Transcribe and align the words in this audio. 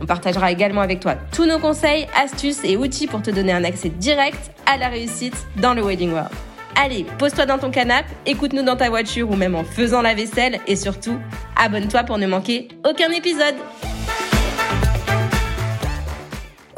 On 0.00 0.06
partagera 0.06 0.52
également 0.52 0.80
avec 0.80 1.00
toi 1.00 1.14
tous 1.32 1.46
nos 1.46 1.58
conseils, 1.58 2.06
astuces 2.16 2.64
et 2.64 2.76
outils 2.76 3.06
pour 3.06 3.22
te 3.22 3.30
donner 3.30 3.52
un 3.52 3.64
accès 3.64 3.88
direct 3.88 4.50
à 4.66 4.76
la 4.76 4.88
réussite 4.88 5.36
dans 5.56 5.74
le 5.74 5.82
Wedding 5.82 6.12
World. 6.12 6.30
Allez, 6.76 7.06
pose-toi 7.18 7.46
dans 7.46 7.58
ton 7.58 7.70
canapé, 7.70 8.08
écoute-nous 8.26 8.62
dans 8.62 8.76
ta 8.76 8.90
voiture 8.90 9.30
ou 9.30 9.36
même 9.36 9.54
en 9.54 9.64
faisant 9.64 10.02
la 10.02 10.14
vaisselle 10.14 10.60
et 10.66 10.76
surtout, 10.76 11.18
abonne-toi 11.56 12.04
pour 12.04 12.18
ne 12.18 12.26
manquer 12.26 12.68
aucun 12.84 13.10
épisode. 13.10 13.54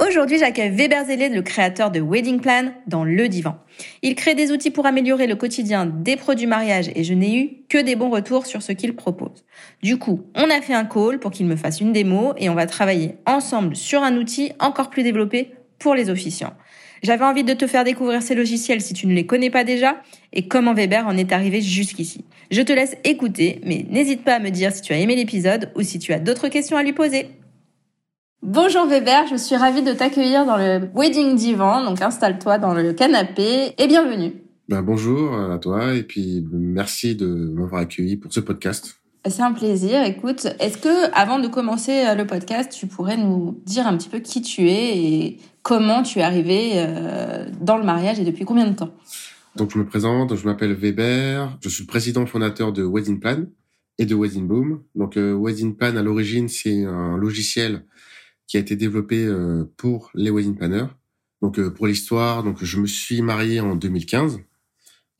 Aujourd'hui, 0.08 0.38
j'accueille 0.38 0.70
Weber 0.70 1.04
Zellé, 1.04 1.28
le 1.28 1.42
créateur 1.42 1.90
de 1.90 2.00
Wedding 2.00 2.40
Plan, 2.40 2.72
dans 2.86 3.04
Le 3.04 3.28
Divan. 3.28 3.58
Il 4.00 4.14
crée 4.14 4.34
des 4.34 4.52
outils 4.52 4.70
pour 4.70 4.86
améliorer 4.86 5.26
le 5.26 5.36
quotidien 5.36 5.84
des 5.84 6.16
produits 6.16 6.46
mariage 6.46 6.90
et 6.94 7.04
je 7.04 7.12
n'ai 7.12 7.38
eu 7.38 7.50
que 7.68 7.76
des 7.76 7.94
bons 7.94 8.08
retours 8.08 8.46
sur 8.46 8.62
ce 8.62 8.72
qu'il 8.72 8.96
propose. 8.96 9.44
Du 9.82 9.98
coup, 9.98 10.22
on 10.34 10.48
a 10.48 10.62
fait 10.62 10.72
un 10.72 10.86
call 10.86 11.18
pour 11.18 11.30
qu'il 11.30 11.44
me 11.44 11.56
fasse 11.56 11.82
une 11.82 11.92
démo 11.92 12.32
et 12.38 12.48
on 12.48 12.54
va 12.54 12.64
travailler 12.64 13.16
ensemble 13.26 13.76
sur 13.76 14.02
un 14.02 14.16
outil 14.16 14.52
encore 14.60 14.88
plus 14.88 15.02
développé 15.02 15.52
pour 15.78 15.94
les 15.94 16.08
officiants. 16.08 16.54
J'avais 17.02 17.26
envie 17.26 17.44
de 17.44 17.52
te 17.52 17.66
faire 17.66 17.84
découvrir 17.84 18.22
ces 18.22 18.34
logiciels 18.34 18.80
si 18.80 18.94
tu 18.94 19.06
ne 19.06 19.14
les 19.14 19.26
connais 19.26 19.50
pas 19.50 19.62
déjà 19.62 20.00
et 20.32 20.48
comment 20.48 20.72
Weber 20.72 21.06
en 21.06 21.18
est 21.18 21.32
arrivé 21.32 21.60
jusqu'ici. 21.60 22.24
Je 22.50 22.62
te 22.62 22.72
laisse 22.72 22.96
écouter, 23.04 23.60
mais 23.62 23.84
n'hésite 23.90 24.24
pas 24.24 24.36
à 24.36 24.38
me 24.38 24.48
dire 24.48 24.72
si 24.72 24.80
tu 24.80 24.94
as 24.94 24.98
aimé 24.98 25.16
l'épisode 25.16 25.70
ou 25.76 25.82
si 25.82 25.98
tu 25.98 26.14
as 26.14 26.18
d'autres 26.18 26.48
questions 26.48 26.78
à 26.78 26.82
lui 26.82 26.94
poser. 26.94 27.28
Bonjour 28.42 28.86
Weber, 28.86 29.26
je 29.26 29.34
suis 29.34 29.56
ravie 29.56 29.82
de 29.82 29.92
t'accueillir 29.92 30.46
dans 30.46 30.56
le 30.56 30.88
Wedding 30.94 31.34
Divan, 31.34 31.84
donc 31.84 32.00
installe-toi 32.00 32.58
dans 32.58 32.72
le 32.72 32.92
canapé 32.92 33.74
et 33.76 33.88
bienvenue. 33.88 34.32
Ben 34.68 34.80
bonjour 34.80 35.34
à 35.34 35.58
toi 35.58 35.94
et 35.94 36.04
puis 36.04 36.46
merci 36.52 37.16
de 37.16 37.26
m'avoir 37.26 37.82
accueilli 37.82 38.16
pour 38.16 38.32
ce 38.32 38.38
podcast. 38.38 39.00
C'est 39.26 39.42
un 39.42 39.52
plaisir. 39.52 40.04
Écoute, 40.04 40.46
est-ce 40.60 40.78
que 40.78 41.12
avant 41.14 41.40
de 41.40 41.48
commencer 41.48 42.06
euh, 42.06 42.14
le 42.14 42.28
podcast, 42.28 42.72
tu 42.72 42.86
pourrais 42.86 43.16
nous 43.16 43.60
dire 43.66 43.88
un 43.88 43.96
petit 43.96 44.08
peu 44.08 44.20
qui 44.20 44.40
tu 44.40 44.68
es 44.68 44.96
et 44.96 45.38
comment 45.62 46.04
tu 46.04 46.20
es 46.20 46.22
arrivé 46.22 46.74
euh, 46.76 47.44
dans 47.60 47.76
le 47.76 47.84
mariage 47.84 48.20
et 48.20 48.24
depuis 48.24 48.44
combien 48.44 48.68
de 48.68 48.74
temps? 48.74 48.94
Donc 49.56 49.72
je 49.72 49.78
me 49.78 49.84
présente, 49.84 50.36
je 50.36 50.46
m'appelle 50.46 50.74
Weber, 50.74 51.58
je 51.60 51.68
suis 51.68 51.82
le 51.82 51.88
président 51.88 52.24
fondateur 52.24 52.72
de 52.72 52.84
Wedding 52.84 53.18
Plan 53.18 53.46
et 53.98 54.06
de 54.06 54.14
Wedding 54.14 54.46
Boom. 54.46 54.82
Donc 54.94 55.16
euh, 55.16 55.36
Wedding 55.36 55.74
Plan 55.74 55.96
à 55.96 56.02
l'origine 56.02 56.48
c'est 56.48 56.84
un 56.84 57.16
logiciel 57.16 57.82
qui 58.48 58.56
a 58.56 58.60
été 58.60 58.74
développé 58.74 59.24
euh, 59.24 59.64
pour 59.76 60.10
les 60.14 60.30
wedding 60.30 60.56
planners. 60.56 60.88
Donc 61.42 61.58
euh, 61.58 61.70
pour 61.70 61.86
l'histoire, 61.86 62.42
donc 62.42 62.64
je 62.64 62.80
me 62.80 62.86
suis 62.86 63.22
marié 63.22 63.60
en 63.60 63.76
2015 63.76 64.40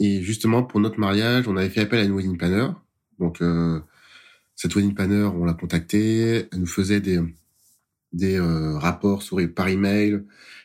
et 0.00 0.22
justement 0.22 0.64
pour 0.64 0.80
notre 0.80 0.98
mariage, 0.98 1.46
on 1.46 1.56
avait 1.56 1.68
fait 1.68 1.82
appel 1.82 2.00
à 2.00 2.04
une 2.04 2.16
wedding 2.16 2.36
planner. 2.36 2.68
Donc 3.20 3.40
euh, 3.42 3.80
cette 4.56 4.74
wedding 4.74 4.94
planner, 4.94 5.30
on 5.36 5.44
l'a 5.44 5.52
contactée, 5.52 6.48
elle 6.50 6.58
nous 6.58 6.66
faisait 6.66 7.00
des 7.00 7.20
des 8.14 8.40
rapports 8.40 9.22
sur 9.22 9.38
par 9.54 9.68
email, 9.68 10.12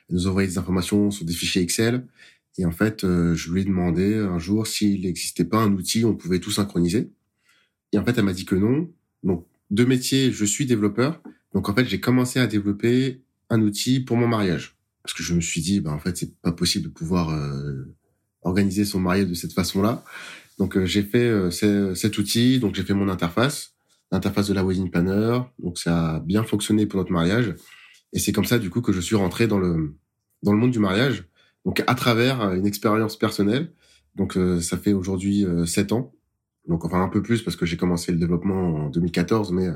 elle 0.09 0.15
nous 0.15 0.27
envoyait 0.27 0.47
des 0.47 0.57
informations 0.57 1.11
sur 1.11 1.25
des 1.25 1.33
fichiers 1.33 1.61
Excel. 1.61 2.07
Et 2.57 2.65
en 2.65 2.71
fait, 2.71 3.01
je 3.01 3.51
lui 3.51 3.61
ai 3.61 3.65
demandé 3.65 4.15
un 4.15 4.39
jour 4.39 4.65
s'il 4.65 5.01
n'existait 5.01 5.43
pas 5.43 5.57
un 5.57 5.73
outil 5.73 6.05
où 6.05 6.09
on 6.09 6.15
pouvait 6.15 6.39
tout 6.39 6.51
synchroniser. 6.51 7.11
Et 7.91 7.97
en 7.97 8.05
fait, 8.05 8.17
elle 8.17 8.23
m'a 8.23 8.31
dit 8.31 8.45
que 8.45 8.55
non. 8.55 8.89
Donc, 9.23 9.45
de 9.71 9.83
métier, 9.83 10.31
je 10.31 10.45
suis 10.45 10.65
développeur, 10.65 11.21
donc 11.53 11.69
en 11.69 11.75
fait, 11.75 11.85
j'ai 11.85 11.99
commencé 11.99 12.39
à 12.39 12.47
développer 12.47 13.21
un 13.49 13.61
outil 13.61 13.99
pour 13.99 14.17
mon 14.17 14.27
mariage 14.27 14.77
parce 15.03 15.13
que 15.13 15.23
je 15.23 15.33
me 15.33 15.41
suis 15.41 15.61
dit, 15.61 15.81
bah 15.81 15.91
en 15.91 15.99
fait, 15.99 16.17
c'est 16.17 16.35
pas 16.41 16.51
possible 16.51 16.85
de 16.85 16.89
pouvoir 16.89 17.29
euh, 17.29 17.93
organiser 18.41 18.85
son 18.85 18.99
mariage 18.99 19.27
de 19.27 19.33
cette 19.33 19.53
façon-là. 19.53 20.03
Donc 20.57 20.77
euh, 20.77 20.85
j'ai 20.85 21.03
fait 21.03 21.27
euh, 21.27 21.93
cet 21.93 22.17
outil, 22.17 22.59
donc 22.59 22.75
j'ai 22.75 22.83
fait 22.83 22.93
mon 22.93 23.09
interface, 23.09 23.73
l'interface 24.11 24.47
de 24.47 24.53
la 24.53 24.63
wedding 24.63 24.89
planner. 24.89 25.41
Donc 25.59 25.77
ça 25.77 26.15
a 26.15 26.19
bien 26.19 26.43
fonctionné 26.43 26.85
pour 26.85 26.99
notre 26.99 27.11
mariage 27.11 27.55
et 28.13 28.19
c'est 28.19 28.31
comme 28.31 28.45
ça 28.45 28.59
du 28.59 28.69
coup 28.69 28.81
que 28.81 28.93
je 28.93 29.01
suis 29.01 29.15
rentré 29.15 29.47
dans 29.47 29.57
le 29.57 29.95
dans 30.43 30.53
le 30.53 30.59
monde 30.59 30.71
du 30.71 30.79
mariage. 30.79 31.25
Donc 31.65 31.83
à 31.85 31.95
travers 31.95 32.53
une 32.53 32.65
expérience 32.65 33.17
personnelle. 33.17 33.71
Donc 34.15 34.37
ça 34.61 34.77
fait 34.77 34.93
aujourd'hui 34.93 35.45
sept 35.65 35.91
ans. 35.91 36.13
Donc 36.67 36.85
enfin 36.85 37.01
un 37.01 37.07
peu 37.07 37.23
plus 37.23 37.41
parce 37.41 37.55
que 37.55 37.65
j'ai 37.65 37.77
commencé 37.77 38.11
le 38.11 38.19
développement 38.19 38.85
en 38.85 38.89
2014, 38.89 39.51
mais 39.53 39.69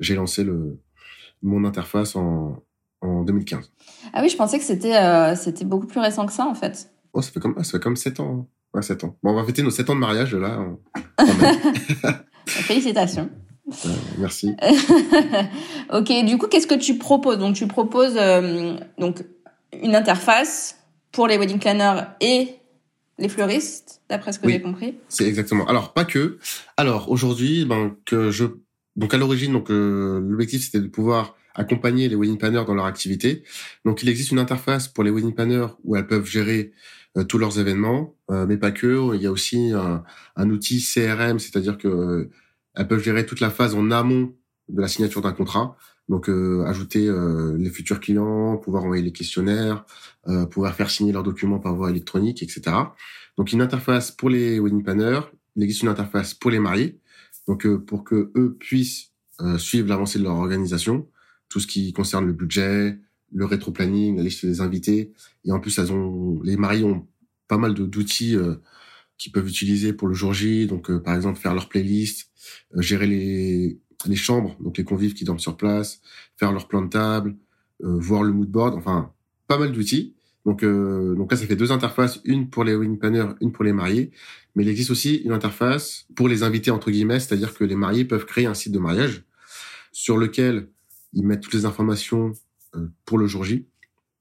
j'ai 0.00 0.14
lancé 0.14 0.44
le 0.44 0.78
mon 1.42 1.64
interface 1.64 2.16
en, 2.16 2.62
en 3.00 3.22
2015. 3.22 3.70
Ah 4.12 4.20
oui, 4.22 4.28
je 4.28 4.36
pensais 4.36 4.58
que 4.58 4.64
c'était 4.64 4.96
euh, 4.96 5.36
c'était 5.36 5.64
beaucoup 5.64 5.86
plus 5.86 6.00
récent 6.00 6.26
que 6.26 6.32
ça 6.32 6.46
en 6.46 6.54
fait. 6.54 6.90
Oh, 7.12 7.22
ça 7.22 7.30
fait 7.30 7.40
comme 7.40 7.62
ça 7.62 7.72
fait 7.72 7.82
comme 7.82 7.96
7 7.96 8.20
ans. 8.20 8.38
Hein. 8.40 8.46
Ouais, 8.74 8.82
7 8.82 9.04
ans. 9.04 9.16
Bon, 9.22 9.30
on 9.30 9.34
va 9.34 9.44
fêter 9.44 9.62
nos 9.62 9.70
7 9.70 9.90
ans 9.90 9.94
de 9.94 10.00
mariage 10.00 10.34
là. 10.34 10.58
Félicitations. 12.46 13.30
Euh, 13.68 13.88
merci. 14.18 14.54
ok, 15.92 16.24
du 16.24 16.38
coup, 16.38 16.48
qu'est-ce 16.48 16.66
que 16.66 16.74
tu 16.74 16.98
proposes? 16.98 17.38
Donc, 17.38 17.56
tu 17.56 17.66
proposes 17.66 18.16
euh, 18.16 18.76
donc 18.98 19.24
une 19.82 19.94
interface 19.94 20.78
pour 21.12 21.26
les 21.28 21.38
wedding 21.38 21.58
planners 21.58 22.02
et 22.20 22.56
les 23.18 23.28
fleuristes, 23.28 24.02
d'après 24.08 24.32
ce 24.32 24.38
que 24.38 24.50
j'ai 24.50 24.60
compris? 24.60 24.96
C'est 25.08 25.26
exactement. 25.26 25.66
Alors, 25.66 25.92
pas 25.92 26.04
que. 26.04 26.38
Alors, 26.76 27.10
aujourd'hui, 27.10 27.64
ben, 27.64 27.94
que 28.04 28.30
je 28.30 28.44
donc 28.96 29.12
à 29.12 29.18
l'origine, 29.18 29.52
donc 29.52 29.70
euh, 29.70 30.20
l'objectif 30.20 30.64
c'était 30.64 30.80
de 30.80 30.86
pouvoir 30.88 31.36
accompagner 31.54 32.08
les 32.08 32.16
wedding 32.16 32.38
planners 32.38 32.64
dans 32.66 32.74
leur 32.74 32.86
activité. 32.86 33.42
Donc 33.84 34.02
il 34.02 34.08
existe 34.08 34.30
une 34.30 34.38
interface 34.38 34.88
pour 34.88 35.04
les 35.04 35.10
wedding 35.10 35.34
planners 35.34 35.68
où 35.84 35.96
elles 35.96 36.06
peuvent 36.06 36.26
gérer 36.26 36.72
euh, 37.16 37.24
tous 37.24 37.38
leurs 37.38 37.58
événements, 37.58 38.14
euh, 38.30 38.46
mais 38.46 38.56
pas 38.56 38.70
que. 38.70 39.14
Il 39.14 39.22
y 39.22 39.26
a 39.26 39.32
aussi 39.32 39.72
un, 39.72 40.04
un 40.36 40.50
outil 40.50 40.80
CRM, 40.82 41.38
c'est-à-dire 41.38 41.78
que 41.78 42.30
elles 42.76 42.88
peuvent 42.88 43.02
gérer 43.02 43.26
toute 43.26 43.40
la 43.40 43.50
phase 43.50 43.74
en 43.74 43.90
amont 43.90 44.34
de 44.68 44.80
la 44.80 44.88
signature 44.88 45.22
d'un 45.22 45.32
contrat. 45.32 45.76
Donc 46.08 46.28
ajouter 46.28 47.10
les 47.56 47.70
futurs 47.70 47.98
clients, 47.98 48.58
pouvoir 48.58 48.84
envoyer 48.84 49.02
les 49.02 49.12
questionnaires, 49.12 49.86
pouvoir 50.50 50.74
faire 50.74 50.90
signer 50.90 51.12
leurs 51.12 51.22
documents 51.22 51.60
par 51.60 51.74
voie 51.74 51.88
électronique, 51.88 52.42
etc. 52.42 52.76
Donc 53.38 53.52
une 53.52 53.62
interface 53.62 54.10
pour 54.10 54.28
les 54.28 54.58
wedding 54.58 54.82
planners. 54.82 55.20
Il 55.56 55.62
existe 55.62 55.82
une 55.82 55.88
interface 55.88 56.34
pour 56.34 56.50
les 56.50 56.58
mariés 56.58 57.00
donc 57.46 57.66
euh, 57.66 57.78
pour 57.78 58.04
que 58.04 58.32
eux 58.36 58.56
puissent 58.58 59.12
euh, 59.40 59.58
suivre 59.58 59.88
l'avancée 59.88 60.18
de 60.18 60.24
leur 60.24 60.36
organisation, 60.36 61.08
tout 61.48 61.60
ce 61.60 61.66
qui 61.66 61.92
concerne 61.92 62.26
le 62.26 62.32
budget, 62.32 62.98
le 63.32 63.44
rétro-planning, 63.44 64.16
la 64.16 64.22
liste 64.22 64.46
des 64.46 64.60
invités, 64.60 65.12
et 65.44 65.52
en 65.52 65.60
plus 65.60 65.78
elles 65.78 65.92
ont 65.92 66.40
les 66.42 66.56
mariés 66.56 66.84
ont 66.84 67.06
pas 67.48 67.58
mal 67.58 67.74
d'outils 67.74 68.36
euh, 68.36 68.56
qu'ils 69.18 69.32
peuvent 69.32 69.48
utiliser 69.48 69.92
pour 69.92 70.08
le 70.08 70.14
jour 70.14 70.32
J, 70.32 70.66
donc 70.66 70.90
par 71.02 71.14
exemple 71.14 71.38
faire 71.38 71.54
leur 71.54 71.68
playlist, 71.68 72.30
gérer 72.76 73.06
les 73.06 73.80
les 74.06 74.16
chambres, 74.16 74.56
donc 74.60 74.76
les 74.76 74.84
convives 74.84 75.14
qui 75.14 75.24
dorment 75.24 75.38
sur 75.38 75.56
place, 75.56 76.00
faire 76.36 76.52
leur 76.52 76.68
plan 76.68 76.82
de 76.82 76.88
table, 76.88 77.36
voir 77.80 78.22
le 78.22 78.32
mood 78.32 78.50
board, 78.50 78.74
enfin 78.74 79.14
pas 79.46 79.58
mal 79.58 79.72
d'outils. 79.72 80.14
Donc, 80.44 80.62
euh, 80.62 81.14
donc 81.14 81.30
là, 81.30 81.38
ça 81.38 81.46
fait 81.46 81.56
deux 81.56 81.72
interfaces, 81.72 82.20
une 82.24 82.50
pour 82.50 82.64
les 82.64 82.74
wedding 82.74 82.98
planners, 82.98 83.34
une 83.40 83.52
pour 83.52 83.64
les 83.64 83.72
mariés. 83.72 84.10
Mais 84.54 84.62
il 84.62 84.68
existe 84.68 84.90
aussi 84.90 85.16
une 85.16 85.32
interface 85.32 86.06
pour 86.14 86.28
les 86.28 86.42
invités 86.42 86.70
entre 86.70 86.90
guillemets, 86.90 87.20
c'est-à-dire 87.20 87.54
que 87.54 87.64
les 87.64 87.76
mariés 87.76 88.04
peuvent 88.04 88.26
créer 88.26 88.46
un 88.46 88.54
site 88.54 88.72
de 88.72 88.78
mariage 88.78 89.24
sur 89.92 90.16
lequel 90.16 90.68
ils 91.12 91.24
mettent 91.24 91.40
toutes 91.40 91.54
les 91.54 91.64
informations 91.64 92.32
euh, 92.76 92.86
pour 93.04 93.18
le 93.18 93.26
jour 93.26 93.44
J. 93.44 93.66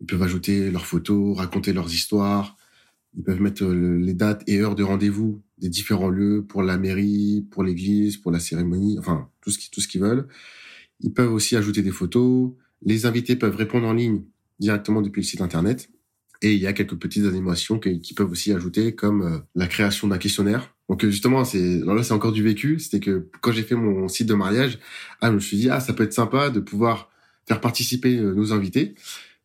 Ils 0.01 0.07
peuvent 0.07 0.23
ajouter 0.23 0.71
leurs 0.71 0.85
photos, 0.85 1.37
raconter 1.37 1.73
leurs 1.73 1.93
histoires. 1.93 2.57
Ils 3.15 3.23
peuvent 3.23 3.41
mettre 3.41 3.63
euh, 3.63 3.97
les 3.97 4.13
dates 4.13 4.43
et 4.47 4.59
heures 4.59 4.75
de 4.75 4.83
rendez-vous 4.83 5.41
des 5.57 5.69
différents 5.69 6.09
lieux 6.09 6.43
pour 6.47 6.63
la 6.63 6.77
mairie, 6.77 7.45
pour 7.51 7.63
l'église, 7.63 8.17
pour 8.17 8.31
la 8.31 8.39
cérémonie, 8.39 8.97
enfin 8.99 9.29
tout 9.41 9.49
ce 9.49 9.59
qui 9.59 9.69
tout 9.69 9.81
ce 9.81 9.87
qu'ils 9.87 10.01
veulent. 10.01 10.27
Ils 11.01 11.13
peuvent 11.13 11.33
aussi 11.33 11.55
ajouter 11.55 11.81
des 11.81 11.91
photos. 11.91 12.51
Les 12.81 13.05
invités 13.05 13.35
peuvent 13.35 13.55
répondre 13.55 13.87
en 13.87 13.93
ligne 13.93 14.23
directement 14.59 15.01
depuis 15.01 15.21
le 15.21 15.25
site 15.25 15.41
internet. 15.41 15.89
Et 16.43 16.53
il 16.53 16.59
y 16.59 16.67
a 16.67 16.73
quelques 16.73 16.95
petites 16.95 17.25
animations 17.25 17.79
qui, 17.79 18.13
peuvent 18.13 18.29
aussi 18.29 18.51
ajouter, 18.51 18.93
comme 18.93 19.21
euh, 19.21 19.37
la 19.55 19.65
création 19.65 20.07
d'un 20.09 20.17
questionnaire. 20.17 20.75
Donc 20.89 21.03
euh, 21.03 21.09
justement, 21.09 21.45
c'est 21.45 21.79
là 21.79 22.03
c'est 22.03 22.13
encore 22.13 22.33
du 22.33 22.43
vécu. 22.43 22.79
C'était 22.79 22.99
que 22.99 23.29
quand 23.41 23.53
j'ai 23.53 23.63
fait 23.63 23.75
mon 23.75 24.07
site 24.09 24.27
de 24.27 24.33
mariage, 24.33 24.77
ah, 25.21 25.29
je 25.29 25.35
me 25.35 25.39
suis 25.39 25.57
dit 25.57 25.69
ah 25.69 25.79
ça 25.79 25.93
peut 25.93 26.03
être 26.03 26.13
sympa 26.13 26.49
de 26.49 26.59
pouvoir 26.59 27.09
faire 27.47 27.61
participer 27.61 28.17
euh, 28.17 28.33
nos 28.33 28.51
invités. 28.51 28.93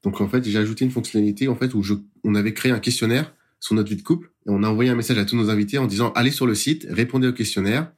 Donc 0.02 0.20
en 0.20 0.28
fait, 0.28 0.44
j'ai 0.44 0.58
ajouté 0.58 0.84
une 0.84 0.90
fonctionnalité 0.90 1.48
en 1.48 1.54
fait 1.54 1.72
où 1.72 1.82
je, 1.82 1.94
on 2.24 2.34
avait 2.34 2.52
créé 2.52 2.72
un 2.72 2.80
questionnaire 2.80 3.32
sur 3.60 3.74
notre 3.76 3.88
vie 3.88 3.96
de 3.96 4.02
couple 4.02 4.30
et 4.46 4.50
on 4.50 4.62
a 4.64 4.68
envoyé 4.68 4.90
un 4.90 4.94
message 4.96 5.18
à 5.18 5.24
tous 5.24 5.36
nos 5.36 5.50
invités 5.50 5.78
en 5.78 5.86
disant 5.86 6.12
allez 6.16 6.30
sur 6.32 6.46
le 6.46 6.54
site, 6.54 6.86
répondez 6.90 7.28
au 7.28 7.32
questionnaire 7.32 7.92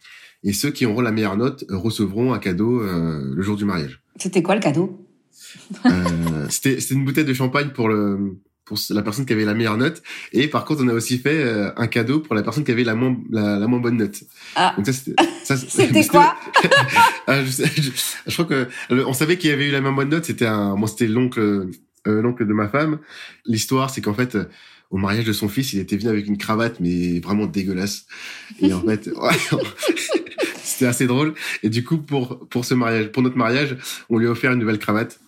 et 0.44 0.52
ceux 0.52 0.70
qui 0.70 0.86
auront 0.86 1.00
la 1.00 1.10
meilleure 1.10 1.36
note 1.36 1.64
recevront 1.68 2.32
un 2.32 2.38
cadeau 2.38 2.80
le 2.80 3.42
jour 3.42 3.56
du 3.56 3.66
mariage. 3.66 4.02
C'était 4.16 4.42
quoi 4.42 4.54
le 4.54 4.62
cadeau? 4.62 5.06
Euh, 5.86 6.46
c'était 6.48 6.80
c'était 6.80 6.94
une 6.94 7.04
bouteille 7.04 7.24
de 7.24 7.34
champagne 7.34 7.70
pour 7.70 7.88
le 7.88 8.38
pour 8.70 8.78
la 8.90 9.02
personne 9.02 9.26
qui 9.26 9.32
avait 9.32 9.44
la 9.44 9.54
meilleure 9.54 9.76
note. 9.76 10.00
Et 10.32 10.46
par 10.46 10.64
contre, 10.64 10.82
on 10.84 10.88
a 10.88 10.92
aussi 10.94 11.18
fait 11.18 11.42
euh, 11.42 11.70
un 11.76 11.88
cadeau 11.88 12.20
pour 12.20 12.36
la 12.36 12.42
personne 12.44 12.62
qui 12.62 12.70
avait 12.70 12.84
la 12.84 12.94
moins 12.94 13.16
la, 13.30 13.58
la 13.58 13.66
moins 13.66 13.80
bonne 13.80 13.96
note. 13.96 14.22
Ah. 14.54 14.74
Donc 14.76 14.86
ça 14.86 15.56
c'était 15.56 16.06
quoi? 16.14 16.36
Ah, 17.26 17.44
je, 17.44 17.50
je- 17.50 17.90
je 18.26 18.32
crois 18.32 18.44
que 18.44 18.68
le- 18.90 19.06
on 19.06 19.12
savait 19.12 19.36
qu'il 19.38 19.50
y 19.50 19.52
avait 19.52 19.66
eu 19.68 19.72
la 19.72 19.80
même 19.80 19.96
bonne 19.96 20.08
note. 20.10 20.24
C'était 20.24 20.46
un, 20.46 20.76
moi 20.76 20.86
c'était 20.88 21.08
l'oncle, 21.08 21.40
euh, 21.40 22.22
l'oncle 22.22 22.46
de 22.46 22.52
ma 22.52 22.68
femme. 22.68 22.98
L'histoire, 23.44 23.90
c'est 23.90 24.00
qu'en 24.00 24.14
fait, 24.14 24.34
euh, 24.36 24.44
au 24.90 24.96
mariage 24.98 25.24
de 25.24 25.32
son 25.32 25.48
fils, 25.48 25.72
il 25.72 25.80
était 25.80 25.96
venu 25.96 26.08
avec 26.10 26.26
une 26.26 26.38
cravate, 26.38 26.80
mais 26.80 27.20
vraiment 27.20 27.46
dégueulasse. 27.46 28.06
Et 28.60 28.72
en 28.72 28.80
fait, 28.82 29.08
c'était 30.62 30.86
assez 30.86 31.06
drôle. 31.06 31.34
Et 31.62 31.68
du 31.68 31.84
coup, 31.84 31.98
pour 31.98 32.46
pour 32.48 32.64
ce 32.64 32.74
mariage, 32.74 33.08
pour 33.12 33.22
notre 33.22 33.36
mariage, 33.36 33.76
on 34.08 34.18
lui 34.18 34.26
a 34.26 34.30
offert 34.30 34.52
une 34.52 34.58
nouvelle 34.60 34.78
cravate. 34.78 35.18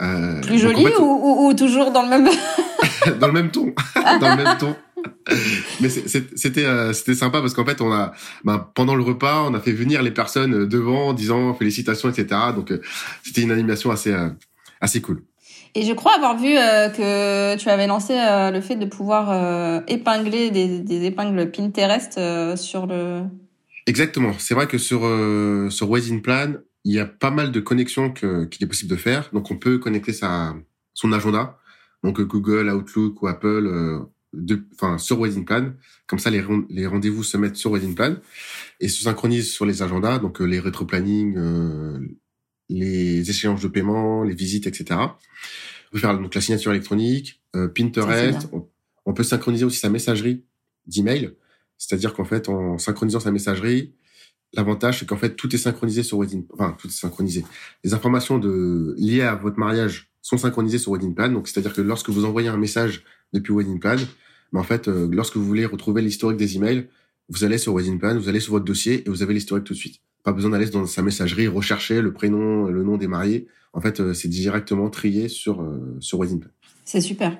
Euh, 0.00 0.40
Plus 0.42 0.62
donc, 0.62 0.72
en 0.74 0.78
joli 0.80 0.84
fait, 0.84 0.98
ou, 0.98 1.04
ou, 1.04 1.48
ou 1.48 1.54
toujours 1.54 1.90
dans 1.92 2.02
le 2.02 2.08
même 2.10 2.28
dans 3.20 3.26
le 3.26 3.32
même 3.32 3.50
ton, 3.50 3.74
dans 4.20 4.36
le 4.36 4.44
même 4.44 4.58
ton. 4.58 4.76
Mais 5.80 5.88
c'était 5.88 6.64
euh, 6.64 6.92
c'était 6.92 7.14
sympa 7.14 7.40
parce 7.40 7.54
qu'en 7.54 7.64
fait 7.64 7.80
on 7.80 7.92
a 7.92 8.12
ben, 8.44 8.58
pendant 8.74 8.94
le 8.94 9.02
repas 9.02 9.42
on 9.48 9.54
a 9.54 9.60
fait 9.60 9.72
venir 9.72 10.02
les 10.02 10.10
personnes 10.10 10.66
devant 10.66 11.08
en 11.08 11.12
disant 11.12 11.52
félicitations 11.54 12.08
etc. 12.08 12.40
Donc 12.54 12.70
euh, 12.70 12.80
c'était 13.22 13.42
une 13.42 13.50
animation 13.50 13.90
assez 13.90 14.12
euh, 14.12 14.28
assez 14.80 15.00
cool. 15.00 15.22
Et 15.74 15.82
je 15.82 15.92
crois 15.92 16.14
avoir 16.14 16.38
vu 16.38 16.54
que 16.54 17.56
tu 17.56 17.68
avais 17.68 17.86
lancé 17.86 18.14
le 18.14 18.60
fait 18.62 18.76
de 18.76 18.86
pouvoir 18.86 19.82
épingler 19.88 20.50
des, 20.50 20.80
des 20.80 21.04
épingles 21.04 21.50
Pinterest 21.50 22.18
sur 22.56 22.86
le. 22.86 23.24
Exactement. 23.86 24.32
C'est 24.38 24.54
vrai 24.54 24.68
que 24.68 24.78
sur 24.78 25.00
sur 25.70 25.90
Wedding 25.90 26.22
Plan 26.22 26.54
il 26.86 26.94
y 26.94 27.00
a 27.00 27.04
pas 27.04 27.30
mal 27.30 27.52
de 27.52 27.60
connexions 27.60 28.10
qu'il 28.10 28.62
est 28.62 28.66
possible 28.66 28.90
de 28.90 28.96
faire. 28.96 29.28
Donc 29.34 29.50
on 29.50 29.56
peut 29.56 29.76
connecter 29.76 30.14
sa 30.14 30.54
son 30.94 31.12
agenda 31.12 31.58
donc 32.06 32.20
euh, 32.20 32.24
Google 32.24 32.68
Outlook 32.70 33.20
ou 33.22 33.26
Apple 33.26 33.66
euh, 33.66 34.00
enfin 34.74 34.98
sur 34.98 35.18
Wedding 35.20 35.44
Plan. 35.44 35.72
Comme 36.06 36.18
ça 36.18 36.30
les 36.30 36.40
ren- 36.40 36.66
les 36.70 36.86
rendez-vous 36.86 37.22
se 37.24 37.36
mettent 37.36 37.56
sur 37.56 37.70
Wedding 37.72 37.94
Plan 37.94 38.16
et 38.80 38.88
se 38.88 39.02
synchronisent 39.02 39.50
sur 39.52 39.66
les 39.66 39.82
agendas 39.82 40.18
donc 40.18 40.40
euh, 40.40 40.44
les 40.44 40.60
rétro-planning, 40.60 41.34
euh, 41.36 41.98
les 42.68 43.28
échéances 43.28 43.62
de 43.62 43.68
paiement, 43.68 44.22
les 44.22 44.34
visites, 44.34 44.66
etc. 44.66 45.00
On 45.00 45.92
peut 45.92 45.98
faire 45.98 46.18
donc 46.18 46.34
la 46.34 46.40
signature 46.40 46.72
électronique, 46.72 47.42
euh, 47.56 47.66
Ça, 47.66 47.72
Pinterest. 47.74 48.48
on 49.04 49.12
peut 49.14 49.22
synchroniser 49.22 49.64
aussi 49.64 49.78
sa 49.78 49.88
messagerie 49.90 50.44
d'email, 50.86 51.32
c'est-à-dire 51.78 52.12
qu'en 52.14 52.24
fait, 52.24 52.48
en 52.48 52.76
synchronisant 52.78 53.20
sa 53.20 53.30
messagerie, 53.30 53.94
l'avantage 54.52 54.98
c'est 55.00 55.06
qu'en 55.08 55.16
fait 55.16 55.34
tout 55.36 55.52
est 55.54 55.58
synchronisé 55.58 56.02
sur 56.02 56.18
Wedding, 56.18 56.44
enfin 56.54 56.76
tout 56.78 56.88
est 56.88 56.90
synchronisé. 56.90 57.44
Les 57.84 57.94
informations 57.94 58.38
de 58.38 58.94
liées 58.98 59.22
à 59.22 59.34
votre 59.34 59.58
mariage 59.58 60.10
sont 60.26 60.38
synchronisées 60.38 60.78
sur 60.78 60.90
Wedding 60.90 61.14
Plan, 61.14 61.28
donc 61.28 61.46
c'est-à-dire 61.46 61.72
que 61.72 61.80
lorsque 61.80 62.08
vous 62.08 62.24
envoyez 62.24 62.48
un 62.48 62.56
message 62.56 63.04
depuis 63.32 63.52
Wedding 63.52 63.78
Plan, 63.78 63.94
mais 64.52 64.58
en 64.58 64.64
fait, 64.64 64.88
euh, 64.88 65.08
lorsque 65.12 65.36
vous 65.36 65.44
voulez 65.44 65.64
retrouver 65.64 66.02
l'historique 66.02 66.36
des 66.36 66.56
emails, 66.56 66.88
vous 67.28 67.44
allez 67.44 67.58
sur 67.58 67.74
Wedding 67.74 68.00
Plan, 68.00 68.18
vous 68.18 68.28
allez 68.28 68.40
sur 68.40 68.52
votre 68.52 68.64
dossier 68.64 69.06
et 69.06 69.08
vous 69.08 69.22
avez 69.22 69.34
l'historique 69.34 69.62
tout 69.62 69.74
de 69.74 69.78
suite. 69.78 70.00
Pas 70.24 70.32
besoin 70.32 70.50
d'aller 70.50 70.66
dans 70.66 70.84
sa 70.86 71.02
messagerie 71.02 71.46
rechercher 71.46 72.00
le 72.00 72.12
prénom, 72.12 72.64
le 72.64 72.82
nom 72.82 72.96
des 72.96 73.06
mariés. 73.06 73.46
En 73.72 73.80
fait, 73.80 74.00
euh, 74.00 74.14
c'est 74.14 74.26
directement 74.26 74.90
trié 74.90 75.28
sur 75.28 75.62
euh, 75.62 75.96
sur 76.00 76.18
Wedding 76.18 76.40
Plan. 76.40 76.50
C'est 76.84 77.00
super. 77.00 77.38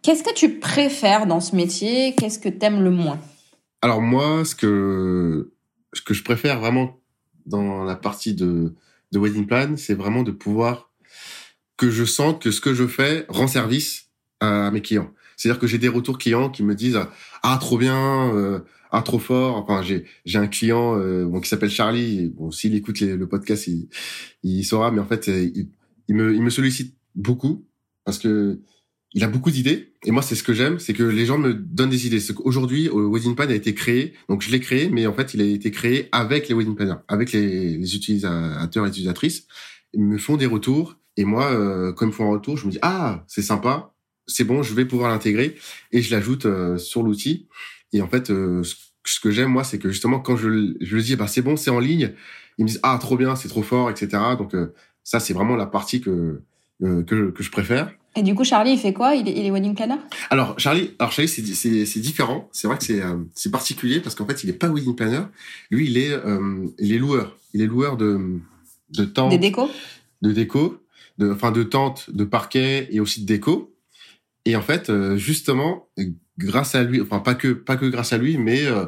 Qu'est-ce 0.00 0.22
que 0.22 0.32
tu 0.32 0.58
préfères 0.58 1.26
dans 1.26 1.40
ce 1.40 1.54
métier? 1.54 2.14
Qu'est-ce 2.16 2.38
que 2.38 2.48
t'aimes 2.48 2.82
le 2.82 2.90
moins? 2.90 3.20
Alors 3.82 4.00
moi, 4.00 4.42
ce 4.46 4.54
que 4.54 5.52
ce 5.92 6.00
que 6.00 6.14
je 6.14 6.24
préfère 6.24 6.60
vraiment 6.60 6.98
dans 7.44 7.84
la 7.84 7.94
partie 7.94 8.32
de 8.32 8.72
de 9.12 9.18
Wedding 9.18 9.46
Plan, 9.46 9.76
c'est 9.76 9.94
vraiment 9.94 10.22
de 10.22 10.30
pouvoir 10.30 10.85
que 11.76 11.90
je 11.90 12.04
sente 12.04 12.42
que 12.42 12.50
ce 12.50 12.60
que 12.60 12.74
je 12.74 12.86
fais 12.86 13.26
rend 13.28 13.48
service 13.48 14.06
à 14.40 14.70
mes 14.70 14.80
clients. 14.80 15.10
C'est-à-dire 15.36 15.60
que 15.60 15.66
j'ai 15.66 15.78
des 15.78 15.88
retours 15.88 16.18
clients 16.18 16.50
qui 16.50 16.62
me 16.62 16.74
disent 16.74 16.98
ah 17.42 17.58
trop 17.60 17.78
bien, 17.78 18.34
euh, 18.34 18.60
ah 18.90 19.02
trop 19.02 19.18
fort. 19.18 19.56
Enfin 19.56 19.82
j'ai 19.82 20.04
j'ai 20.24 20.38
un 20.38 20.46
client 20.46 20.98
euh, 20.98 21.26
bon 21.26 21.40
qui 21.40 21.48
s'appelle 21.48 21.70
Charlie. 21.70 22.28
Bon 22.28 22.50
s'il 22.50 22.74
écoute 22.74 23.00
le 23.00 23.26
podcast, 23.26 23.66
il 23.66 23.88
il 24.42 24.64
saura. 24.64 24.90
Mais 24.90 25.00
en 25.00 25.06
fait 25.06 25.28
euh, 25.28 25.50
il, 26.08 26.14
me 26.14 26.34
il 26.34 26.42
me 26.42 26.50
sollicite 26.50 26.94
beaucoup 27.14 27.66
parce 28.04 28.18
que 28.18 28.60
il 29.12 29.24
a 29.24 29.28
beaucoup 29.28 29.50
d'idées 29.50 29.94
et 30.04 30.10
moi 30.10 30.22
c'est 30.22 30.34
ce 30.34 30.42
que 30.42 30.52
j'aime, 30.52 30.78
c'est 30.78 30.92
que 30.92 31.02
les 31.02 31.26
gens 31.26 31.38
me 31.38 31.54
donnent 31.54 31.90
des 31.90 32.06
idées. 32.06 32.22
Euh, 32.30 33.08
Wedding 33.08 33.34
Plan 33.34 33.48
a 33.48 33.54
été 33.54 33.74
créé, 33.74 34.14
donc 34.28 34.42
je 34.42 34.50
l'ai 34.50 34.60
créé, 34.60 34.88
mais 34.88 35.06
en 35.06 35.14
fait 35.14 35.34
il 35.34 35.40
a 35.40 35.44
été 35.44 35.70
créé 35.70 36.08
avec 36.12 36.48
les 36.48 36.54
Wedding 36.54 36.74
Planners, 36.74 37.00
avec 37.08 37.32
les, 37.32 37.76
les 37.76 37.96
utilisateurs 37.96 38.86
et 38.86 38.88
utilisatrices. 38.88 39.46
Ils 39.94 40.02
me 40.02 40.18
font 40.18 40.36
des 40.36 40.46
retours 40.46 40.96
et 41.16 41.24
moi 41.24 41.50
euh, 41.52 41.92
quand 41.92 42.04
ils 42.06 42.08
me 42.08 42.12
font 42.12 42.26
un 42.26 42.32
retour, 42.32 42.56
je 42.56 42.66
me 42.66 42.70
dis 42.72 42.78
ah 42.82 43.24
c'est 43.26 43.42
sympa, 43.42 43.92
c'est 44.26 44.44
bon, 44.44 44.62
je 44.62 44.74
vais 44.74 44.84
pouvoir 44.84 45.10
l'intégrer 45.10 45.56
et 45.92 46.02
je 46.02 46.14
l'ajoute 46.14 46.46
euh, 46.46 46.78
sur 46.78 47.02
l'outil. 47.02 47.46
Et 47.92 48.02
en 48.02 48.08
fait 48.08 48.30
euh, 48.30 48.62
ce, 48.62 49.20
que 49.20 49.30
j'aime 49.30 49.50
moi 49.50 49.64
c'est 49.64 49.78
que 49.78 49.88
justement 49.90 50.18
quand 50.20 50.36
je, 50.36 50.48
le- 50.48 50.76
je 50.80 50.96
le 50.96 51.02
dis 51.02 51.16
bah 51.16 51.26
c'est 51.28 51.42
bon 51.42 51.56
c'est 51.56 51.70
en 51.70 51.78
ligne, 51.80 52.12
ils 52.58 52.62
me 52.64 52.68
disent 52.68 52.80
ah 52.82 52.98
trop 53.00 53.16
bien 53.16 53.36
c'est 53.36 53.48
trop 53.48 53.62
fort 53.62 53.88
etc. 53.90 54.08
Donc 54.36 54.54
euh, 54.54 54.74
ça 55.04 55.20
c'est 55.20 55.32
vraiment 55.34 55.56
la 55.56 55.66
partie 55.66 56.00
que 56.00 56.40
euh, 56.82 57.02
que, 57.04 57.30
que 57.30 57.42
je 57.42 57.50
préfère. 57.50 57.90
Et 58.18 58.22
du 58.22 58.34
coup, 58.34 58.44
Charlie, 58.44 58.72
il 58.72 58.78
fait 58.78 58.94
quoi? 58.94 59.14
Il 59.14 59.28
est, 59.28 59.32
il 59.38 59.44
est 59.44 59.50
wedding 59.50 59.74
planner? 59.74 59.96
Alors 60.30 60.58
Charlie, 60.58 60.92
alors 60.98 61.12
Charlie 61.12 61.28
c'est 61.28 61.44
c'est 61.44 61.84
c'est 61.84 62.00
différent. 62.00 62.48
C'est 62.50 62.66
vrai 62.66 62.78
que 62.78 62.84
c'est 62.84 63.02
euh, 63.02 63.16
c'est 63.34 63.50
particulier 63.50 64.00
parce 64.00 64.14
qu'en 64.14 64.26
fait 64.26 64.42
il 64.42 64.48
est 64.50 64.54
pas 64.54 64.68
wedding 64.68 64.94
planner. 64.96 65.20
Lui 65.70 65.86
il 65.86 65.98
est 65.98 66.12
euh, 66.12 66.66
il 66.78 66.92
est 66.94 66.98
loueur. 66.98 67.36
Il 67.52 67.60
est 67.62 67.66
loueur 67.66 67.96
de 67.98 68.40
de 68.90 69.04
tentes, 69.04 69.30
Des 69.30 69.38
décos? 69.38 69.70
De 70.22 70.32
déco, 70.32 70.78
de 71.18 71.30
enfin 71.30 71.52
de 71.52 71.62
tentes, 71.62 72.10
de 72.10 72.24
parquet 72.24 72.88
et 72.90 73.00
aussi 73.00 73.22
de 73.22 73.26
déco. 73.26 73.74
Et 74.44 74.56
en 74.56 74.62
fait 74.62 74.90
euh, 74.90 75.16
justement 75.16 75.88
grâce 76.38 76.74
à 76.74 76.82
lui, 76.82 77.00
enfin 77.00 77.20
pas 77.20 77.34
que 77.34 77.48
pas 77.48 77.76
que 77.76 77.86
grâce 77.86 78.12
à 78.12 78.18
lui, 78.18 78.38
mais 78.38 78.64
euh, 78.66 78.86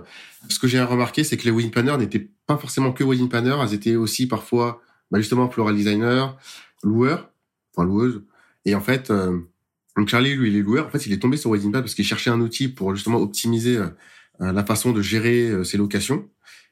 ce 0.48 0.58
que 0.58 0.68
j'ai 0.68 0.80
remarqué 0.80 1.24
c'est 1.24 1.36
que 1.36 1.44
les 1.44 1.50
wedding 1.50 1.72
n'étaient 1.98 2.30
pas 2.46 2.56
forcément 2.56 2.92
que 2.92 3.04
wedding 3.04 3.28
planners, 3.28 3.58
elles 3.62 3.74
étaient 3.74 3.96
aussi 3.96 4.28
parfois 4.28 4.80
bah, 5.10 5.18
justement 5.18 5.48
floral 5.50 5.74
designer, 5.74 6.36
loueur, 6.82 7.30
enfin 7.74 7.86
loueuse. 7.86 8.22
Et 8.64 8.74
en 8.74 8.80
fait 8.80 9.10
euh, 9.10 9.38
donc 9.98 10.08
Charlie, 10.08 10.36
lui, 10.36 10.50
il 10.50 10.56
est 10.56 10.62
loueur. 10.62 10.86
En 10.86 10.90
fait, 10.90 11.06
il 11.06 11.12
est 11.12 11.18
tombé 11.18 11.36
sur 11.36 11.50
Wedding 11.50 11.72
parce 11.72 11.94
qu'il 11.94 12.04
cherchait 12.04 12.30
un 12.30 12.40
outil 12.40 12.68
pour 12.68 12.94
justement 12.94 13.18
optimiser 13.18 13.76
euh, 13.76 13.88
euh, 14.40 14.52
la 14.52 14.64
façon 14.64 14.92
de 14.92 15.02
gérer 15.02 15.50
euh, 15.50 15.64
ses 15.64 15.76
locations. 15.76 16.28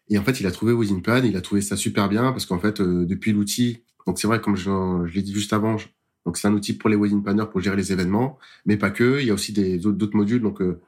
Et 0.08 0.16
en 0.16 0.22
fait, 0.22 0.38
il 0.38 0.46
a 0.46 0.52
trouvé 0.52 0.72
Wedding. 0.72 1.02
Il 1.24 1.36
a 1.36 1.40
trouvé 1.40 1.60
ça 1.60 1.76
super 1.76 2.08
bien 2.08 2.30
parce 2.30 2.46
qu'en 2.46 2.60
fait, 2.60 2.80
depuis 2.80 3.32
l'outil, 3.32 3.82
donc 4.06 4.18
c'est 4.18 4.26
vrai, 4.26 4.40
comme 4.40 4.56
je, 4.56 4.64
je 5.06 5.14
l'ai 5.14 5.22
dit 5.22 5.32
juste 5.32 5.52
avant, 5.52 5.78
je- 5.78 5.88
donc 6.24 6.36
c'est 6.38 6.48
un 6.48 6.54
outil 6.54 6.72
pour 6.74 6.90
les 6.90 6.96
wedding 6.96 7.22
planners 7.22 7.46
pour 7.50 7.60
gérer 7.60 7.76
les 7.76 7.92
événements, 7.92 8.38
mais 8.66 8.76
pas 8.76 8.90
que. 8.90 9.20
Il 9.20 9.26
y 9.26 9.30
a 9.30 9.34
aussi 9.34 9.52
des 9.52 9.86
autres 9.86 9.96
d'autres 9.98 10.16
modules. 10.16 10.42
Donc 10.42 10.60
euh, 10.60 10.80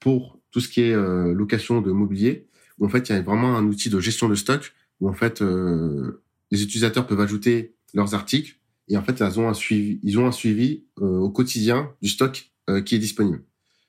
pour 0.00 0.38
tout 0.50 0.60
ce 0.60 0.68
qui 0.68 0.82
est 0.82 0.92
euh, 0.94 1.34
location 1.34 1.80
de 1.80 1.92
mobilier, 1.92 2.46
où 2.78 2.86
en 2.86 2.88
fait, 2.88 3.08
il 3.08 3.12
y 3.14 3.18
a 3.18 3.22
vraiment 3.22 3.56
un 3.56 3.64
outil 3.66 3.90
de 3.90 4.00
gestion 4.00 4.28
de 4.28 4.34
stock 4.34 4.72
où 5.00 5.08
en 5.08 5.12
fait 5.12 5.42
euh, 5.42 6.22
les 6.50 6.62
utilisateurs 6.62 7.06
peuvent 7.06 7.20
ajouter 7.20 7.74
leurs 7.94 8.14
articles 8.14 8.56
et 8.88 8.96
en 8.96 9.02
fait, 9.02 9.20
elles 9.20 9.38
ont 9.40 9.48
un 9.48 9.54
suivi, 9.54 10.00
ils 10.02 10.18
ont 10.18 10.26
un 10.26 10.32
suivi 10.32 10.84
euh, 11.00 11.04
au 11.18 11.30
quotidien 11.30 11.90
du 12.02 12.08
stock 12.08 12.50
euh, 12.70 12.80
qui 12.80 12.94
est 12.94 12.98
disponible. 12.98 13.42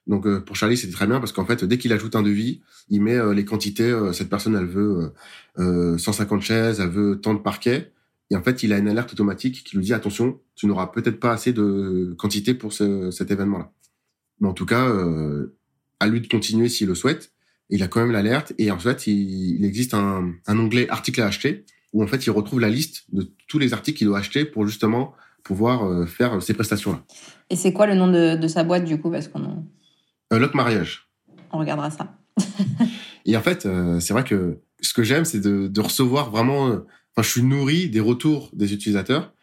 Donc 0.08 0.26
euh, 0.26 0.42
pour 0.42 0.56
Charlie, 0.56 0.78
c'était 0.78 0.94
très 0.94 1.08
bien 1.08 1.20
parce 1.20 1.32
qu'en 1.32 1.46
fait, 1.46 1.64
dès 1.64 1.78
qu'il 1.78 1.94
ajoute 1.94 2.16
un 2.16 2.24
devis, 2.24 2.62
il 2.90 3.02
met 3.02 3.18
les 3.34 3.46
quantités. 3.46 3.98
cette 4.14 4.30
personne, 4.30 4.56
elle 4.56 4.66
veut 4.66 5.14
euh, 5.60 5.94
euh, 5.94 5.98
150 5.98 6.42
chaises, 6.42 6.80
elle 6.80 6.90
veut 6.90 7.20
tant 7.22 7.34
de 7.34 7.40
parquets. 7.40 7.92
Et 8.32 8.36
en 8.36 8.44
fait, 8.44 8.64
il 8.64 8.74
a 8.74 8.78
une 8.78 8.88
alerte 8.88 9.12
automatique 9.14 9.64
qui 9.64 9.76
lui 9.78 9.86
dit 9.86 9.94
attention, 9.94 10.40
tu 10.56 10.68
n'auras 10.68 10.88
peut-être 10.88 11.20
pas 11.20 11.32
assez 11.32 11.52
de 11.54 12.14
quantité 12.18 12.54
pour 12.54 12.74
ce, 12.74 13.10
cet 13.12 13.32
événement-là. 13.32 13.72
Mais 14.40 14.48
en 14.48 14.54
tout 14.54 14.66
cas, 14.68 14.88
euh, 14.88 15.56
à 16.00 16.08
lui 16.08 16.22
de 16.22 16.28
continuer 16.28 16.70
s'il 16.70 16.88
le 16.88 16.96
souhaite. 16.96 17.32
Il 17.72 17.84
a 17.84 17.88
quand 17.88 18.00
même 18.00 18.12
l'alerte 18.12 18.54
et 18.58 18.72
en 18.72 18.80
fait, 18.80 19.06
il, 19.08 19.58
il 19.60 19.66
existe 19.66 19.94
un, 19.94 20.32
un 20.48 20.60
onglet 20.60 20.90
articles 20.90 21.22
à 21.22 21.28
acheter 21.28 21.66
où 21.94 22.04
en 22.04 22.08
fait, 22.08 22.26
il 22.26 22.30
retrouve 22.32 22.60
la 22.60 22.70
liste 22.70 23.04
de 23.12 23.32
tous 23.48 23.60
les 23.60 23.74
articles 23.74 23.98
qu'il 23.98 24.08
doit 24.08 24.20
acheter 24.20 24.46
pour 24.46 24.66
justement 24.68 25.14
pouvoir 25.44 25.86
euh, 25.86 26.06
faire 26.06 26.42
ces 26.42 26.54
prestations-là. 26.54 27.04
Et 27.50 27.56
c'est 27.56 27.74
quoi 27.74 27.88
le 27.88 27.96
nom 27.96 28.08
de, 28.08 28.36
de 28.36 28.48
sa 28.48 28.64
boîte, 28.64 28.86
du 28.86 29.00
coup 29.00 29.10
Parce 29.10 29.28
qu'on 29.28 29.66
Euh, 30.34 30.38
Lock 30.40 30.54
mariage. 30.54 31.10
on 31.52 31.58
regardera 31.60 31.90
ça. 31.90 32.16
Et 33.26 33.36
en 33.36 33.42
fait, 33.42 33.66
euh, 33.66 34.00
c'est 34.00 34.14
vrai 34.14 34.24
que 34.24 34.60
ce 34.82 34.94
que 34.94 35.04
j'aime, 35.04 35.26
c'est 35.26 35.40
de, 35.40 35.68
de 35.68 35.82
recevoir 35.82 36.30
vraiment. 36.32 36.82
Je 37.22 37.30
suis 37.30 37.44
nourri 37.44 37.90
des 37.90 38.00
retours 38.00 38.50
des 38.54 38.74
utilisateurs 38.74 39.34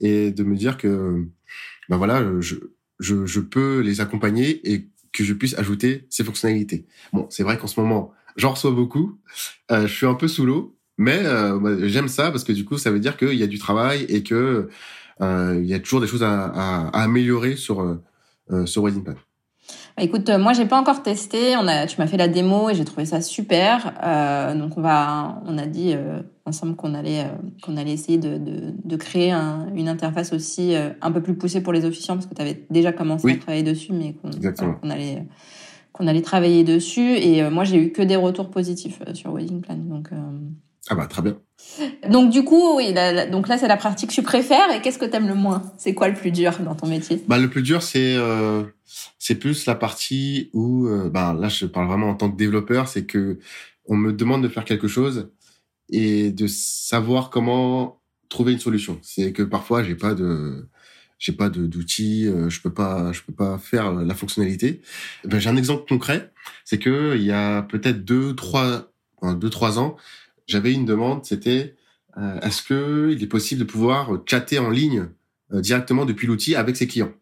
et 0.00 0.30
de 0.30 0.44
me 0.44 0.56
dire 0.56 0.76
que, 0.76 1.24
ben 1.88 1.96
voilà, 1.96 2.24
je, 2.40 2.56
je, 3.00 3.26
je 3.26 3.40
peux 3.40 3.80
les 3.80 4.00
accompagner 4.00 4.60
et 4.70 4.88
que 5.12 5.24
je 5.24 5.32
puisse 5.32 5.54
ajouter 5.58 6.06
ces 6.10 6.24
fonctionnalités. 6.24 6.86
Bon, 7.12 7.26
c'est 7.30 7.42
vrai 7.42 7.58
qu'en 7.58 7.66
ce 7.66 7.80
moment, 7.80 8.12
j'en 8.36 8.50
reçois 8.50 8.70
beaucoup. 8.70 9.18
Euh, 9.70 9.86
je 9.86 9.92
suis 9.94 10.06
un 10.06 10.14
peu 10.14 10.28
sous 10.28 10.44
l'eau, 10.44 10.76
mais 10.98 11.24
euh, 11.24 11.88
j'aime 11.88 12.08
ça 12.08 12.30
parce 12.30 12.44
que 12.44 12.52
du 12.52 12.64
coup, 12.64 12.78
ça 12.78 12.90
veut 12.90 13.00
dire 13.00 13.16
qu'il 13.16 13.34
y 13.34 13.42
a 13.42 13.46
du 13.46 13.58
travail 13.58 14.04
et 14.08 14.22
que 14.22 14.68
euh, 15.22 15.58
il 15.62 15.66
y 15.66 15.74
a 15.74 15.80
toujours 15.80 16.00
des 16.00 16.06
choses 16.06 16.22
à, 16.22 16.44
à, 16.44 16.88
à 16.88 17.02
améliorer 17.02 17.56
sur 17.56 17.80
euh, 17.80 18.66
sur 18.66 18.82
Wedding. 18.82 19.04
Bah, 19.96 20.02
écoute, 20.02 20.28
euh, 20.28 20.38
moi 20.38 20.52
j'ai 20.52 20.66
pas 20.66 20.78
encore 20.78 21.02
testé. 21.02 21.56
On 21.56 21.66
a, 21.66 21.86
tu 21.86 21.98
m'as 22.00 22.06
fait 22.06 22.16
la 22.16 22.28
démo 22.28 22.68
et 22.68 22.74
j'ai 22.74 22.84
trouvé 22.84 23.06
ça 23.06 23.20
super. 23.20 23.94
Euh, 24.04 24.54
donc 24.54 24.76
on 24.76 24.82
va, 24.82 25.40
on 25.46 25.56
a 25.56 25.66
dit, 25.66 25.92
euh, 25.94 26.20
ensemble 26.44 26.76
qu'on 26.76 26.94
allait 26.94 27.26
qu'on 27.62 27.76
allait 27.76 27.92
essayer 27.92 28.18
de, 28.18 28.38
de, 28.38 28.96
créer 28.96 29.32
une 29.32 29.88
interface 29.88 30.32
aussi 30.32 30.74
un 30.76 31.10
peu 31.10 31.20
plus 31.20 31.34
poussée 31.34 31.60
pour 31.60 31.72
les 31.72 31.84
officiants 31.84 32.14
parce 32.14 32.26
que 32.26 32.34
tu 32.34 32.42
avais 32.42 32.66
déjà 32.70 32.92
commencé 32.92 33.32
à 33.32 33.36
travailler 33.36 33.64
dessus, 33.64 33.92
mais 33.92 34.14
qu'on 34.14 34.90
allait 34.90 35.24
qu'on 35.92 36.06
allait 36.06 36.22
travailler 36.22 36.62
dessus. 36.62 37.16
Et 37.16 37.48
moi, 37.50 37.64
j'ai 37.64 37.82
eu 37.82 37.90
que 37.90 38.02
des 38.02 38.16
retours 38.16 38.50
positifs 38.50 39.00
sur 39.14 39.32
Wedding 39.32 39.60
Plan. 39.60 39.76
Donc 39.76 40.10
ah 40.88 40.94
bah 40.94 41.06
très 41.06 41.22
bien. 41.22 41.36
Donc 42.08 42.30
du 42.30 42.44
coup, 42.44 42.76
oui, 42.76 42.94
donc 43.30 43.48
là 43.48 43.58
c'est 43.58 43.68
la 43.68 43.76
pratique 43.76 44.10
que 44.10 44.14
tu 44.14 44.22
préfères. 44.22 44.70
Et 44.74 44.80
qu'est-ce 44.80 44.98
que 44.98 45.04
t'aimes 45.04 45.26
le 45.26 45.34
moins? 45.34 45.62
C'est 45.78 45.94
quoi 45.94 46.08
le 46.08 46.14
plus 46.14 46.30
dur 46.30 46.58
dans 46.60 46.74
ton 46.74 46.86
métier? 46.86 47.22
Bah 47.26 47.38
le 47.38 47.50
plus 47.50 47.62
dur 47.62 47.82
c'est 47.82 48.14
euh, 48.16 48.62
c'est 49.18 49.34
plus 49.34 49.66
la 49.66 49.74
partie 49.74 50.50
où 50.52 50.86
euh, 50.86 51.10
bah 51.10 51.36
là 51.38 51.48
je 51.48 51.66
parle 51.66 51.88
vraiment 51.88 52.10
en 52.10 52.14
tant 52.14 52.30
que 52.30 52.36
développeur, 52.36 52.88
c'est 52.88 53.04
que 53.04 53.38
on 53.86 53.96
me 53.96 54.12
demande 54.12 54.42
de 54.42 54.48
faire 54.48 54.64
quelque 54.64 54.88
chose 54.88 55.30
et 55.90 56.30
de 56.30 56.46
savoir 56.46 57.30
comment 57.30 58.00
trouver 58.28 58.52
une 58.52 58.58
solution. 58.58 58.98
C'est 59.02 59.32
que 59.32 59.42
parfois 59.42 59.82
j'ai 59.82 59.96
pas 59.96 60.14
de 60.14 60.68
j'ai 61.18 61.32
pas 61.32 61.48
d'outils, 61.48 62.26
euh, 62.26 62.48
je 62.48 62.60
peux 62.60 62.72
pas 62.72 63.10
je 63.12 63.22
peux 63.22 63.32
pas 63.32 63.58
faire 63.58 63.92
la 63.92 64.14
fonctionnalité. 64.14 64.82
Ben, 65.24 65.40
j'ai 65.40 65.50
un 65.50 65.56
exemple 65.56 65.84
concret, 65.88 66.32
c'est 66.64 66.78
que 66.78 67.16
il 67.16 67.24
y 67.24 67.32
a 67.32 67.62
peut-être 67.62 68.04
deux 68.04 68.36
trois 68.36 68.92
deux 69.22 69.50
trois 69.50 69.80
ans 69.80 69.96
j'avais 70.46 70.72
une 70.72 70.84
demande, 70.84 71.24
c'était 71.24 71.74
euh, 72.18 72.40
est-ce 72.40 72.62
que 72.62 73.10
il 73.12 73.22
est 73.22 73.28
possible 73.28 73.60
de 73.60 73.66
pouvoir 73.66 74.10
chatter 74.26 74.58
en 74.58 74.70
ligne 74.70 75.08
euh, 75.52 75.60
directement 75.60 76.04
depuis 76.04 76.26
l'outil 76.26 76.54
avec 76.54 76.76
ses 76.76 76.86
clients? 76.86 77.12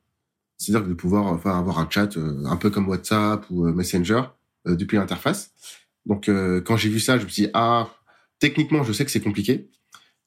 C'est-à-dire 0.56 0.86
de 0.86 0.94
pouvoir 0.94 1.26
enfin 1.26 1.58
avoir 1.58 1.78
un 1.78 1.88
chat 1.90 2.16
euh, 2.16 2.44
un 2.44 2.56
peu 2.56 2.70
comme 2.70 2.88
WhatsApp 2.88 3.44
ou 3.50 3.64
Messenger 3.64 4.22
depuis 4.66 4.96
l'interface. 4.96 5.52
Donc 6.06 6.30
quand 6.64 6.76
j'ai 6.78 6.88
vu 6.88 7.00
ça, 7.00 7.18
je 7.18 7.24
me 7.24 7.28
suis 7.28 7.44
dit 7.44 7.50
ah 7.52 7.90
techniquement 8.38 8.82
je 8.82 8.92
sais 8.92 9.04
que 9.04 9.10
c'est 9.10 9.20
compliqué, 9.20 9.68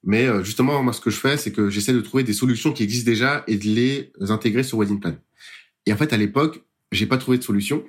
mais 0.04 0.28
justement 0.44 0.80
moi 0.80 0.92
ce 0.92 1.00
que 1.00 1.10
je 1.10 1.18
fais 1.18 1.36
c'est 1.36 1.50
que 1.50 1.70
j'essaie 1.70 1.92
de 1.92 2.00
trouver 2.00 2.22
des 2.22 2.32
solutions 2.32 2.72
qui 2.72 2.84
existent 2.84 3.10
déjà 3.10 3.42
et 3.48 3.56
de 3.56 3.64
les 3.64 4.12
intégrer 4.30 4.62
sur 4.62 4.78
Wedding 4.78 5.00
Plan. 5.00 5.16
Et 5.86 5.92
en 5.92 5.96
fait 5.96 6.12
à 6.12 6.16
l'époque 6.16 6.64
j'ai 6.92 7.06
pas 7.06 7.18
trouvé 7.18 7.38
de 7.38 7.42
solution 7.42 7.84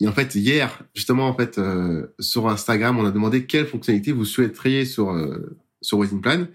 et 0.00 0.06
en 0.06 0.12
fait, 0.12 0.34
hier, 0.34 0.82
justement, 0.94 1.28
en 1.28 1.34
fait, 1.34 1.58
euh, 1.58 2.06
sur 2.20 2.48
Instagram, 2.48 2.98
on 2.98 3.04
a 3.04 3.10
demandé 3.10 3.46
quelle 3.46 3.66
fonctionnalité 3.66 4.12
vous 4.12 4.24
souhaiteriez 4.24 4.84
sur 4.84 5.10
euh, 5.10 5.58
sur 5.80 5.98
Wedding 5.98 6.20
Plan, 6.20 6.46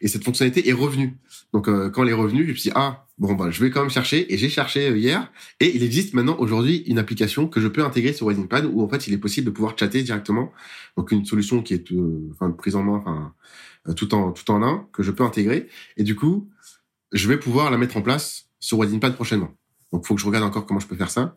et 0.00 0.08
cette 0.08 0.24
fonctionnalité 0.24 0.68
est 0.68 0.72
revenue. 0.72 1.16
Donc, 1.52 1.68
euh, 1.68 1.88
quand 1.90 2.02
elle 2.02 2.10
est 2.10 2.14
revenue, 2.14 2.44
je 2.44 2.50
me 2.50 2.54
suis 2.54 2.70
dit 2.70 2.76
ah 2.76 3.06
bon 3.18 3.34
bah 3.34 3.50
je 3.50 3.62
vais 3.62 3.70
quand 3.70 3.80
même 3.80 3.90
chercher, 3.90 4.32
et 4.32 4.36
j'ai 4.38 4.48
cherché 4.48 4.90
hier, 4.98 5.30
et 5.60 5.76
il 5.76 5.82
existe 5.84 6.14
maintenant 6.14 6.36
aujourd'hui 6.38 6.78
une 6.86 6.98
application 6.98 7.46
que 7.46 7.60
je 7.60 7.68
peux 7.68 7.84
intégrer 7.84 8.12
sur 8.12 8.26
Wedding 8.26 8.48
Plan 8.48 8.64
où 8.64 8.82
en 8.82 8.88
fait 8.88 9.06
il 9.06 9.14
est 9.14 9.18
possible 9.18 9.46
de 9.46 9.50
pouvoir 9.52 9.78
chatter 9.78 10.02
directement. 10.02 10.50
Donc 10.96 11.12
une 11.12 11.24
solution 11.24 11.62
qui 11.62 11.74
est 11.74 11.84
enfin 12.32 12.50
prise 12.50 12.74
en 12.74 12.82
main, 12.82 12.96
enfin 12.96 13.34
tout 13.94 14.12
en 14.14 14.32
tout 14.32 14.50
en 14.50 14.62
un 14.62 14.88
que 14.92 15.02
je 15.04 15.12
peux 15.12 15.22
intégrer, 15.22 15.68
et 15.96 16.02
du 16.02 16.16
coup 16.16 16.48
je 17.12 17.28
vais 17.28 17.38
pouvoir 17.38 17.70
la 17.70 17.78
mettre 17.78 17.96
en 17.96 18.02
place 18.02 18.46
sur 18.58 18.78
Wedding 18.78 18.98
Plan 18.98 19.12
prochainement. 19.12 19.54
Donc, 19.92 20.06
faut 20.06 20.14
que 20.14 20.20
je 20.20 20.26
regarde 20.26 20.44
encore 20.44 20.66
comment 20.66 20.80
je 20.80 20.86
peux 20.86 20.96
faire 20.96 21.10
ça, 21.10 21.36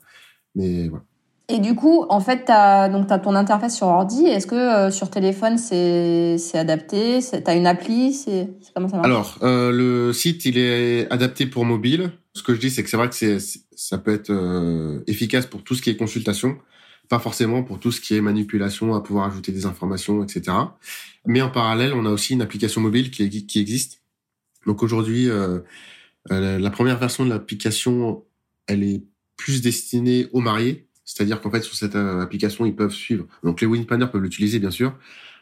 mais 0.55 0.87
voilà. 0.87 1.03
Et 1.47 1.59
du 1.59 1.75
coup, 1.75 2.05
en 2.09 2.19
fait, 2.19 2.45
tu 2.45 2.51
as, 2.51 2.83
as 2.83 3.19
ton 3.19 3.35
interface 3.35 3.77
sur 3.77 3.87
ordi. 3.87 4.25
Est-ce 4.25 4.47
que 4.47 4.55
euh, 4.55 4.89
sur 4.89 5.11
téléphone, 5.11 5.57
c'est 5.57 6.37
adapté? 6.55 7.19
Tu 7.19 7.35
as 7.45 7.55
une 7.55 7.67
appli? 7.67 8.13
C'est 8.13 8.49
Comment 8.73 8.89
ça 8.89 8.97
marche? 8.97 9.05
Alors, 9.05 9.37
euh, 9.43 9.71
le 9.71 10.11
site, 10.11 10.45
il 10.45 10.57
est 10.57 11.11
adapté 11.11 11.45
pour 11.45 11.65
mobile. 11.65 12.11
Ce 12.33 12.41
que 12.41 12.55
je 12.55 12.59
dis, 12.59 12.71
c'est 12.71 12.83
que 12.83 12.89
c'est 12.89 12.97
vrai 12.97 13.09
que 13.09 13.15
c'est 13.15 13.37
ça 13.75 13.97
peut 13.97 14.13
être 14.13 14.31
euh, 14.31 15.03
efficace 15.05 15.45
pour 15.45 15.63
tout 15.63 15.75
ce 15.75 15.81
qui 15.81 15.89
est 15.89 15.97
consultation, 15.97 16.57
pas 17.09 17.19
forcément 17.19 17.61
pour 17.61 17.79
tout 17.79 17.91
ce 17.91 18.01
qui 18.01 18.15
est 18.15 18.21
manipulation, 18.21 18.95
à 18.95 19.01
pouvoir 19.01 19.27
ajouter 19.27 19.51
des 19.51 19.65
informations, 19.65 20.23
etc. 20.23 20.57
Mais 21.25 21.41
en 21.41 21.49
parallèle, 21.49 21.93
on 21.93 22.05
a 22.05 22.09
aussi 22.09 22.33
une 22.33 22.41
application 22.41 22.81
mobile 22.81 23.11
qui, 23.11 23.45
qui 23.45 23.59
existe. 23.59 24.01
Donc 24.65 24.81
aujourd'hui, 24.81 25.29
euh, 25.29 25.59
la 26.29 26.69
première 26.71 26.97
version 26.97 27.23
de 27.25 27.29
l'application, 27.29 28.23
elle 28.65 28.83
est 28.83 29.03
plus 29.37 29.61
destinée 29.61 30.27
aux 30.31 30.39
mariés 30.39 30.87
c'est-à-dire 31.05 31.39
qu'en 31.39 31.51
fait, 31.51 31.61
sur 31.61 31.75
cette 31.75 31.95
euh, 31.95 32.21
application, 32.21 32.65
ils 32.65 32.75
peuvent 32.75 32.93
suivre. 32.93 33.27
Donc, 33.43 33.61
les 33.61 33.67
wedding 33.67 33.85
planners 33.85 34.07
peuvent 34.11 34.21
l'utiliser, 34.21 34.59
bien 34.59 34.71
sûr, 34.71 34.97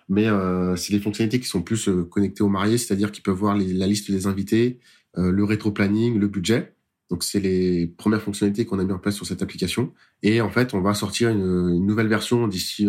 mais 0.09 0.27
euh, 0.27 0.75
c'est 0.75 0.93
les 0.93 0.99
fonctionnalités 0.99 1.39
qui 1.39 1.47
sont 1.47 1.61
plus 1.61 1.87
euh, 1.87 2.03
connectées 2.03 2.43
aux 2.43 2.49
mariés, 2.49 2.77
c'est-à-dire 2.77 3.11
qu'ils 3.11 3.23
peuvent 3.23 3.37
voir 3.37 3.55
la 3.55 3.87
liste 3.87 4.11
des 4.11 4.27
invités, 4.27 4.79
euh, 5.17 5.31
le 5.31 5.43
rétro-planning, 5.43 6.19
le 6.19 6.27
budget. 6.27 6.73
Donc, 7.09 7.23
c'est 7.23 7.39
les 7.39 7.87
premières 7.87 8.21
fonctionnalités 8.21 8.65
qu'on 8.65 8.79
a 8.79 8.83
mis 8.83 8.91
en 8.91 8.99
place 8.99 9.15
sur 9.15 9.25
cette 9.25 9.41
application. 9.41 9.93
Et 10.21 10.41
en 10.41 10.49
fait, 10.49 10.73
on 10.73 10.81
va 10.81 10.93
sortir 10.93 11.29
une, 11.29 11.85
nouvelle 11.85 12.07
version 12.07 12.47
d'ici 12.47 12.87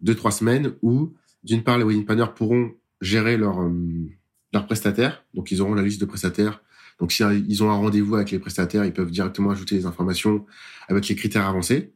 deux, 0.00 0.14
trois 0.14 0.30
semaines 0.30 0.74
où, 0.82 1.12
d'une 1.42 1.64
part, 1.64 1.78
les 1.78 1.84
wedding 1.84 2.04
planners 2.04 2.32
pourront 2.36 2.72
gérer 3.00 3.36
leur, 3.36 3.68
leurs 4.52 4.66
prestataires. 4.66 5.24
Donc, 5.34 5.50
ils 5.50 5.60
auront 5.60 5.74
la 5.74 5.82
liste 5.82 6.00
de 6.00 6.06
prestataires 6.06 6.60
donc, 7.00 7.12
si 7.12 7.22
ont 7.24 7.70
un 7.70 7.76
rendez-vous 7.76 8.14
avec 8.14 8.30
les 8.30 8.38
prestataires, 8.38 8.84
ils 8.84 8.92
peuvent 8.92 9.10
directement 9.10 9.50
ajouter 9.50 9.74
les 9.74 9.86
informations 9.86 10.46
avec 10.88 11.08
les 11.08 11.16
critères 11.16 11.46
avancés. 11.46 11.92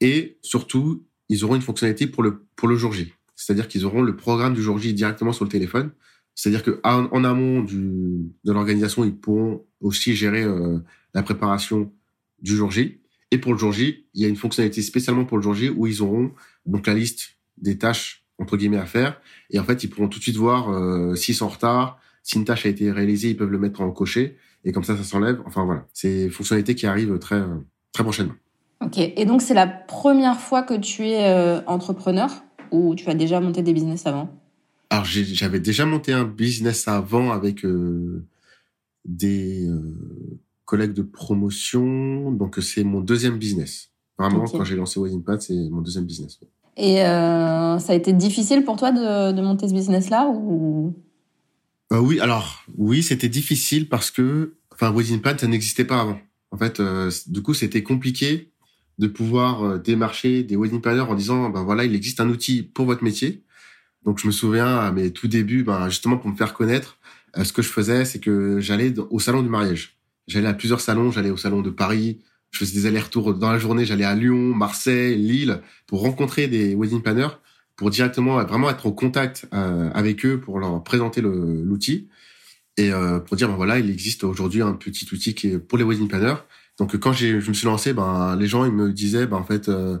Et 0.00 0.38
surtout, 0.42 1.04
ils 1.28 1.44
auront 1.44 1.56
une 1.56 1.62
fonctionnalité 1.62 2.06
pour 2.06 2.22
le, 2.22 2.44
pour 2.56 2.68
le 2.68 2.76
jour 2.76 2.92
J. 2.92 3.12
C'est-à-dire 3.36 3.68
qu'ils 3.68 3.84
auront 3.84 4.02
le 4.02 4.16
programme 4.16 4.54
du 4.54 4.62
jour 4.62 4.78
J 4.78 4.94
directement 4.94 5.32
sur 5.32 5.44
le 5.44 5.50
téléphone. 5.50 5.90
C'est-à-dire 6.34 6.62
que 6.62 6.80
en, 6.84 7.24
amont 7.24 7.62
du, 7.62 8.32
de 8.44 8.52
l'organisation, 8.52 9.04
ils 9.04 9.14
pourront 9.14 9.64
aussi 9.80 10.14
gérer 10.14 10.44
euh, 10.44 10.78
la 11.14 11.22
préparation 11.22 11.92
du 12.40 12.54
jour 12.56 12.70
J. 12.70 13.00
Et 13.30 13.38
pour 13.38 13.52
le 13.52 13.58
jour 13.58 13.72
J, 13.72 14.06
il 14.14 14.22
y 14.22 14.24
a 14.24 14.28
une 14.28 14.36
fonctionnalité 14.36 14.82
spécialement 14.82 15.24
pour 15.24 15.36
le 15.36 15.42
jour 15.42 15.54
J 15.54 15.68
où 15.68 15.86
ils 15.86 16.02
auront 16.02 16.32
donc 16.64 16.86
la 16.86 16.94
liste 16.94 17.36
des 17.58 17.76
tâches 17.76 18.24
entre 18.38 18.56
guillemets 18.56 18.78
à 18.78 18.86
faire. 18.86 19.20
Et 19.50 19.58
en 19.58 19.64
fait, 19.64 19.82
ils 19.82 19.88
pourront 19.88 20.08
tout 20.08 20.18
de 20.18 20.22
suite 20.22 20.36
voir 20.36 20.70
euh, 20.70 21.14
s'ils 21.16 21.34
sont 21.34 21.46
en 21.46 21.48
retard, 21.48 22.00
si 22.22 22.36
une 22.36 22.44
tâche 22.44 22.66
a 22.66 22.68
été 22.68 22.90
réalisée, 22.92 23.30
ils 23.30 23.36
peuvent 23.36 23.50
le 23.50 23.58
mettre 23.58 23.80
en 23.80 23.90
coché. 23.90 24.36
Et 24.64 24.72
comme 24.72 24.84
ça, 24.84 24.96
ça 24.96 25.02
s'enlève. 25.02 25.40
Enfin 25.44 25.64
voilà, 25.64 25.86
c'est 25.92 26.24
une 26.24 26.30
fonctionnalité 26.30 26.74
qui 26.74 26.86
arrive 26.86 27.18
très 27.18 27.42
très 27.92 28.04
prochainement. 28.04 28.34
Ok, 28.84 28.98
et 28.98 29.24
donc 29.24 29.42
c'est 29.42 29.54
la 29.54 29.66
première 29.66 30.38
fois 30.38 30.62
que 30.62 30.74
tu 30.74 31.08
es 31.08 31.28
euh, 31.28 31.60
entrepreneur 31.66 32.30
ou 32.70 32.94
tu 32.94 33.08
as 33.10 33.14
déjà 33.14 33.40
monté 33.40 33.62
des 33.62 33.72
business 33.72 34.06
avant? 34.06 34.30
Alors 34.90 35.04
j'avais 35.04 35.58
déjà 35.58 35.84
monté 35.84 36.12
un 36.12 36.24
business 36.24 36.86
avant 36.86 37.32
avec 37.32 37.64
euh, 37.64 38.24
des 39.04 39.66
euh, 39.66 39.96
collègues 40.64 40.92
de 40.92 41.02
promotion, 41.02 42.30
donc 42.30 42.58
c'est 42.60 42.84
mon 42.84 43.00
deuxième 43.00 43.36
business. 43.36 43.90
Vraiment, 44.16 44.44
quand 44.46 44.64
j'ai 44.64 44.76
lancé 44.76 45.00
Pad, 45.24 45.40
c'est 45.42 45.54
mon 45.70 45.80
deuxième 45.80 46.04
business. 46.04 46.40
Et 46.76 46.96
ça 46.96 47.76
a 47.88 47.94
été 47.94 48.12
difficile 48.12 48.64
pour 48.64 48.76
toi 48.76 48.90
de, 48.90 49.32
de 49.32 49.42
monter 49.42 49.68
ce 49.68 49.74
business-là 49.74 50.28
ou? 50.28 50.94
Oui, 51.92 52.18
alors 52.18 52.64
oui, 52.76 53.02
c'était 53.04 53.28
difficile 53.28 53.88
parce 53.88 54.10
que, 54.10 54.54
enfin, 54.72 54.92
Pad, 55.22 55.40
ça 55.40 55.46
n'existait 55.46 55.84
pas 55.84 56.00
avant. 56.00 56.18
En 56.50 56.56
fait, 56.56 56.82
du 57.28 57.42
coup, 57.42 57.54
c'était 57.54 57.84
compliqué 57.84 58.50
de 58.98 59.06
pouvoir 59.06 59.64
euh, 59.64 59.78
démarcher 59.78 60.42
des 60.42 60.56
wedding 60.56 60.80
planners 60.80 61.02
en 61.02 61.14
disant 61.14 61.50
ben 61.50 61.62
voilà 61.62 61.84
il 61.84 61.94
existe 61.94 62.20
un 62.20 62.28
outil 62.28 62.62
pour 62.62 62.86
votre 62.86 63.04
métier. 63.04 63.42
Donc 64.04 64.18
je 64.18 64.26
me 64.26 64.32
souviens 64.32 64.78
à 64.78 64.90
mes 64.92 65.12
tout 65.12 65.28
débuts 65.28 65.64
ben 65.64 65.88
justement 65.88 66.16
pour 66.18 66.30
me 66.30 66.36
faire 66.36 66.54
connaître 66.54 66.98
euh, 67.36 67.44
ce 67.44 67.52
que 67.52 67.62
je 67.62 67.68
faisais 67.68 68.04
c'est 68.04 68.18
que 68.18 68.60
j'allais 68.60 68.94
au 68.98 69.20
salon 69.20 69.42
du 69.42 69.48
mariage. 69.48 69.96
J'allais 70.26 70.48
à 70.48 70.54
plusieurs 70.54 70.80
salons. 70.80 71.10
J'allais 71.10 71.30
au 71.30 71.36
salon 71.36 71.62
de 71.62 71.70
Paris. 71.70 72.20
Je 72.50 72.58
faisais 72.58 72.80
des 72.80 72.86
allers-retours 72.86 73.34
dans 73.34 73.50
la 73.50 73.58
journée. 73.58 73.84
J'allais 73.86 74.04
à 74.04 74.14
Lyon 74.14 74.54
Marseille 74.54 75.16
Lille 75.16 75.60
pour 75.86 76.02
rencontrer 76.02 76.48
des 76.48 76.74
wedding 76.74 77.02
planners 77.02 77.38
pour 77.76 77.90
directement 77.90 78.42
vraiment 78.44 78.68
être 78.68 78.86
au 78.86 78.92
contact 78.92 79.46
euh, 79.54 79.90
avec 79.94 80.26
eux 80.26 80.40
pour 80.40 80.58
leur 80.58 80.82
présenter 80.82 81.20
l'outil. 81.22 82.08
Et 82.76 82.90
pour 83.26 83.36
dire 83.36 83.48
ben 83.48 83.56
voilà 83.56 83.80
il 83.80 83.90
existe 83.90 84.22
aujourd'hui 84.22 84.62
un 84.62 84.72
petit 84.72 85.08
outil 85.12 85.34
qui 85.34 85.48
est 85.48 85.58
pour 85.58 85.78
les 85.78 85.84
wedding 85.84 86.06
planners 86.06 86.36
donc 86.78 86.96
quand 86.98 87.12
je 87.12 87.36
me 87.36 87.54
suis 87.54 87.66
lancé, 87.66 87.92
ben 87.92 88.36
les 88.36 88.46
gens 88.46 88.64
ils 88.64 88.72
me 88.72 88.92
disaient, 88.92 89.26
ben 89.26 89.36
en 89.36 89.44
fait, 89.44 89.68
euh, 89.68 89.98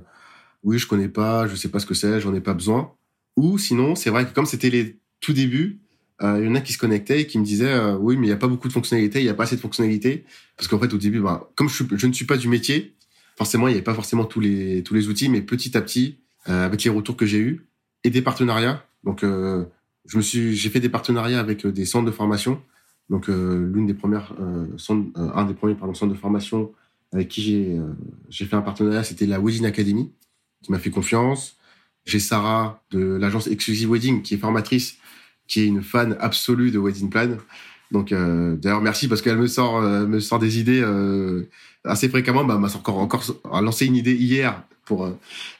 oui 0.62 0.78
je 0.78 0.86
connais 0.86 1.08
pas, 1.08 1.48
je 1.48 1.56
sais 1.56 1.68
pas 1.68 1.80
ce 1.80 1.86
que 1.86 1.94
c'est, 1.94 2.20
j'en 2.20 2.32
ai 2.34 2.40
pas 2.40 2.54
besoin. 2.54 2.94
Ou 3.36 3.58
sinon, 3.58 3.94
c'est 3.94 4.10
vrai 4.10 4.26
que 4.26 4.32
comme 4.32 4.46
c'était 4.46 4.70
les 4.70 4.98
tout 5.20 5.32
débuts, 5.32 5.80
euh, 6.22 6.38
il 6.40 6.46
y 6.46 6.48
en 6.48 6.54
a 6.54 6.60
qui 6.60 6.72
se 6.72 6.78
connectaient 6.78 7.22
et 7.22 7.26
qui 7.26 7.38
me 7.38 7.44
disaient, 7.44 7.72
euh, 7.72 7.96
oui 7.96 8.16
mais 8.16 8.28
il 8.28 8.30
y 8.30 8.32
a 8.32 8.36
pas 8.36 8.46
beaucoup 8.46 8.68
de 8.68 8.72
fonctionnalités, 8.72 9.20
il 9.20 9.24
y 9.24 9.28
a 9.28 9.34
pas 9.34 9.44
assez 9.44 9.56
de 9.56 9.60
fonctionnalités, 9.60 10.24
parce 10.56 10.68
qu'en 10.68 10.78
fait 10.78 10.92
au 10.92 10.98
début, 10.98 11.20
ben, 11.20 11.42
comme 11.56 11.68
je, 11.68 12.06
ne 12.06 12.12
suis 12.12 12.26
pas 12.26 12.36
du 12.36 12.48
métier, 12.48 12.96
forcément 13.36 13.66
il 13.68 13.72
y 13.72 13.74
avait 13.74 13.82
pas 13.82 13.94
forcément 13.94 14.24
tous 14.24 14.40
les 14.40 14.82
tous 14.84 14.94
les 14.94 15.08
outils, 15.08 15.28
mais 15.28 15.42
petit 15.42 15.76
à 15.76 15.82
petit, 15.82 16.20
avec 16.46 16.82
les 16.84 16.90
retours 16.90 17.16
que 17.16 17.26
j'ai 17.26 17.38
eus 17.38 17.68
et 18.04 18.10
des 18.10 18.22
partenariats, 18.22 18.84
donc 19.04 19.22
je 19.22 20.16
me 20.16 20.22
suis, 20.22 20.56
j'ai 20.56 20.70
fait 20.70 20.80
des 20.80 20.88
partenariats 20.88 21.40
avec 21.40 21.66
des 21.66 21.84
centres 21.84 22.06
de 22.06 22.10
formation 22.10 22.62
donc 23.10 23.28
euh, 23.28 23.70
l'une 23.72 23.86
des 23.86 23.94
premières 23.94 24.34
euh, 24.38 24.66
centres, 24.76 25.08
euh, 25.18 25.30
un 25.34 25.44
des 25.44 25.54
premiers 25.54 25.74
pardon, 25.74 25.94
centres 25.94 26.12
de 26.12 26.18
formation 26.18 26.72
avec 27.12 27.28
qui 27.28 27.40
j'ai 27.40 27.80
j'ai 28.28 28.44
fait 28.44 28.56
un 28.56 28.60
partenariat, 28.60 29.02
c'était 29.02 29.24
la 29.24 29.40
Wedding 29.40 29.64
Academy 29.64 30.12
qui 30.62 30.70
m'a 30.70 30.78
fait 30.78 30.90
confiance. 30.90 31.56
J'ai 32.04 32.18
Sarah 32.18 32.82
de 32.90 33.00
l'agence 33.00 33.46
Exclusive 33.46 33.90
Wedding 33.90 34.20
qui 34.20 34.34
est 34.34 34.38
formatrice, 34.38 34.98
qui 35.46 35.60
est 35.60 35.66
une 35.66 35.82
fan 35.82 36.18
absolue 36.20 36.70
de 36.70 36.78
Wedding 36.78 37.08
Plan. 37.08 37.38
Donc 37.92 38.10
d'ailleurs 38.10 38.82
merci 38.82 39.08
parce 39.08 39.22
qu'elle 39.22 39.38
me 39.38 39.46
sort 39.46 39.80
me 39.80 40.20
sort 40.20 40.38
des 40.38 40.58
idées 40.58 40.84
assez 41.84 42.10
fréquemment. 42.10 42.44
Bah, 42.44 42.58
m'a 42.58 42.68
encore 42.76 42.98
encore 42.98 43.24
lancé 43.62 43.86
une 43.86 43.96
idée 43.96 44.14
hier 44.14 44.62
pour 44.84 45.10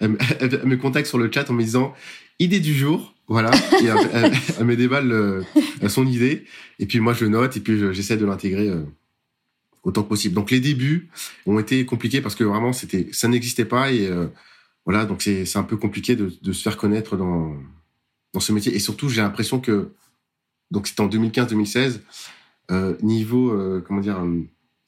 elle, 0.01 0.11
me 0.11 0.77
contacte 0.77 1.07
sur 1.07 1.17
le 1.17 1.33
chat 1.33 1.49
en 1.49 1.55
me 1.55 1.63
disant 1.63 1.95
idée 2.39 2.61
du 2.61 2.75
jour 2.75 3.15
Voilà, 3.29 3.51
et 3.83 3.87
elle, 3.87 4.33
elle, 4.59 4.65
me 4.65 4.75
déballe 4.75 5.45
son 5.89 6.07
idée, 6.07 6.47
et 6.79 6.87
puis 6.87 6.99
moi 6.99 7.13
je 7.13 7.27
note, 7.27 7.59
et 7.59 7.61
puis 7.61 7.79
j'essaie 7.93 8.17
de 8.17 8.25
l'intégrer 8.25 8.73
autant 9.83 10.03
que 10.03 10.09
possible. 10.09 10.35
Donc 10.35 10.51
les 10.51 10.61
débuts 10.61 11.11
ont 11.45 11.59
été 11.59 11.85
compliqués 11.85 12.23
parce 12.23 12.35
que 12.35 12.45
vraiment 12.45 12.73
c'était 12.73 13.09
ça 13.13 13.29
n'existait 13.29 13.67
pas. 13.67 13.93
Et 13.93 14.11
voilà. 14.87 15.05
Donc 15.05 15.21
c'est 15.21 15.57
un 15.57 15.63
peu 15.63 15.77
compliqué 15.77 16.17
de, 16.17 16.33
de 16.41 16.53
se 16.53 16.63
faire 16.63 16.79
connaître 16.79 17.19
dans 17.19 17.55
dans 18.33 18.41
ce 18.41 18.53
métier. 18.53 18.75
Et 18.75 18.79
surtout 18.79 19.09
j'ai 19.09 19.21
l'impression 19.21 19.61
que 19.61 19.91
donc 20.71 20.87
c'était 20.87 21.01
en 21.01 21.09
2015-2016 21.09 22.01
euh, 22.71 22.97
niveau 23.03 23.51
euh, 23.51 23.83
comment 23.87 24.01
dire 24.01 24.23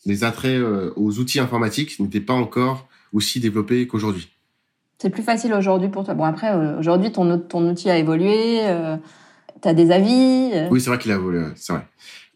les 0.04 0.24
attraits 0.24 0.60
euh, 0.60 0.92
aux 0.96 1.18
outils 1.18 1.40
informatiques 1.40 1.98
n'étaient 1.98 2.20
pas 2.20 2.34
encore 2.34 2.88
aussi 3.12 3.40
développés 3.40 3.86
qu'aujourd'hui. 3.86 4.28
C'est 5.00 5.10
plus 5.10 5.22
facile 5.22 5.54
aujourd'hui 5.54 5.88
pour 5.88 6.04
toi. 6.04 6.14
Bon 6.14 6.24
après 6.24 6.52
aujourd'hui 6.78 7.10
ton 7.10 7.38
ton 7.38 7.68
outil 7.70 7.88
a 7.88 7.96
évolué, 7.96 8.60
tu 9.62 9.68
as 9.68 9.74
des 9.74 9.90
avis. 9.90 10.50
Oui, 10.70 10.80
c'est 10.80 10.90
vrai 10.90 10.98
qu'il 10.98 11.10
a 11.10 11.14
évolué, 11.14 11.44
c'est 11.56 11.72
vrai. 11.72 11.86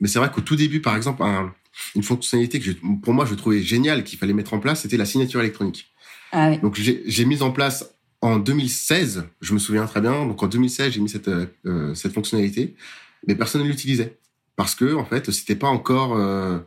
Mais 0.00 0.08
c'est 0.08 0.18
vrai 0.18 0.30
qu'au 0.30 0.40
tout 0.40 0.56
début 0.56 0.80
par 0.80 0.96
exemple 0.96 1.22
un, 1.22 1.52
une 1.94 2.02
fonctionnalité 2.02 2.60
que 2.60 2.70
pour 3.02 3.12
moi 3.12 3.26
je 3.26 3.34
trouvais 3.34 3.60
géniale 3.60 4.04
qu'il 4.04 4.18
fallait 4.18 4.32
mettre 4.32 4.54
en 4.54 4.58
place, 4.58 4.80
c'était 4.80 4.96
la 4.96 5.04
signature 5.04 5.40
électronique. 5.40 5.92
Ah 6.32 6.50
oui. 6.50 6.58
Donc 6.58 6.74
j'ai 6.74 7.24
mis 7.24 7.42
en 7.42 7.50
place 7.50 7.94
en 8.20 8.38
2016, 8.38 9.24
je 9.40 9.54
me 9.54 9.58
souviens 9.58 9.84
très 9.86 10.00
bien. 10.00 10.24
Donc 10.26 10.42
en 10.42 10.46
2016, 10.46 10.92
j'ai 10.92 11.00
mis 11.00 11.08
cette 11.08 11.28
euh, 11.28 11.94
cette 11.94 12.12
fonctionnalité, 12.12 12.74
mais 13.26 13.34
personne 13.34 13.62
ne 13.62 13.66
l'utilisait 13.66 14.18
parce 14.56 14.74
que 14.74 14.94
en 14.94 15.04
fait, 15.04 15.30
c'était 15.30 15.56
pas 15.56 15.68
encore 15.68 16.16
euh, 16.16 16.58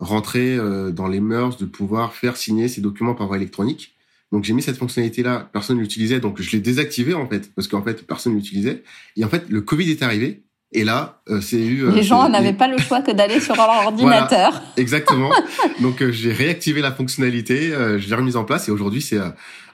rentré 0.00 0.56
euh, 0.56 0.90
dans 0.90 1.06
les 1.06 1.20
mœurs 1.20 1.56
de 1.58 1.64
pouvoir 1.64 2.12
faire 2.14 2.36
signer 2.36 2.68
ces 2.68 2.80
documents 2.80 3.14
par 3.14 3.26
voie 3.26 3.36
électronique. 3.36 3.95
Donc 4.32 4.44
j'ai 4.44 4.52
mis 4.52 4.62
cette 4.62 4.76
fonctionnalité 4.76 5.22
là, 5.22 5.48
personne 5.52 5.76
ne 5.76 5.82
l'utilisait, 5.82 6.20
donc 6.20 6.40
je 6.40 6.50
l'ai 6.50 6.60
désactivé 6.60 7.14
en 7.14 7.28
fait 7.28 7.54
parce 7.54 7.68
qu'en 7.68 7.82
fait 7.82 8.06
personne 8.06 8.32
ne 8.32 8.38
l'utilisait. 8.38 8.82
Et 9.16 9.24
en 9.24 9.28
fait, 9.28 9.48
le 9.48 9.60
Covid 9.60 9.90
est 9.90 10.02
arrivé 10.02 10.46
et 10.72 10.84
là, 10.84 11.20
euh, 11.28 11.40
c'est 11.40 11.64
eu. 11.64 11.84
Euh, 11.84 11.92
les 11.92 12.02
gens 12.02 12.28
n'avaient 12.28 12.52
pas 12.52 12.66
le 12.66 12.76
choix 12.78 13.00
que 13.00 13.12
d'aller 13.12 13.40
sur 13.40 13.54
leur 13.54 13.68
ordinateur. 13.86 14.62
exactement. 14.76 15.30
Donc 15.80 16.02
euh, 16.02 16.10
j'ai 16.10 16.32
réactivé 16.32 16.80
la 16.80 16.90
fonctionnalité, 16.90 17.70
je 17.70 18.08
l'ai 18.08 18.14
remise 18.14 18.36
en 18.36 18.44
place 18.44 18.68
et 18.68 18.72
aujourd'hui 18.72 19.00
c'est 19.00 19.18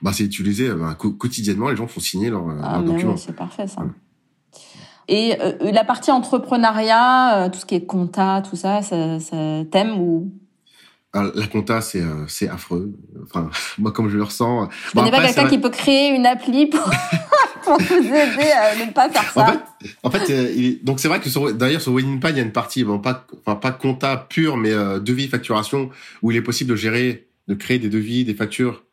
bah, 0.02 0.12
c'est 0.12 0.24
utilisé 0.24 0.70
bah, 0.70 0.96
quotidiennement. 0.96 1.70
Les 1.70 1.76
gens 1.76 1.86
font 1.86 2.00
signer 2.00 2.30
leurs 2.30 2.46
ah, 2.62 2.82
documents. 2.82 3.16
c'est 3.16 3.34
parfait 3.34 3.66
ça. 3.66 3.82
Et 5.08 5.36
la 5.60 5.84
partie 5.84 6.12
entrepreneuriat, 6.12 7.50
tout 7.52 7.58
ce 7.58 7.66
qui 7.66 7.74
est 7.74 7.84
compta, 7.84 8.42
tout 8.48 8.56
ça, 8.56 8.82
ça, 8.82 9.18
ça 9.18 9.36
t'aime 9.70 9.98
ou 9.98 10.32
la 11.14 11.46
compta, 11.46 11.80
c'est 11.80 12.02
c'est 12.26 12.48
affreux. 12.48 12.92
Enfin, 13.24 13.50
moi, 13.78 13.92
comme 13.92 14.08
je 14.08 14.16
le 14.16 14.22
ressens. 14.22 14.68
Je 14.88 14.92
connais 14.92 15.10
pas 15.10 15.22
quelqu'un 15.22 15.48
qui 15.48 15.58
peut 15.58 15.70
créer 15.70 16.08
une 16.14 16.26
appli 16.26 16.66
pour 16.66 16.88
pour 17.62 17.78
vous 17.78 17.94
aider 17.94 18.50
à 18.50 18.74
ne 18.76 18.90
pas 18.92 19.08
faire 19.10 19.30
ça. 19.32 19.64
En 20.02 20.10
fait, 20.10 20.30
euh, 20.30 20.74
donc 20.82 21.00
c'est 21.00 21.08
vrai 21.08 21.20
que 21.20 21.52
d'ailleurs 21.52 21.80
sur 21.80 21.92
WeddingPad, 21.92 22.34
il 22.34 22.38
y 22.38 22.40
a 22.40 22.44
une 22.44 22.52
partie, 22.52 22.84
bon 22.84 22.98
pas, 22.98 23.26
enfin 23.40 23.56
pas 23.56 23.72
compta 23.72 24.16
pure, 24.16 24.56
mais 24.56 24.72
euh, 24.72 24.98
devis 24.98 25.28
facturation 25.28 25.90
où 26.22 26.30
il 26.30 26.36
est 26.36 26.42
possible 26.42 26.70
de 26.70 26.76
gérer, 26.76 27.26
de 27.48 27.54
créer 27.54 27.78
des 27.78 27.88
devis, 27.88 28.24
des 28.24 28.34
factures 28.34 28.84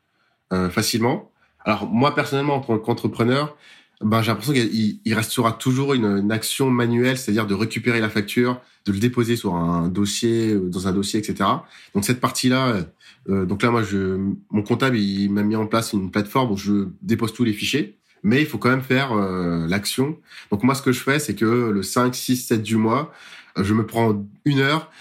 euh, 0.53 0.69
facilement. 0.69 1.31
Alors 1.65 1.88
moi 1.88 2.15
personnellement 2.15 2.55
en 2.55 2.61
tant 2.61 2.77
qu'entrepreneur, 2.77 3.55
ben 4.01 4.22
j'ai 4.22 4.29
l'impression 4.29 4.53
qu'il 4.53 5.00
il 5.03 5.13
restera 5.13 5.51
toujours 5.51 5.94
une, 5.94 6.06
une 6.06 6.32
action 6.32 6.70
manuelle, 6.70 7.18
c'est-à-dire 7.18 7.48
de 7.48 7.53
récupérer 7.53 8.00
la 8.00 8.10
facture, 8.10 8.62
de 8.86 8.91
le 8.91 9.00
déposer 9.00 9.36
sur 9.36 9.56
un 9.56 9.89
dossier, 9.89 10.56
dans 10.56 10.88
un 10.88 10.94
dossier, 10.94 11.20
etc. 11.20 11.50
Donc 11.94 12.06
cette 12.06 12.20
partie-là, 12.22 12.86
euh, 13.29 13.46
donc 13.46 13.62
là 13.62 13.72
moi 13.72 13.84
je, 13.84 14.18
mon 14.50 14.62
comptable 14.63 14.98
il 14.98 15.29
m'a 15.29 15.44
mis 15.44 15.56
en 15.56 15.68
place 15.68 15.94
une 15.94 16.12
plateforme 16.12 16.51
où 16.51 16.58
je 16.58 16.88
dépose 17.01 17.34
tous 17.34 17.44
les 17.44 17.53
fichiers 17.53 18.00
mais 18.24 18.41
il 18.41 18.48
faut 18.48 18.58
quand 18.58 18.70
même 18.70 18.82
faire 18.82 19.13
euh, 19.13 19.68
l'action. 19.68 20.18
Donc 20.51 20.63
moi, 20.63 20.75
ce 20.75 20.82
que 20.82 20.91
je 20.91 21.00
fais, 21.00 21.20
c'est 21.20 21.36
que 21.36 21.46
le 21.46 21.84
5, 21.84 22.13
6, 22.13 22.48
7 22.48 22.62
du 22.62 22.75
mois, 22.75 23.13
euh, 23.58 23.63
je 23.63 23.74
me 23.74 23.86
prends 23.86 24.25
une 24.46 24.60
heure, 24.60 24.91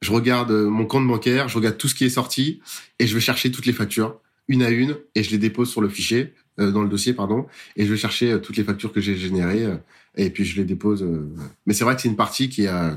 je 0.00 0.12
regarde 0.12 0.50
euh, 0.50 0.68
mon 0.68 0.86
compte 0.86 1.06
bancaire, 1.06 1.48
je 1.48 1.56
regarde 1.56 1.78
tout 1.78 1.88
ce 1.88 1.94
qui 1.94 2.04
est 2.04 2.10
sorti, 2.10 2.60
et 2.98 3.06
je 3.06 3.14
vais 3.14 3.20
chercher 3.20 3.50
toutes 3.50 3.66
les 3.66 3.72
factures, 3.72 4.20
une 4.48 4.62
à 4.62 4.70
une, 4.70 4.96
et 5.14 5.22
je 5.22 5.30
les 5.30 5.38
dépose 5.38 5.70
sur 5.70 5.80
le 5.80 5.88
fichier, 5.88 6.34
dans 6.58 6.82
le 6.82 6.88
dossier, 6.88 7.12
pardon, 7.12 7.46
et 7.76 7.86
je 7.86 7.90
vais 7.90 7.96
chercher 7.96 8.40
toutes 8.40 8.56
les 8.56 8.64
factures 8.64 8.92
que 8.92 9.00
j'ai 9.00 9.16
générées, 9.16 9.66
et 10.16 10.30
puis 10.30 10.44
je 10.44 10.56
les 10.56 10.64
dépose. 10.64 11.06
Mais 11.66 11.72
c'est 11.72 11.84
vrai 11.84 11.94
que 11.94 12.02
c'est 12.02 12.08
une 12.08 12.16
partie 12.16 12.48
qui 12.48 12.64
est, 12.64 12.90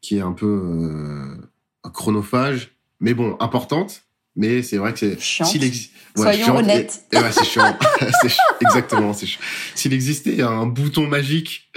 qui 0.00 0.18
est 0.18 0.20
un 0.20 0.32
peu 0.32 1.38
chronophage, 1.92 2.72
mais 2.98 3.14
bon, 3.14 3.36
importante, 3.40 4.02
mais 4.36 4.62
c'est 4.62 4.76
vrai 4.76 4.92
que 4.92 4.98
c'est 4.98 5.20
s'il 5.20 5.64
existe 5.64 5.92
soyons 6.16 6.56
honnêtes. 6.56 7.04
et, 7.12 7.16
ouais, 7.18 7.32
c'est 7.32 7.44
chiant. 7.44 7.78
Exactement 8.60 9.12
c'est 9.12 9.26
s'il 9.74 9.92
existait 9.92 10.42
un 10.42 10.66
bouton 10.66 11.06
magique 11.06 11.70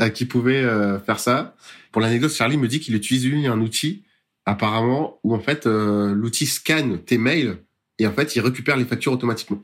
euh, 0.00 0.08
qui 0.08 0.24
pouvait 0.24 0.62
euh, 0.62 0.98
faire 1.00 1.18
ça. 1.18 1.54
Pour 1.92 2.02
l'anecdote 2.02 2.32
Charlie 2.32 2.56
me 2.56 2.68
dit 2.68 2.80
qu'il 2.80 2.94
utilise 2.94 3.26
un 3.46 3.60
outil 3.60 4.04
apparemment 4.46 5.18
où 5.22 5.34
en 5.34 5.40
fait 5.40 5.66
euh, 5.66 6.12
l'outil 6.14 6.46
scanne 6.46 6.98
tes 6.98 7.18
mails 7.18 7.58
et 7.98 8.06
en 8.06 8.12
fait 8.12 8.36
il 8.36 8.40
récupère 8.40 8.76
les 8.76 8.84
factures 8.84 9.12
automatiquement 9.12 9.62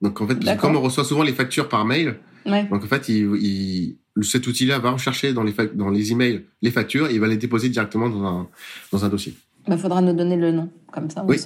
donc 0.00 0.20
en 0.20 0.26
fait 0.26 0.56
comme 0.56 0.76
on 0.76 0.80
reçoit 0.80 1.04
souvent 1.04 1.22
les 1.22 1.32
factures 1.32 1.68
par 1.68 1.84
mail 1.84 2.16
ouais. 2.46 2.64
donc 2.64 2.84
en 2.84 2.86
fait 2.86 3.08
il, 3.08 3.96
il 4.16 4.24
cet 4.24 4.46
outil-là 4.46 4.78
va 4.78 4.90
rechercher 4.90 5.32
dans 5.32 5.42
les 5.42 5.54
dans 5.74 5.90
les 5.90 6.12
emails 6.12 6.44
les 6.62 6.70
factures 6.70 7.08
et 7.08 7.14
il 7.14 7.20
va 7.20 7.28
les 7.28 7.36
déposer 7.36 7.68
directement 7.68 8.08
dans 8.08 8.24
un 8.24 8.48
dans 8.92 9.04
un 9.04 9.08
dossier 9.08 9.34
il 9.68 9.72
bah, 9.72 9.76
faudra 9.76 10.00
nous 10.00 10.14
donner 10.14 10.36
le 10.36 10.50
nom, 10.50 10.70
comme 10.90 11.10
ça. 11.10 11.22
oui, 11.28 11.36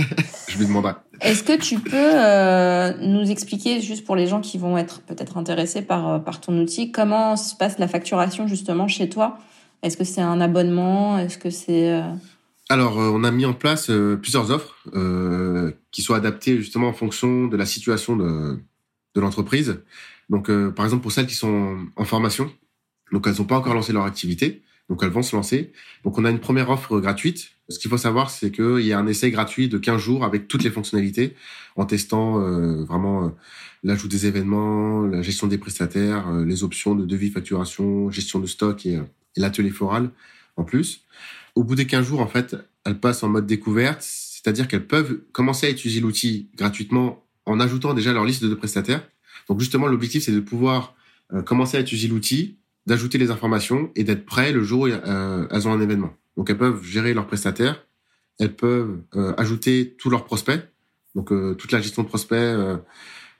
je 0.48 0.56
lui 0.56 0.66
demanderai. 0.66 0.92
Est-ce 1.20 1.42
que 1.42 1.58
tu 1.58 1.80
peux 1.80 1.96
euh, 1.96 2.92
nous 3.00 3.28
expliquer, 3.28 3.80
juste 3.80 4.04
pour 4.04 4.14
les 4.14 4.28
gens 4.28 4.40
qui 4.40 4.56
vont 4.56 4.78
être 4.78 5.00
peut-être 5.00 5.36
intéressés 5.36 5.82
par, 5.82 6.08
euh, 6.08 6.18
par 6.20 6.40
ton 6.40 6.56
outil, 6.60 6.92
comment 6.92 7.36
se 7.36 7.56
passe 7.56 7.80
la 7.80 7.88
facturation 7.88 8.46
justement 8.46 8.86
chez 8.86 9.08
toi? 9.08 9.36
Est-ce 9.82 9.96
que 9.96 10.04
c'est 10.04 10.20
un 10.20 10.40
abonnement? 10.40 11.18
Est-ce 11.18 11.38
que 11.38 11.50
c'est... 11.50 11.90
Euh... 11.90 12.02
Alors, 12.72 12.98
euh, 12.98 13.10
on 13.10 13.22
a 13.22 13.30
mis 13.30 13.44
en 13.44 13.52
place 13.52 13.90
euh, 13.90 14.16
plusieurs 14.16 14.50
offres 14.50 14.76
qui 15.90 16.00
sont 16.00 16.14
adaptées 16.14 16.56
justement 16.56 16.88
en 16.88 16.94
fonction 16.94 17.46
de 17.46 17.56
la 17.58 17.66
situation 17.66 18.16
de, 18.16 18.56
l'entreprise. 19.14 19.82
Donc, 20.30 20.50
par 20.70 20.86
exemple, 20.86 21.02
pour 21.02 21.12
celles 21.12 21.26
qui 21.26 21.34
sont 21.34 21.86
en 21.96 22.04
formation, 22.06 22.50
donc 23.12 23.26
elles 23.26 23.36
n'ont 23.38 23.44
pas 23.44 23.58
encore 23.58 23.74
lancé 23.74 23.92
leur 23.92 24.06
activité, 24.06 24.62
donc 24.88 25.02
elles 25.02 25.10
vont 25.10 25.22
se 25.22 25.36
lancer. 25.36 25.72
Donc 26.02 26.16
on 26.16 26.24
a 26.24 26.30
une 26.30 26.40
première 26.40 26.70
offre 26.70 26.98
gratuite. 26.98 27.50
Ce 27.68 27.78
qu'il 27.78 27.90
faut 27.90 27.98
savoir, 27.98 28.30
c'est 28.30 28.50
qu'il 28.50 28.80
y 28.80 28.92
a 28.94 28.98
un 28.98 29.06
essai 29.06 29.30
gratuit 29.30 29.68
de 29.68 29.76
15 29.76 30.00
jours 30.00 30.24
avec 30.24 30.48
toutes 30.48 30.64
les 30.64 30.70
fonctionnalités, 30.70 31.36
en 31.76 31.84
testant 31.84 32.40
euh, 32.40 32.84
vraiment 32.84 33.26
euh, 33.26 33.28
l'ajout 33.82 34.08
des 34.08 34.26
événements, 34.26 35.02
la 35.02 35.20
gestion 35.20 35.46
des 35.46 35.58
prestataires, 35.58 36.26
euh, 36.28 36.46
les 36.46 36.64
options 36.64 36.94
de 36.94 37.04
devis, 37.04 37.28
facturation, 37.28 38.10
gestion 38.10 38.38
de 38.38 38.46
stock 38.46 38.86
et, 38.86 38.94
et 39.36 39.40
l'atelier 39.40 39.70
floral 39.70 40.10
en 40.56 40.64
plus. 40.64 41.01
Au 41.54 41.64
bout 41.64 41.74
des 41.74 41.86
15 41.86 42.06
jours, 42.06 42.20
en 42.20 42.26
fait, 42.26 42.56
elles 42.84 42.98
passent 42.98 43.22
en 43.22 43.28
mode 43.28 43.46
découverte, 43.46 44.02
c'est-à-dire 44.02 44.68
qu'elles 44.68 44.86
peuvent 44.86 45.20
commencer 45.32 45.66
à 45.66 45.70
utiliser 45.70 46.00
l'outil 46.00 46.50
gratuitement 46.56 47.24
en 47.46 47.60
ajoutant 47.60 47.94
déjà 47.94 48.12
leur 48.12 48.24
liste 48.24 48.44
de 48.44 48.54
prestataires. 48.54 49.06
Donc 49.48 49.60
justement, 49.60 49.86
l'objectif, 49.86 50.24
c'est 50.24 50.32
de 50.32 50.40
pouvoir 50.40 50.94
commencer 51.44 51.76
à 51.76 51.80
utiliser 51.80 52.08
l'outil 52.08 52.58
d'ajouter 52.86 53.18
les 53.18 53.30
informations 53.30 53.90
et 53.94 54.04
d'être 54.04 54.24
prêts 54.24 54.52
le 54.52 54.62
jour 54.62 54.82
où 54.82 54.86
euh, 54.88 55.46
elles 55.50 55.68
ont 55.68 55.72
un 55.72 55.80
événement. 55.80 56.14
Donc 56.36 56.50
elles 56.50 56.58
peuvent 56.58 56.82
gérer 56.82 57.14
leurs 57.14 57.26
prestataires, 57.26 57.86
elles 58.38 58.56
peuvent 58.56 59.02
euh, 59.14 59.34
ajouter 59.36 59.94
tous 59.98 60.10
leurs 60.10 60.24
prospects, 60.24 60.60
donc 61.14 61.32
euh, 61.32 61.54
toute 61.54 61.72
la 61.72 61.80
gestion 61.80 62.02
de 62.02 62.08
prospects, 62.08 62.38
euh, 62.38 62.76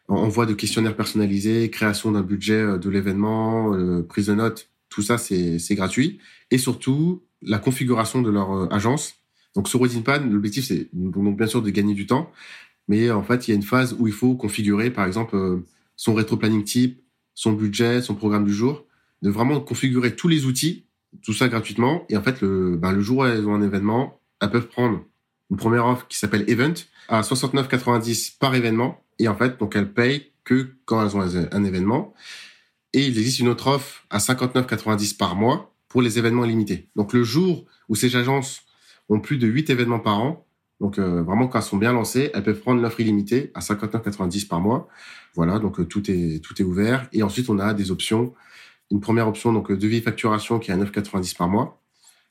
envoi 0.08 0.46
de 0.46 0.52
questionnaires 0.52 0.96
personnalisés, 0.96 1.70
création 1.70 2.12
d'un 2.12 2.22
budget 2.22 2.78
de 2.78 2.90
l'événement, 2.90 3.72
prise 4.08 4.26
de 4.26 4.34
notes, 4.34 4.68
tout 4.90 5.00
ça 5.00 5.16
c'est 5.16 5.74
gratuit. 5.74 6.18
Et 6.50 6.58
surtout 6.58 7.22
la 7.42 7.58
configuration 7.58 8.22
de 8.22 8.30
leur 8.30 8.72
agence. 8.72 9.14
Donc 9.54 9.68
sur 9.68 9.80
WeddingPad, 9.80 10.30
l'objectif 10.30 10.66
c'est 10.66 10.88
donc 10.92 11.36
bien 11.36 11.46
sûr 11.46 11.62
de 11.62 11.70
gagner 11.70 11.94
du 11.94 12.06
temps, 12.06 12.30
mais 12.88 13.10
en 13.10 13.22
fait 13.22 13.46
il 13.46 13.50
y 13.50 13.54
a 13.54 13.56
une 13.56 13.62
phase 13.62 13.94
où 13.98 14.06
il 14.06 14.12
faut 14.12 14.34
configurer 14.34 14.90
par 14.90 15.06
exemple 15.06 15.62
son 15.96 16.14
rétro-planning 16.14 16.64
type, 16.64 17.02
son 17.34 17.52
budget, 17.52 18.00
son 18.02 18.14
programme 18.14 18.44
du 18.44 18.54
jour 18.54 18.86
de 19.22 19.30
vraiment 19.30 19.60
configurer 19.60 20.14
tous 20.14 20.28
les 20.28 20.44
outils, 20.44 20.84
tout 21.22 21.32
ça 21.32 21.48
gratuitement. 21.48 22.04
Et 22.08 22.16
en 22.16 22.22
fait, 22.22 22.40
le, 22.40 22.76
ben, 22.76 22.92
le 22.92 23.00
jour 23.00 23.18
où 23.18 23.24
elles 23.24 23.46
ont 23.46 23.54
un 23.54 23.62
événement, 23.62 24.20
elles 24.40 24.50
peuvent 24.50 24.68
prendre 24.68 25.04
une 25.50 25.56
première 25.56 25.86
offre 25.86 26.06
qui 26.08 26.18
s'appelle 26.18 26.44
Event 26.48 26.74
à 27.08 27.22
69,90 27.22 28.38
par 28.38 28.54
événement. 28.54 29.02
Et 29.18 29.28
en 29.28 29.36
fait, 29.36 29.58
donc 29.58 29.76
elles 29.76 29.92
payent 29.92 30.32
que 30.44 30.74
quand 30.84 31.04
elles 31.04 31.16
ont 31.16 31.20
un 31.20 31.64
événement. 31.64 32.12
Et 32.92 33.06
il 33.06 33.16
existe 33.16 33.38
une 33.38 33.48
autre 33.48 33.68
offre 33.68 34.04
à 34.10 34.18
59,90 34.18 35.16
par 35.16 35.36
mois 35.36 35.71
pour 35.92 36.00
les 36.00 36.18
événements 36.18 36.44
limités. 36.44 36.88
Donc 36.96 37.12
le 37.12 37.22
jour 37.22 37.66
où 37.90 37.94
ces 37.94 38.16
agences 38.16 38.62
ont 39.10 39.20
plus 39.20 39.36
de 39.36 39.46
8 39.46 39.68
événements 39.68 40.00
par 40.00 40.18
an, 40.22 40.46
donc 40.80 40.98
euh, 40.98 41.22
vraiment 41.22 41.48
quand 41.48 41.58
elles 41.58 41.64
sont 41.66 41.76
bien 41.76 41.92
lancées, 41.92 42.30
elles 42.32 42.42
peuvent 42.42 42.60
prendre 42.60 42.80
l'offre 42.80 42.98
illimitée 43.00 43.50
à 43.52 43.60
59,90 43.60 44.48
par 44.48 44.58
mois. 44.58 44.88
Voilà, 45.34 45.58
donc 45.58 45.80
euh, 45.80 45.84
tout 45.84 46.10
est 46.10 46.42
tout 46.42 46.60
est 46.62 46.64
ouvert. 46.64 47.10
Et 47.12 47.22
ensuite 47.22 47.50
on 47.50 47.58
a 47.58 47.74
des 47.74 47.90
options 47.90 48.32
une 48.90 49.00
première 49.00 49.28
option, 49.28 49.52
donc 49.52 49.70
euh, 49.70 49.76
devis 49.76 50.00
facturation 50.00 50.58
qui 50.58 50.70
est 50.70 50.74
à 50.74 50.78
9,90 50.78 51.36
par 51.36 51.48
mois. 51.48 51.78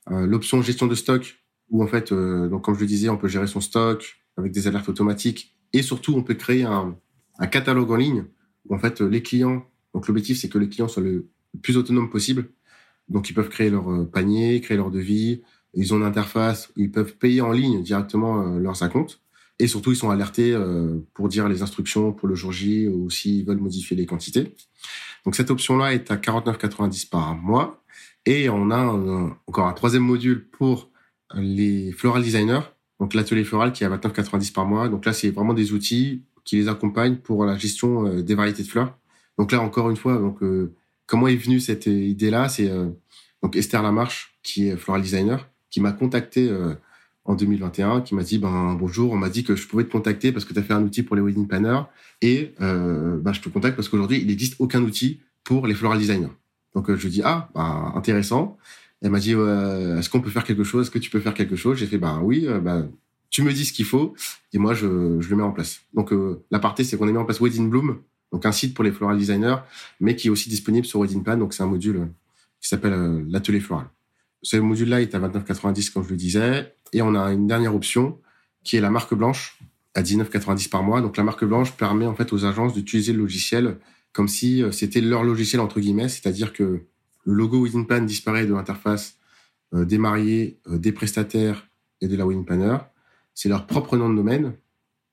L'option 0.09 0.59
gestion 0.63 0.87
de 0.87 0.95
stock, 0.95 1.37
où 1.69 1.83
en 1.83 1.87
fait, 1.87 2.11
donc 2.11 2.63
comme 2.63 2.73
je 2.73 2.79
le 2.79 2.87
disais, 2.87 3.07
on 3.09 3.17
peut 3.17 3.27
gérer 3.27 3.45
son 3.45 3.61
stock 3.61 4.19
avec 4.35 4.51
des 4.51 4.67
alertes 4.67 4.89
automatiques 4.89 5.55
et 5.73 5.83
surtout 5.83 6.15
on 6.15 6.23
peut 6.23 6.33
créer 6.33 6.63
un, 6.63 6.97
un 7.37 7.47
catalogue 7.47 7.91
en 7.91 7.97
ligne 7.97 8.25
où 8.65 8.73
en 8.73 8.79
fait 8.79 8.99
les 8.99 9.21
clients 9.21 9.63
Donc 9.93 10.07
l'objectif, 10.07 10.39
c'est 10.39 10.49
que 10.49 10.57
les 10.57 10.67
clients 10.67 10.87
soient 10.87 11.03
le 11.03 11.29
plus 11.61 11.77
autonomes 11.77 12.09
possible. 12.09 12.49
Donc 13.11 13.29
ils 13.29 13.33
peuvent 13.33 13.49
créer 13.49 13.69
leur 13.69 13.91
euh, 13.91 14.05
panier, 14.05 14.61
créer 14.61 14.77
leur 14.77 14.89
devis. 14.89 15.41
Ils 15.73 15.93
ont 15.93 15.97
une 15.97 16.03
interface 16.03 16.71
ils 16.75 16.91
peuvent 16.91 17.15
payer 17.17 17.41
en 17.41 17.51
ligne 17.51 17.83
directement 17.83 18.41
euh, 18.41 18.59
leurs 18.59 18.83
acomptes. 18.83 19.21
Et 19.59 19.67
surtout, 19.67 19.91
ils 19.91 19.97
sont 19.97 20.09
alertés 20.09 20.53
euh, 20.53 20.97
pour 21.13 21.27
dire 21.27 21.47
les 21.47 21.61
instructions 21.61 22.13
pour 22.13 22.27
le 22.27 22.35
jour 22.35 22.51
J 22.51 22.87
ou 22.87 23.09
s'ils 23.09 23.45
veulent 23.45 23.59
modifier 23.59 23.95
les 23.95 24.05
quantités. 24.05 24.55
Donc 25.25 25.35
cette 25.35 25.51
option-là 25.51 25.93
est 25.93 26.09
à 26.09 26.15
49,90 26.15 27.09
par 27.09 27.35
mois. 27.35 27.83
Et 28.25 28.49
on 28.49 28.71
a 28.71 28.83
encore 29.47 29.67
un 29.67 29.73
troisième 29.73 30.03
module 30.03 30.47
pour 30.47 30.89
les 31.35 31.91
floral 31.91 32.23
designers. 32.23 32.61
Donc 32.99 33.13
l'atelier 33.13 33.43
floral 33.43 33.71
qui 33.71 33.83
est 33.83 33.87
à 33.87 33.89
29,90 33.89 34.51
par 34.53 34.65
mois. 34.65 34.89
Donc 34.89 35.05
là, 35.05 35.13
c'est 35.13 35.29
vraiment 35.29 35.53
des 35.53 35.73
outils 35.73 36.23
qui 36.43 36.55
les 36.55 36.67
accompagnent 36.67 37.17
pour 37.17 37.45
la 37.45 37.57
gestion 37.57 38.21
des 38.21 38.35
variétés 38.35 38.63
de 38.63 38.67
fleurs. 38.67 38.97
Donc 39.37 39.51
là, 39.51 39.61
encore 39.61 39.89
une 39.89 39.97
fois, 39.97 40.17
donc 40.17 40.39
comment 41.05 41.27
est 41.27 41.35
venue 41.35 41.59
cette 41.59 41.85
idée-là? 41.85 42.49
C'est 42.49 42.71
donc 43.41 43.55
Esther 43.55 43.81
Lamarche, 43.81 44.35
qui 44.43 44.67
est 44.67 44.77
floral 44.77 45.01
designer, 45.01 45.49
qui 45.69 45.81
m'a 45.81 45.91
contacté 45.91 46.49
en 47.25 47.35
2021 47.35 48.01
qui 48.01 48.15
m'a 48.15 48.23
dit 48.23 48.39
ben 48.39 48.75
bonjour, 48.79 49.11
on 49.11 49.17
m'a 49.17 49.29
dit 49.29 49.43
que 49.43 49.55
je 49.55 49.67
pouvais 49.67 49.83
te 49.83 49.91
contacter 49.91 50.31
parce 50.31 50.45
que 50.45 50.53
tu 50.53 50.59
as 50.59 50.63
fait 50.63 50.73
un 50.73 50.83
outil 50.83 51.03
pour 51.03 51.15
les 51.15 51.21
wedding 51.21 51.47
planners 51.47 51.81
et 52.21 52.53
euh, 52.61 53.17
ben, 53.17 53.33
je 53.33 53.41
te 53.41 53.49
contacte 53.49 53.75
parce 53.75 53.89
qu'aujourd'hui 53.89 54.19
il 54.19 54.27
n'existe 54.27 54.55
aucun 54.59 54.81
outil 54.81 55.21
pour 55.43 55.67
les 55.67 55.73
floral 55.73 55.99
designers. 55.99 56.31
Donc 56.75 56.89
euh, 56.89 56.95
je 56.95 57.07
dis 57.07 57.21
ah 57.23 57.49
ben, 57.53 57.93
intéressant. 57.95 58.57
Elle 59.01 59.11
m'a 59.11 59.19
dit 59.19 59.31
est-ce 59.31 60.09
qu'on 60.09 60.21
peut 60.21 60.29
faire 60.29 60.43
quelque 60.43 60.63
chose? 60.63 60.85
Est-ce 60.85 60.91
que 60.91 60.99
tu 60.99 61.09
peux 61.09 61.19
faire 61.19 61.33
quelque 61.33 61.55
chose? 61.55 61.77
J'ai 61.77 61.87
fait 61.87 61.97
ben 61.97 62.21
oui, 62.23 62.47
euh, 62.47 62.59
ben 62.59 62.89
tu 63.29 63.43
me 63.43 63.53
dis 63.53 63.65
ce 63.65 63.73
qu'il 63.73 63.85
faut 63.85 64.13
et 64.53 64.57
moi 64.57 64.73
je, 64.73 65.19
je 65.19 65.29
le 65.29 65.35
mets 65.35 65.43
en 65.43 65.51
place. 65.51 65.81
Donc 65.93 66.13
euh, 66.13 66.43
la 66.51 66.59
partie 66.59 66.85
c'est 66.85 66.97
qu'on 66.97 67.07
a 67.07 67.11
mis 67.11 67.17
en 67.17 67.25
place 67.25 67.39
Wedding 67.39 67.69
Bloom, 67.69 67.99
donc 68.31 68.45
un 68.45 68.51
site 68.51 68.73
pour 68.73 68.83
les 68.83 68.91
floral 68.91 69.17
designers, 69.17 69.57
mais 69.99 70.15
qui 70.15 70.27
est 70.27 70.31
aussi 70.31 70.49
disponible 70.49 70.85
sur 70.85 70.99
Wedding 70.99 71.23
Plan. 71.23 71.37
Donc 71.37 71.53
c'est 71.53 71.63
un 71.63 71.67
module 71.67 72.07
qui 72.61 72.69
s'appelle 72.69 73.25
l'atelier 73.27 73.59
floral. 73.59 73.87
Ce 74.43 74.57
module-là 74.57 75.01
est 75.01 75.13
à 75.13 75.19
29,90 75.19 75.91
comme 75.91 76.03
je 76.03 76.09
le 76.09 76.15
disais. 76.15 76.75
Et 76.93 77.01
on 77.01 77.15
a 77.15 77.31
une 77.31 77.47
dernière 77.47 77.75
option 77.75 78.19
qui 78.63 78.77
est 78.77 78.81
la 78.81 78.89
marque 78.89 79.13
blanche 79.13 79.59
à 79.93 80.01
19,90 80.01 80.69
par 80.69 80.83
mois. 80.83 81.01
Donc 81.01 81.17
la 81.17 81.23
marque 81.23 81.45
blanche 81.45 81.73
permet 81.73 82.05
en 82.05 82.15
fait 82.15 82.31
aux 82.33 82.45
agences 82.45 82.73
d'utiliser 82.73 83.13
le 83.13 83.19
logiciel 83.19 83.77
comme 84.13 84.27
si 84.27 84.61
euh, 84.61 84.71
c'était 84.71 85.01
leur 85.01 85.23
logiciel 85.23 85.61
entre 85.61 85.79
guillemets, 85.79 86.09
c'est-à-dire 86.09 86.53
que 86.53 86.83
le 87.23 87.33
logo 87.33 87.63
Wedding 87.63 87.87
Plan 87.87 88.01
disparaît 88.01 88.45
de 88.45 88.53
l'interface 88.53 89.17
euh, 89.73 89.85
des 89.85 89.97
mariés, 89.97 90.59
euh, 90.67 90.77
des 90.77 90.91
prestataires 90.91 91.67
et 92.01 92.07
de 92.07 92.15
la 92.15 92.25
Wedding 92.25 92.45
Planner. 92.45 92.77
C'est 93.33 93.49
leur 93.49 93.67
propre 93.67 93.95
nom 93.95 94.09
de 94.09 94.15
domaine. 94.15 94.53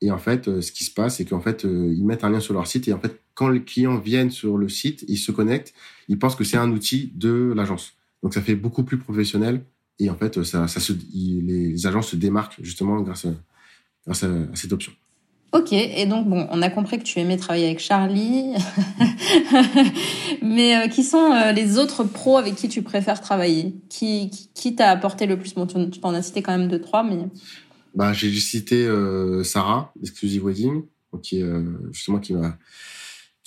Et 0.00 0.10
en 0.10 0.18
fait, 0.18 0.60
ce 0.60 0.72
qui 0.72 0.84
se 0.84 0.92
passe, 0.92 1.16
c'est 1.16 1.24
qu'en 1.24 1.40
fait, 1.40 1.64
ils 1.64 2.04
mettent 2.04 2.22
un 2.22 2.30
lien 2.30 2.38
sur 2.38 2.54
leur 2.54 2.68
site 2.68 2.86
et 2.86 2.92
en 2.92 3.00
fait, 3.00 3.20
quand 3.38 3.48
les 3.48 3.62
clients 3.62 3.98
viennent 3.98 4.32
sur 4.32 4.58
le 4.58 4.68
site, 4.68 5.04
ils 5.06 5.16
se 5.16 5.30
connectent, 5.30 5.72
ils 6.08 6.18
pensent 6.18 6.34
que 6.34 6.42
c'est 6.42 6.56
un 6.56 6.72
outil 6.72 7.12
de 7.14 7.52
l'agence. 7.54 7.92
Donc 8.24 8.34
ça 8.34 8.42
fait 8.42 8.56
beaucoup 8.56 8.82
plus 8.82 8.98
professionnel 8.98 9.62
et 10.00 10.10
en 10.10 10.16
fait, 10.16 10.42
ça, 10.42 10.66
ça 10.66 10.80
se, 10.80 10.92
les 11.14 11.86
agences 11.86 12.08
se 12.08 12.16
démarquent 12.16 12.58
justement 12.60 13.00
grâce 13.00 13.26
à, 13.26 13.30
grâce 14.04 14.24
à, 14.24 14.28
cette 14.54 14.72
option. 14.72 14.90
Ok, 15.52 15.72
et 15.72 16.04
donc 16.06 16.28
bon, 16.28 16.48
on 16.50 16.62
a 16.62 16.68
compris 16.68 16.98
que 16.98 17.04
tu 17.04 17.20
aimais 17.20 17.36
travailler 17.36 17.66
avec 17.66 17.78
Charlie, 17.78 18.54
mais 20.42 20.76
euh, 20.76 20.88
qui 20.88 21.04
sont 21.04 21.32
euh, 21.32 21.52
les 21.52 21.78
autres 21.78 22.02
pros 22.02 22.38
avec 22.38 22.56
qui 22.56 22.68
tu 22.68 22.82
préfères 22.82 23.20
travailler? 23.20 23.76
Qui, 23.88 24.32
qui, 24.52 24.74
t'a 24.74 24.90
apporté 24.90 25.26
le 25.26 25.38
plus? 25.38 25.54
Bon, 25.54 25.64
tu 25.68 26.00
t'en 26.00 26.12
as 26.12 26.22
cité 26.22 26.42
quand 26.42 26.58
même 26.58 26.68
deux, 26.68 26.80
trois, 26.80 27.04
mais... 27.04 27.20
Bah, 27.94 28.12
j'ai 28.12 28.32
cité 28.32 28.84
euh, 28.84 29.44
Sarah, 29.44 29.92
d'Exclusive 29.94 30.44
Wedding, 30.44 30.82
qui 31.22 31.42
justement 31.92 32.18
qui 32.18 32.34
m'a 32.34 32.58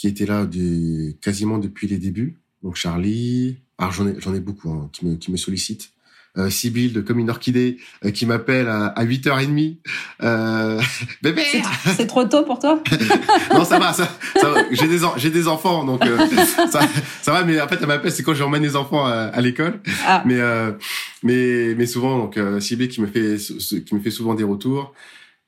qui 0.02 0.08
était 0.08 0.26
là 0.26 0.48
des, 0.48 1.16
quasiment 1.22 1.60
depuis 1.60 1.88
les 1.88 2.00
débuts. 2.00 2.40
Donc 2.64 2.76
Charlie, 2.76 3.58
alors 3.78 3.92
j'en 3.92 4.08
ai 4.08 4.16
j'en 4.18 4.34
ai 4.34 4.40
beaucoup 4.40 4.72
hein, 4.72 4.90
qui 4.92 5.06
me 5.06 5.16
qui 5.16 5.32
me 5.32 5.38
sollicitent. 5.38 5.92
Euh, 6.38 6.50
Sibyl 6.50 7.04
comme 7.04 7.20
une 7.20 7.30
orchidée 7.30 7.78
euh, 8.06 8.10
qui 8.10 8.26
m'appelle 8.26 8.70
à, 8.70 8.86
à 8.86 9.04
8h30 9.04 9.76
euh, 10.24 10.82
bébé 11.22 11.44
c'est 11.98 12.08
trop 12.08 12.24
tôt 12.24 12.44
pour 12.44 12.58
toi? 12.58 12.82
Non 13.54 13.66
ça 13.66 13.80
va 13.80 13.92
ça, 13.92 14.08
va. 14.42 14.64
J'ai 14.72 14.88
des 14.88 15.00
j'ai 15.18 15.30
des 15.30 15.50
enfants 15.50 15.84
donc 15.84 16.06
euh, 16.06 16.18
ça, 16.72 16.80
ça 17.22 17.32
va 17.34 17.44
mais 17.44 17.60
en 17.60 17.68
fait 17.68 17.78
elle 17.82 17.88
m'appelle 17.88 18.14
c'est 18.14 18.24
quand 18.24 18.34
j'emmène 18.34 18.64
les 18.64 18.78
enfants 18.78 19.06
à, 19.06 19.42
l'école. 19.42 19.82
Ah. 20.08 20.24
mais 20.26 20.40
mais 21.22 21.76
mais 21.76 21.86
souvent 21.86 22.18
donc 22.18 22.40
Sibyl 22.62 22.88
qui 22.88 23.02
me 23.02 23.08
fait 23.08 23.36
qui 23.38 23.94
me 23.94 24.00
fait 24.00 24.10
souvent 24.10 24.34
des 24.34 24.46
retours. 24.46 24.94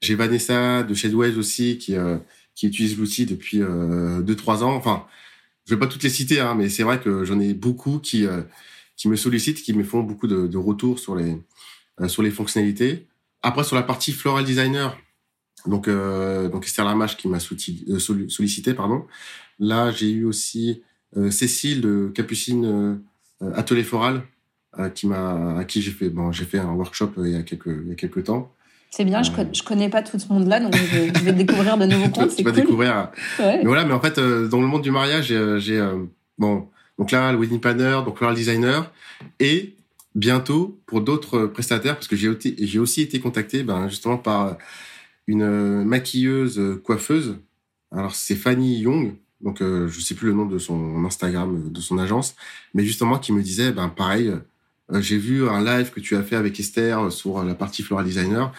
J'ai 0.02 0.16
Vanessa 0.16 0.84
de 0.84 0.94
Shadways 0.94 1.38
aussi 1.38 1.78
qui 1.78 1.96
qui 2.56 2.68
utilise 2.68 2.98
l'outil 2.98 3.26
depuis 3.26 3.62
euh, 3.62 4.22
2-3 4.22 4.64
ans 4.64 4.74
enfin 4.76 5.06
je 5.66 5.74
vais 5.74 5.80
pas 5.80 5.88
toutes 5.88 6.04
les 6.04 6.10
citer 6.10 6.40
hein, 6.40 6.56
mais 6.56 6.70
c'est 6.70 6.84
vrai 6.84 7.00
que 7.00 7.24
j'en 7.24 7.40
ai 7.40 7.54
beaucoup 7.54 8.00
qui 8.00 8.28
qui 8.96 9.08
me 9.08 9.16
sollicitent, 9.16 9.62
qui 9.62 9.74
me 9.74 9.84
font 9.84 10.02
beaucoup 10.02 10.28
de, 10.28 10.48
de 10.48 10.58
retours 10.58 11.00
sur 11.00 11.16
les 11.16 11.38
euh, 12.02 12.08
sur 12.08 12.24
les 12.24 12.32
fonctionnalités. 12.32 13.08
Après 13.42 13.64
sur 13.64 13.76
la 13.76 13.84
partie 13.84 14.12
floral 14.12 14.46
designer, 14.46 14.98
donc 15.66 15.88
euh, 15.88 16.50
donc 16.50 16.66
Esther 16.66 16.86
Lamache 16.86 17.18
qui 17.18 17.28
m'a 17.28 17.38
euh, 17.38 18.00
sollicité 18.00 18.74
pardon. 18.74 19.06
Là 19.60 19.92
j'ai 19.92 20.12
eu 20.12 20.26
aussi 20.26 20.84
euh, 21.18 21.32
Cécile 21.32 21.82
de 21.82 22.12
Capucine 22.14 23.02
Atelier 23.56 23.84
Floral 23.84 24.24
qui 24.96 25.06
m'a 25.06 25.58
à 25.58 25.66
qui 25.66 25.82
j'ai 25.82 25.92
fait 25.92 26.10
bon 26.10 26.32
j'ai 26.32 26.46
fait 26.46 26.58
un 26.58 26.72
workshop 26.72 27.12
il 27.18 27.32
y 27.32 27.36
a 27.36 27.44
quelques 27.44 27.78
il 27.84 27.90
y 27.90 27.92
a 27.92 27.96
quelques 27.96 28.24
temps. 28.24 28.52
C'est 28.96 29.06
bien, 29.06 29.24
je, 29.24 29.32
je 29.54 29.64
connais 29.64 29.90
pas 29.90 30.04
tout 30.04 30.20
ce 30.20 30.32
monde-là, 30.32 30.60
donc 30.60 30.76
je 30.76 31.24
vais, 31.24 31.34
découvrir 31.34 31.80
de 31.80 31.86
nouveaux 31.88 32.10
comptes. 32.14 32.36
tu 32.36 32.44
vas 32.44 32.52
découvrir. 32.52 33.10
Ouais. 33.40 33.58
Mais 33.58 33.66
voilà, 33.66 33.86
mais 33.86 33.94
en 33.94 34.00
fait, 34.00 34.20
dans 34.20 34.62
le 34.62 34.68
monde 34.68 34.84
du 34.84 34.92
mariage, 34.92 35.34
j'ai 35.58 35.84
bon, 36.38 36.68
donc 37.00 37.10
là, 37.10 37.32
le 37.32 37.40
wedding 37.40 37.60
planner, 37.60 38.02
donc 38.06 38.22
le 38.22 38.34
designer, 38.36 38.92
et 39.40 39.74
bientôt 40.14 40.80
pour 40.86 41.02
d'autres 41.02 41.48
prestataires, 41.48 41.96
parce 41.96 42.08
que 42.08 42.16
j'ai 42.16 42.30
j'ai 42.60 42.78
aussi 42.78 43.02
été 43.02 43.20
contacté, 43.20 43.64
ben 43.64 43.90
justement 43.90 44.18
par 44.18 44.58
une 45.26 45.84
maquilleuse 45.84 46.62
coiffeuse. 46.84 47.38
Alors 47.92 48.14
c'est 48.14 48.36
Fanny 48.36 48.78
Young, 48.78 49.16
donc 49.42 49.64
euh, 49.64 49.88
je 49.88 50.00
sais 50.02 50.14
plus 50.14 50.28
le 50.28 50.34
nom 50.34 50.46
de 50.46 50.60
son 50.60 51.04
Instagram 51.04 51.72
de 51.72 51.82
son 51.82 51.98
agence, 51.98 52.36
mais 52.76 52.86
justement 52.86 53.18
qui 53.18 53.34
me 53.34 53.42
disait, 53.42 53.72
ben 53.72 53.90
pareil, 53.90 54.28
euh, 54.92 55.02
j'ai 55.02 55.18
vu 55.18 55.50
un 55.50 55.64
live 55.64 55.90
que 55.90 56.00
tu 56.00 56.16
as 56.16 56.22
fait 56.22 56.36
avec 56.36 56.60
Esther 56.60 57.12
sur 57.12 57.44
la 57.44 57.56
partie 57.56 57.82
floral 57.82 58.06
designer, 58.06 58.54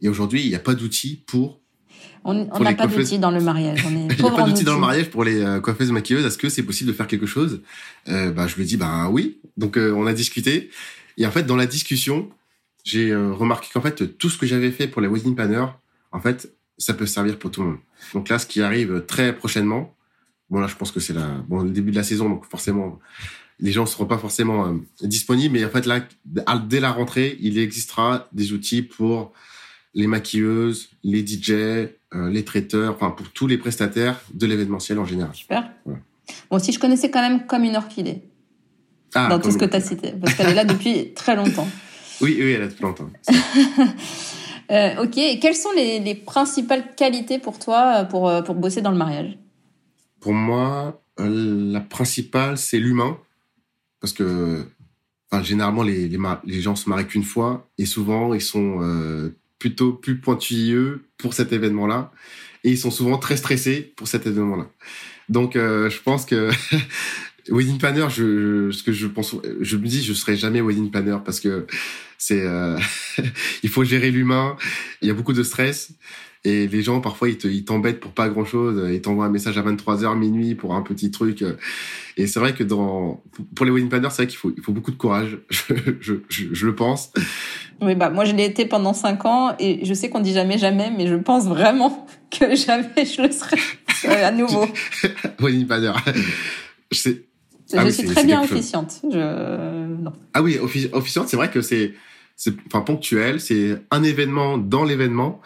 et 0.00 0.08
aujourd'hui 0.08 0.42
il 0.42 0.48
n'y 0.48 0.54
a 0.54 0.60
pas 0.60 0.74
d'outils 0.74 1.22
pour 1.26 1.60
on 2.24 2.34
n'a 2.60 2.74
pas 2.74 2.86
d'outils 2.86 3.18
dans 3.18 3.30
le 3.30 3.40
mariage. 3.40 3.84
On 3.86 3.96
est 3.96 4.14
Il 4.18 4.22
n'y 4.22 4.28
a 4.28 4.32
pas 4.32 4.42
d'outils 4.42 4.64
dans 4.64 4.74
le 4.74 4.80
mariage 4.80 5.10
pour 5.10 5.24
les 5.24 5.40
euh, 5.40 5.60
coiffeuses 5.60 5.90
maquilleuses. 5.90 6.24
Est-ce 6.24 6.38
que 6.38 6.48
c'est 6.48 6.62
possible 6.62 6.90
de 6.90 6.94
faire 6.94 7.06
quelque 7.06 7.26
chose? 7.26 7.62
Euh, 8.08 8.30
bah, 8.32 8.46
Je 8.46 8.56
lui 8.56 8.62
ai 8.64 8.66
dit, 8.66 8.76
bah 8.76 9.08
oui. 9.10 9.38
Donc 9.56 9.76
euh, 9.76 9.92
on 9.92 10.06
a 10.06 10.12
discuté. 10.12 10.70
Et 11.16 11.26
en 11.26 11.30
fait, 11.30 11.44
dans 11.44 11.56
la 11.56 11.66
discussion, 11.66 12.30
j'ai 12.84 13.10
euh, 13.10 13.32
remarqué 13.32 13.68
qu'en 13.72 13.80
fait, 13.80 14.18
tout 14.18 14.28
ce 14.28 14.38
que 14.38 14.46
j'avais 14.46 14.70
fait 14.70 14.88
pour 14.88 15.00
les 15.00 15.08
wedding 15.08 15.34
planners, 15.34 15.66
en 16.12 16.20
fait, 16.20 16.52
ça 16.76 16.94
peut 16.94 17.06
servir 17.06 17.38
pour 17.38 17.50
tout 17.50 17.62
le 17.62 17.68
monde. 17.68 17.78
Donc 18.14 18.28
là, 18.28 18.38
ce 18.38 18.46
qui 18.46 18.62
arrive 18.62 19.04
très 19.06 19.34
prochainement, 19.34 19.94
bon 20.50 20.60
là, 20.60 20.66
je 20.66 20.76
pense 20.76 20.92
que 20.92 21.00
c'est 21.00 21.14
la, 21.14 21.26
bon, 21.48 21.62
le 21.62 21.70
début 21.70 21.90
de 21.90 21.96
la 21.96 22.04
saison, 22.04 22.28
donc 22.28 22.44
forcément, 22.48 22.98
les 23.58 23.72
gens 23.72 23.82
ne 23.82 23.88
seront 23.88 24.06
pas 24.06 24.18
forcément 24.18 24.78
disponibles. 25.02 25.54
Mais 25.54 25.64
en 25.64 25.70
fait, 25.70 25.86
là, 25.86 26.06
dès 26.24 26.80
la 26.80 26.92
rentrée, 26.92 27.36
il 27.40 27.58
existera 27.58 28.28
des 28.32 28.52
outils 28.52 28.82
pour 28.82 29.32
les 29.94 30.06
maquilleuses, 30.06 30.90
les 31.02 31.26
DJ, 31.26 31.50
euh, 31.50 31.90
les 32.30 32.44
traiteurs, 32.44 32.94
enfin 32.94 33.10
pour 33.10 33.30
tous 33.30 33.46
les 33.46 33.58
prestataires 33.58 34.20
de 34.32 34.46
l'événementiel 34.46 34.98
en 34.98 35.04
général. 35.04 35.34
Super. 35.34 35.70
Bon, 36.50 36.58
si 36.58 36.72
je 36.72 36.78
connaissais 36.78 37.10
quand 37.10 37.20
même 37.20 37.46
comme 37.46 37.64
une 37.64 37.76
orchidée 37.76 38.22
ah, 39.14 39.28
dans 39.28 39.38
tout 39.38 39.50
ce 39.50 39.58
que 39.58 39.64
tu 39.64 39.76
as 39.76 39.80
cité, 39.80 40.12
parce 40.12 40.34
qu'elle 40.34 40.48
est 40.48 40.54
là 40.54 40.64
depuis 40.64 41.12
très 41.14 41.36
longtemps. 41.36 41.68
Oui, 42.20 42.36
oui, 42.38 42.52
elle 42.52 42.62
est 42.62 42.68
depuis 42.68 42.82
longtemps. 42.82 43.10
euh, 44.70 45.02
ok, 45.02 45.16
et 45.16 45.38
quelles 45.38 45.54
sont 45.54 45.72
les, 45.74 46.00
les, 46.00 46.14
principales 46.14 46.94
qualités 46.94 47.38
pour 47.38 47.58
toi 47.58 48.00
euh, 48.00 48.04
pour, 48.04 48.28
euh, 48.28 48.42
pour 48.42 48.54
bosser 48.54 48.82
dans 48.82 48.90
le 48.90 48.96
mariage? 48.98 49.38
Pour 50.20 50.32
moi, 50.32 51.00
la 51.18 51.80
principale, 51.80 52.58
c'est 52.58 52.78
l'humain. 52.78 53.18
Parce 54.00 54.12
que 54.12 54.66
enfin, 55.30 55.42
généralement, 55.42 55.82
les, 55.82 56.08
les, 56.08 56.18
les 56.44 56.60
gens 56.60 56.76
se 56.76 56.88
marient 56.88 57.06
qu'une 57.06 57.24
fois 57.24 57.68
et 57.78 57.86
souvent, 57.86 58.34
ils 58.34 58.40
sont 58.40 58.80
plutôt 59.58 59.92
plus 59.92 60.18
pointilleux 60.18 61.04
pour 61.18 61.34
cet 61.34 61.52
événement-là. 61.52 62.12
Et 62.64 62.70
ils 62.70 62.78
sont 62.78 62.90
souvent 62.90 63.18
très 63.18 63.36
stressés 63.36 63.92
pour 63.96 64.08
cet 64.08 64.26
événement-là. 64.26 64.68
Donc, 65.28 65.56
euh, 65.56 65.90
je 65.90 66.00
pense 66.00 66.24
que 66.24 66.50
wedding 67.48 67.78
planner, 67.78 68.06
je, 68.10 68.70
ce 68.70 68.82
que 68.82 68.92
je 68.92 69.06
pense, 69.06 69.36
je 69.60 69.76
me 69.76 69.86
dis, 69.86 70.02
je 70.02 70.12
serai 70.12 70.36
jamais 70.36 70.60
wedding 70.60 70.90
planner 70.90 71.18
parce 71.24 71.40
que 71.40 71.66
c'est, 72.18 72.42
euh, 72.42 72.78
il 73.62 73.68
faut 73.68 73.84
gérer 73.84 74.10
l'humain. 74.10 74.56
Il 75.02 75.08
y 75.08 75.10
a 75.10 75.14
beaucoup 75.14 75.32
de 75.32 75.42
stress. 75.42 75.92
Et 76.44 76.68
les 76.68 76.82
gens, 76.82 77.00
parfois, 77.00 77.28
ils 77.28 77.64
t'embêtent 77.64 78.00
pour 78.00 78.12
pas 78.12 78.28
grand 78.28 78.44
chose. 78.44 78.80
Ils 78.92 79.00
t'envoient 79.02 79.26
un 79.26 79.30
message 79.30 79.58
à 79.58 79.62
23h, 79.62 80.16
minuit 80.16 80.54
pour 80.54 80.74
un 80.74 80.82
petit 80.82 81.10
truc. 81.10 81.44
Et 82.16 82.26
c'est 82.26 82.38
vrai 82.40 82.54
que 82.54 82.62
dans, 82.64 83.22
pour 83.54 83.66
les 83.66 83.72
wedding 83.72 83.88
planners, 83.88 84.08
c'est 84.10 84.22
vrai 84.22 84.26
qu'il 84.28 84.38
faut, 84.38 84.52
il 84.56 84.62
faut 84.62 84.72
beaucoup 84.72 84.90
de 84.92 84.96
courage. 84.96 85.38
Je, 85.50 85.74
je, 86.28 86.44
je, 86.52 86.66
le 86.66 86.74
pense. 86.74 87.10
Oui, 87.80 87.94
bah, 87.94 88.08
moi, 88.10 88.24
je 88.24 88.34
l'ai 88.34 88.44
été 88.44 88.66
pendant 88.66 88.92
5 88.92 89.24
ans 89.24 89.54
et 89.58 89.84
je 89.84 89.94
sais 89.94 90.08
qu'on 90.10 90.20
dit 90.20 90.32
jamais 90.32 90.58
jamais, 90.58 90.92
mais 90.96 91.06
je 91.06 91.14
pense 91.16 91.46
vraiment 91.46 92.06
que 92.30 92.54
jamais 92.54 93.04
je 93.04 93.22
le 93.22 93.30
serai 93.32 93.58
à 94.22 94.30
nouveau. 94.30 94.66
wedding 95.40 95.66
planner. 95.66 95.92
Je 96.92 96.98
sais. 96.98 97.24
je 97.70 97.76
Ah 97.76 97.84
oui, 97.84 97.92
suis 97.92 98.06
très 98.06 98.24
bien 98.24 98.42
officiante. 98.42 99.00
Je... 99.10 99.96
Non. 100.02 100.12
Ah 100.34 100.42
oui, 100.42 100.56
offi- 100.62 100.88
officiante, 100.92 101.28
c'est 101.28 101.36
vrai 101.36 101.50
que 101.50 101.60
c'est, 101.60 101.94
c'est, 102.36 102.54
enfin, 102.66 102.80
ponctuel, 102.82 103.40
c'est 103.40 103.76
un 103.90 104.02
événement 104.02 104.56
dans 104.56 104.84
l'événement. 104.84 105.40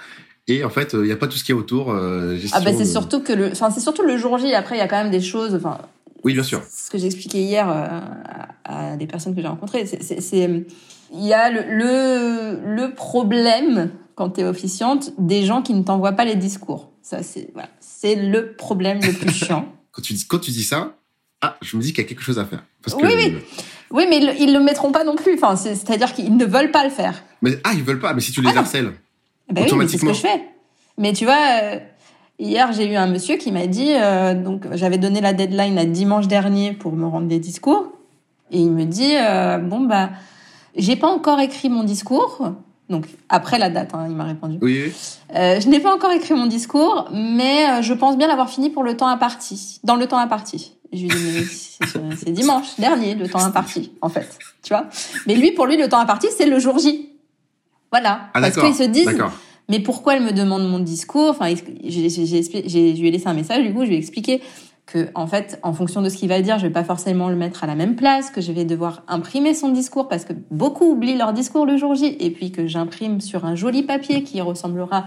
Et 0.48 0.64
en 0.64 0.70
fait, 0.70 0.92
il 0.94 1.02
n'y 1.02 1.12
a 1.12 1.16
pas 1.16 1.28
tout 1.28 1.36
ce 1.36 1.44
qu'il 1.44 1.54
y 1.54 1.58
a 1.58 1.60
autour. 1.60 1.90
euh, 1.92 2.36
Ah 2.52 2.60
bah 2.60 2.72
c'est 2.76 2.84
surtout 2.84 3.20
que 3.20 3.32
le, 3.32 3.52
enfin 3.52 3.70
c'est 3.70 3.80
surtout 3.80 4.02
le 4.02 4.16
jour 4.16 4.38
J. 4.38 4.54
Après 4.54 4.74
il 4.76 4.78
y 4.78 4.82
a 4.82 4.88
quand 4.88 5.00
même 5.02 5.10
des 5.12 5.20
choses. 5.20 5.54
Enfin 5.54 5.78
Oui, 6.24 6.34
bien 6.34 6.42
sûr. 6.42 6.62
ce 6.68 6.90
que 6.90 6.98
j'expliquais 6.98 7.38
hier 7.42 7.68
euh, 7.70 7.86
à, 8.64 8.92
à 8.92 8.96
des 8.96 9.06
personnes 9.06 9.34
que 9.36 9.40
j'ai 9.40 9.46
rencontrées, 9.48 9.86
c'est, 9.86 10.64
il 11.14 11.24
y 11.26 11.32
a 11.32 11.50
le, 11.50 11.62
le, 11.68 12.74
le 12.74 12.94
problème 12.94 13.90
quand 14.14 14.30
tu 14.30 14.40
es 14.40 14.44
officiante 14.44 15.12
des 15.18 15.44
gens 15.44 15.62
qui 15.62 15.74
ne 15.74 15.82
t'envoient 15.84 16.12
pas 16.12 16.24
les 16.24 16.36
discours. 16.36 16.90
Ça 17.02 17.22
c'est 17.22 17.50
voilà, 17.52 17.68
c'est 17.80 18.16
le 18.16 18.52
problème 18.54 19.00
le 19.00 19.12
plus 19.12 19.30
chiant. 19.44 19.66
Quand 19.92 20.02
tu 20.02 20.12
dis, 20.14 20.26
quand 20.26 20.38
tu 20.40 20.50
dis 20.50 20.64
ça, 20.64 20.96
ah, 21.40 21.56
je 21.62 21.76
me 21.76 21.82
dis 21.82 21.92
qu'il 21.92 22.02
y 22.02 22.06
a 22.06 22.08
quelque 22.08 22.22
chose 22.22 22.38
à 22.38 22.44
faire. 22.46 22.64
Parce 22.82 22.96
que, 22.96 23.04
Oui, 23.06 23.12
oui. 23.16 23.36
Oui, 23.90 24.06
mais 24.08 24.18
ils, 24.18 24.26
le- 24.26 24.40
ils 24.40 24.52
le 24.52 24.60
mettront 24.60 24.90
pas 24.90 25.04
non 25.04 25.16
plus. 25.16 25.34
Enfin, 25.34 25.54
c'est, 25.54 25.74
c'est-à-dire 25.74 26.14
qu'ils 26.14 26.34
ne 26.36 26.44
veulent 26.46 26.70
pas 26.70 26.82
le 26.82 26.90
faire. 26.90 27.22
Mais, 27.42 27.58
ah, 27.62 27.72
ils 27.74 27.82
veulent 27.82 27.98
pas. 28.00 28.14
Mais 28.14 28.20
si 28.22 28.32
tu 28.32 28.40
les 28.40 28.48
Ah 28.54 28.60
harcèles. 28.60 28.92
Eh 29.52 29.54
Ben 29.54 29.78
oui, 29.78 29.86
c'est 29.88 29.98
ce 29.98 30.04
que 30.04 30.12
je 30.12 30.20
fais. 30.20 30.48
Mais 30.98 31.12
tu 31.12 31.24
vois, 31.24 31.36
euh, 31.62 31.78
hier 32.38 32.72
j'ai 32.72 32.90
eu 32.90 32.96
un 32.96 33.06
monsieur 33.06 33.36
qui 33.36 33.52
m'a 33.52 33.66
dit, 33.66 33.92
euh, 33.92 34.34
donc 34.34 34.66
j'avais 34.72 34.98
donné 34.98 35.20
la 35.20 35.32
deadline 35.32 35.78
à 35.78 35.84
dimanche 35.84 36.26
dernier 36.26 36.72
pour 36.72 36.92
me 36.92 37.06
rendre 37.06 37.28
des 37.28 37.38
discours, 37.38 37.92
et 38.50 38.58
il 38.58 38.70
me 38.70 38.84
dit, 38.84 39.14
euh, 39.16 39.58
bon 39.58 39.80
bah, 39.80 40.10
j'ai 40.76 40.96
pas 40.96 41.08
encore 41.08 41.40
écrit 41.40 41.68
mon 41.68 41.84
discours. 41.84 42.52
Donc 42.88 43.06
après 43.28 43.58
la 43.58 43.70
date, 43.70 43.94
hein, 43.94 44.06
il 44.08 44.14
m'a 44.14 44.24
répondu. 44.24 44.58
Oui, 44.60 44.82
oui. 44.86 44.92
Euh, 45.34 45.60
je 45.60 45.68
n'ai 45.68 45.80
pas 45.80 45.94
encore 45.94 46.12
écrit 46.12 46.34
mon 46.34 46.46
discours, 46.46 47.08
mais 47.12 47.82
je 47.82 47.94
pense 47.94 48.18
bien 48.18 48.28
l'avoir 48.28 48.50
fini 48.50 48.70
pour 48.70 48.82
le 48.82 48.96
temps 48.96 49.08
imparti, 49.08 49.80
dans 49.84 49.96
le 49.96 50.06
temps 50.06 50.18
imparti. 50.18 50.76
Je 50.92 51.02
lui 51.02 51.08
dis 51.08 51.32
mais 51.34 51.44
c'est 51.44 52.16
c'est 52.18 52.30
dimanche 52.32 52.76
dernier 52.78 53.14
le 53.14 53.26
temps 53.28 53.42
imparti 53.42 53.92
en 54.02 54.10
fait, 54.10 54.38
tu 54.62 54.74
vois? 54.74 54.88
Mais 55.26 55.36
lui 55.36 55.52
pour 55.52 55.64
lui 55.64 55.78
le 55.78 55.88
temps 55.88 56.00
imparti 56.00 56.26
c'est 56.36 56.44
le 56.44 56.58
jour 56.58 56.78
J. 56.78 57.08
Voilà, 57.92 58.22
Ah, 58.34 58.40
parce 58.40 58.54
qu'ils 58.66 58.74
se 58.74 58.82
disent 58.90 59.04
mais 59.68 59.78
pourquoi 59.78 60.16
elle 60.16 60.22
me 60.24 60.32
demande 60.32 60.68
mon 60.68 60.80
discours? 60.80 61.30
Enfin, 61.30 61.54
j'ai, 61.84 62.08
j'ai, 62.08 62.26
j'ai 62.26 62.40
expli- 62.40 62.64
j'ai- 62.66 62.96
je 62.96 63.00
lui 63.00 63.08
ai 63.08 63.10
laissé 63.12 63.28
un 63.28 63.34
message, 63.34 63.62
du 63.64 63.72
coup, 63.72 63.82
je 63.82 63.88
lui 63.88 63.94
ai 63.94 63.98
expliqué 63.98 64.42
que, 64.86 65.08
en 65.14 65.26
fait, 65.28 65.60
en 65.62 65.72
fonction 65.72 66.02
de 66.02 66.08
ce 66.08 66.16
qu'il 66.16 66.28
va 66.28 66.40
dire, 66.42 66.58
je 66.58 66.66
vais 66.66 66.72
pas 66.72 66.82
forcément 66.84 67.28
le 67.28 67.36
mettre 67.36 67.62
à 67.62 67.66
la 67.68 67.76
même 67.76 67.94
place, 67.94 68.30
que 68.30 68.40
je 68.40 68.50
vais 68.50 68.64
devoir 68.64 69.02
imprimer 69.08 69.54
son 69.54 69.68
discours 69.68 70.08
parce 70.08 70.24
que 70.24 70.32
beaucoup 70.50 70.86
oublient 70.90 71.16
leur 71.16 71.32
discours 71.32 71.64
le 71.66 71.76
jour 71.76 71.94
J, 71.94 72.16
et 72.18 72.30
puis 72.30 72.50
que 72.50 72.66
j'imprime 72.66 73.20
sur 73.20 73.44
un 73.44 73.54
joli 73.54 73.84
papier 73.84 74.24
qui 74.24 74.40
ressemblera 74.40 75.04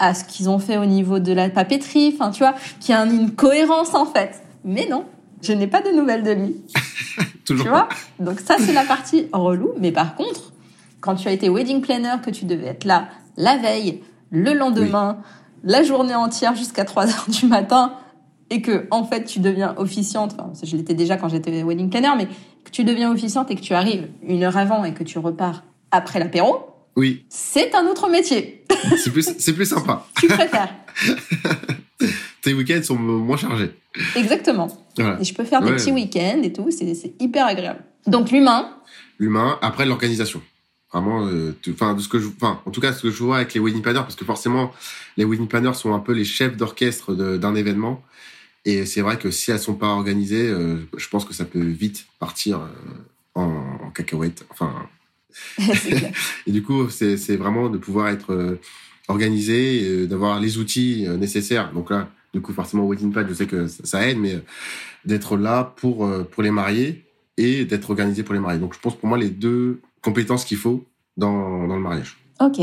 à 0.00 0.14
ce 0.14 0.24
qu'ils 0.24 0.50
ont 0.50 0.58
fait 0.58 0.78
au 0.78 0.84
niveau 0.86 1.20
de 1.20 1.32
la 1.32 1.48
papeterie, 1.48 2.12
enfin, 2.18 2.30
tu 2.32 2.40
vois, 2.42 2.54
qui 2.80 2.92
a 2.92 3.04
une 3.04 3.30
cohérence, 3.30 3.94
en 3.94 4.04
fait. 4.06 4.42
Mais 4.64 4.88
non, 4.90 5.04
je 5.42 5.52
n'ai 5.52 5.68
pas 5.68 5.80
de 5.80 5.90
nouvelles 5.90 6.24
de 6.24 6.32
lui. 6.32 6.56
Toujours. 7.44 7.64
Tu 7.64 7.70
vois? 7.70 7.88
Donc 8.18 8.40
ça, 8.40 8.56
c'est 8.58 8.72
la 8.72 8.84
partie 8.84 9.26
relou. 9.32 9.70
Mais 9.78 9.92
par 9.92 10.16
contre, 10.16 10.51
quand 11.02 11.16
tu 11.16 11.28
as 11.28 11.32
été 11.32 11.50
wedding 11.50 11.82
planner, 11.82 12.14
que 12.24 12.30
tu 12.30 12.46
devais 12.46 12.68
être 12.68 12.84
là 12.84 13.08
la 13.36 13.58
veille, 13.58 14.02
le 14.30 14.54
lendemain, 14.54 15.18
la 15.64 15.82
journée 15.82 16.14
entière 16.14 16.54
jusqu'à 16.56 16.84
3 16.86 17.08
heures 17.08 17.26
du 17.28 17.46
matin, 17.46 17.94
et 18.50 18.62
que 18.62 18.86
en 18.90 19.04
fait 19.04 19.24
tu 19.24 19.40
deviens 19.40 19.74
officiante, 19.76 20.34
enfin 20.38 20.52
je 20.62 20.76
l'étais 20.76 20.94
déjà 20.94 21.16
quand 21.16 21.28
j'étais 21.28 21.62
wedding 21.62 21.90
planner, 21.90 22.10
mais 22.16 22.28
que 22.64 22.70
tu 22.70 22.84
deviens 22.84 23.10
officiante 23.12 23.50
et 23.50 23.54
que 23.56 23.60
tu 23.60 23.74
arrives 23.74 24.08
une 24.22 24.44
heure 24.44 24.56
avant 24.56 24.84
et 24.84 24.94
que 24.94 25.02
tu 25.04 25.18
repars 25.18 25.64
après 25.90 26.18
l'apéro, 26.18 26.66
Oui, 26.96 27.24
c'est 27.28 27.74
un 27.74 27.86
autre 27.86 28.08
métier. 28.08 28.64
c'est 28.96 29.10
plus, 29.10 29.34
c'est 29.38 29.52
plus 29.54 29.66
sympa. 29.66 30.06
tu 30.20 30.26
préfères. 30.28 30.72
Tes 32.42 32.54
week-ends 32.54 32.82
sont 32.82 32.96
moins 32.96 33.36
chargés. 33.36 33.70
Exactement. 34.16 34.68
Voilà. 34.96 35.18
Et 35.20 35.24
je 35.24 35.32
peux 35.32 35.44
faire 35.44 35.62
des 35.62 35.72
petits 35.72 35.92
week-ends 35.92 36.40
et 36.42 36.52
tout, 36.52 36.68
c'est 36.70 37.14
hyper 37.20 37.46
agréable. 37.46 37.84
Donc 38.06 38.30
l'humain, 38.30 38.68
L'humain, 39.18 39.58
après 39.62 39.86
l'organisation. 39.86 40.42
Vraiment, 40.92 41.26
euh, 41.26 41.56
enfin, 41.70 41.94
de 41.94 42.00
ce 42.00 42.08
que 42.08 42.18
je, 42.18 42.28
enfin, 42.28 42.60
en 42.66 42.70
tout 42.70 42.80
cas, 42.80 42.92
ce 42.92 43.02
que 43.02 43.10
je 43.10 43.22
vois 43.22 43.36
avec 43.36 43.54
les 43.54 43.60
wedding 43.60 43.80
planners, 43.80 44.02
parce 44.02 44.14
que 44.14 44.26
forcément, 44.26 44.72
les 45.16 45.24
wedding 45.24 45.48
planners 45.48 45.72
sont 45.72 45.94
un 45.94 45.98
peu 45.98 46.12
les 46.12 46.24
chefs 46.24 46.56
d'orchestre 46.56 47.14
d'un 47.14 47.54
événement. 47.54 48.04
Et 48.66 48.84
c'est 48.84 49.00
vrai 49.00 49.18
que 49.18 49.30
si 49.30 49.50
elles 49.50 49.58
sont 49.58 49.74
pas 49.74 49.88
organisées, 49.88 50.48
euh, 50.48 50.76
je 50.96 51.08
pense 51.08 51.24
que 51.24 51.32
ça 51.32 51.46
peut 51.46 51.64
vite 51.64 52.06
partir 52.18 52.60
euh, 52.60 52.66
en, 53.34 53.78
en 53.86 53.90
cacahuète. 53.90 54.44
Enfin, 54.50 54.86
et 56.46 56.52
du 56.52 56.62
coup, 56.62 56.90
c'est 56.90 57.16
c'est 57.16 57.36
vraiment 57.36 57.70
de 57.70 57.78
pouvoir 57.78 58.08
être 58.08 58.58
organisé, 59.08 60.06
d'avoir 60.06 60.40
les 60.40 60.58
outils 60.58 61.06
nécessaires. 61.18 61.72
Donc 61.72 61.88
là, 61.90 62.10
du 62.34 62.42
coup, 62.42 62.52
forcément, 62.52 62.86
wedding 62.86 63.12
plan, 63.12 63.24
je 63.26 63.32
sais 63.32 63.46
que 63.46 63.66
ça, 63.66 64.06
aide, 64.06 64.18
mais 64.18 64.42
d'être 65.06 65.38
là 65.38 65.64
pour 65.64 66.06
pour 66.26 66.42
les 66.42 66.50
mariés 66.50 67.06
et 67.38 67.64
d'être 67.64 67.88
organisé 67.88 68.22
pour 68.22 68.34
les 68.34 68.40
mariés. 68.40 68.60
Donc, 68.60 68.74
je 68.74 68.78
pense 68.78 68.94
pour 68.94 69.08
moi 69.08 69.16
les 69.16 69.30
deux 69.30 69.80
compétences 70.02 70.44
qu'il 70.44 70.56
faut 70.58 70.84
dans 71.16 71.66
dans 71.66 71.76
le 71.76 71.80
mariage. 71.82 72.16
Ok. 72.40 72.58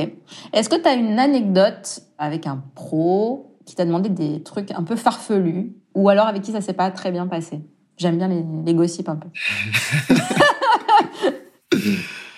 Est-ce 0.53 0.69
que 0.69 0.75
tu 0.81 0.87
as 0.87 0.93
une 0.93 1.17
anecdote 1.19 2.01
avec 2.17 2.45
un 2.47 2.63
pro 2.75 3.55
qui 3.65 3.75
t'a 3.75 3.85
demandé 3.85 4.09
des 4.09 4.43
trucs 4.43 4.71
un 4.71 4.83
peu 4.83 4.95
farfelus 4.95 5.71
ou 5.95 6.09
alors 6.09 6.27
avec 6.27 6.41
qui 6.41 6.51
ça 6.51 6.61
s'est 6.61 6.73
pas 6.73 6.91
très 6.91 7.11
bien 7.11 7.27
passé? 7.27 7.59
J'aime 7.97 8.17
bien 8.17 8.27
les, 8.29 8.43
les 8.65 8.73
gossips 8.73 9.09
un 9.09 9.15
peu. 9.17 9.27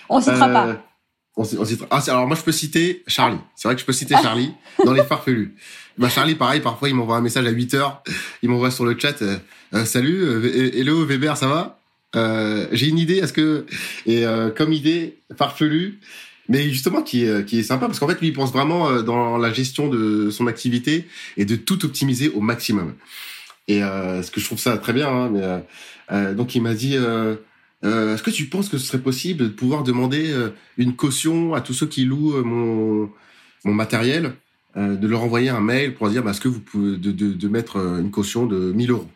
On 0.09 0.19
citera 0.19 0.49
Euh, 0.49 0.53
pas. 0.53 0.81
On, 1.37 1.43
cit- 1.45 1.57
on 1.57 1.63
citera- 1.65 1.87
Ah, 1.89 2.01
alors 2.09 2.27
moi 2.27 2.35
je 2.35 2.41
peux 2.43 2.51
citer 2.51 3.03
Charlie. 3.07 3.37
C'est 3.55 3.67
vrai 3.67 3.75
que 3.75 3.81
je 3.81 3.85
peux 3.85 3.93
citer 3.93 4.15
Charlie 4.21 4.53
dans 4.85 4.91
les 4.93 5.03
farfelus. 5.03 5.55
Bah 5.97 6.09
Charlie 6.09 6.35
pareil, 6.35 6.59
parfois 6.61 6.89
il 6.89 6.95
m'envoie 6.95 7.15
un 7.17 7.21
message 7.21 7.45
à 7.45 7.49
8 7.51 7.73
heures, 7.75 8.03
il 8.41 8.49
m'envoie 8.49 8.71
sur 8.71 8.85
le 8.85 8.97
chat 8.99 9.21
euh, 9.21 9.37
Euh, 9.73 9.85
salut 9.85 10.21
euh, 10.23 10.75
hello 10.77 11.05
Weber, 11.05 11.37
ça 11.37 11.47
va? 11.47 11.79
Euh, 12.15 12.67
J'ai 12.71 12.87
une 12.89 12.97
idée, 12.97 13.17
est-ce 13.17 13.33
que 13.33 13.65
et 14.05 14.25
euh, 14.25 14.49
comme 14.49 14.73
idée 14.73 15.17
farfelue 15.37 15.99
mais 16.49 16.63
justement 16.69 17.01
qui 17.01 17.23
est, 17.23 17.45
qui 17.45 17.59
est 17.59 17.63
sympa 17.63 17.85
parce 17.85 17.99
qu'en 17.99 18.07
fait 18.07 18.19
lui 18.19 18.27
il 18.27 18.33
pense 18.33 18.51
vraiment 18.51 18.89
euh, 18.89 19.01
dans 19.03 19.37
la 19.37 19.53
gestion 19.53 19.87
de 19.87 20.29
son 20.31 20.47
activité 20.47 21.07
et 21.37 21.45
de 21.45 21.55
tout 21.55 21.85
optimiser 21.85 22.29
au 22.29 22.41
maximum. 22.41 22.95
Et 23.69 23.83
euh, 23.83 24.21
ce 24.23 24.31
que 24.31 24.41
je 24.41 24.45
trouve 24.45 24.59
ça 24.59 24.77
très 24.77 24.91
bien 24.91 25.07
hein, 25.07 25.29
mais 25.31 25.41
euh, 25.43 25.59
euh, 26.11 26.33
donc 26.33 26.55
il 26.55 26.61
m'a 26.61 26.73
dit 26.73 26.97
euh, 26.97 27.35
euh, 27.85 28.15
est-ce 28.15 28.23
que 28.23 28.31
tu 28.31 28.45
penses 28.47 28.67
que 28.69 28.77
ce 28.77 28.85
serait 28.85 29.01
possible 29.01 29.43
de 29.45 29.49
pouvoir 29.49 29.83
demander 29.83 30.31
euh, 30.31 30.49
une 30.77 30.95
caution 30.95 31.53
à 31.53 31.61
tous 31.61 31.73
ceux 31.73 31.87
qui 31.87 32.03
louent 32.05 32.35
euh, 32.35 32.43
mon, 32.43 33.09
mon 33.63 33.73
matériel, 33.73 34.33
euh, 34.77 34.95
de 34.97 35.07
leur 35.07 35.23
envoyer 35.23 35.49
un 35.49 35.61
mail 35.61 35.93
pour 35.95 36.09
dire 36.09 36.23
bah, 36.23 36.31
est-ce 36.31 36.41
que 36.41 36.47
vous 36.49 36.59
pouvez 36.59 36.97
de, 36.97 37.11
de, 37.11 37.33
de 37.33 37.47
mettre 37.47 37.77
euh, 37.77 37.99
une 38.01 38.11
caution 38.11 38.45
de 38.45 38.71
1000 38.73 38.91
euros? 38.91 39.09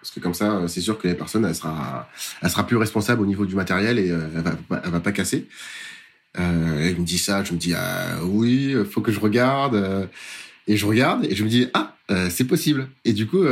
Parce 0.00 0.10
que 0.10 0.20
comme 0.20 0.34
ça, 0.34 0.56
euh, 0.56 0.68
c'est 0.68 0.80
sûr 0.80 0.98
que 0.98 1.08
la 1.08 1.14
personne, 1.14 1.44
elle 1.44 1.54
sera, 1.54 2.08
elle 2.42 2.50
sera 2.50 2.66
plus 2.66 2.76
responsable 2.76 3.22
au 3.22 3.26
niveau 3.26 3.46
du 3.46 3.54
matériel 3.54 3.98
et 3.98 4.10
euh, 4.10 4.28
elle, 4.34 4.42
va, 4.42 4.82
elle 4.84 4.90
va 4.90 5.00
pas 5.00 5.12
casser. 5.12 5.46
Euh, 6.38 6.92
il 6.94 7.00
me 7.00 7.06
dit 7.06 7.18
ça, 7.18 7.42
je 7.44 7.52
me 7.52 7.58
dis 7.58 7.74
ah, 7.74 8.18
oui, 8.24 8.74
faut 8.90 9.00
que 9.00 9.12
je 9.12 9.20
regarde. 9.20 9.74
euh, 9.74 10.06
et 10.68 10.76
je 10.76 10.84
regarde 10.84 11.24
et 11.24 11.36
je 11.36 11.44
me 11.44 11.48
dis 11.48 11.68
ah 11.74 11.94
c'est 12.28 12.44
possible. 12.46 12.88
Et 13.04 13.12
du 13.12 13.26
coup, 13.28 13.44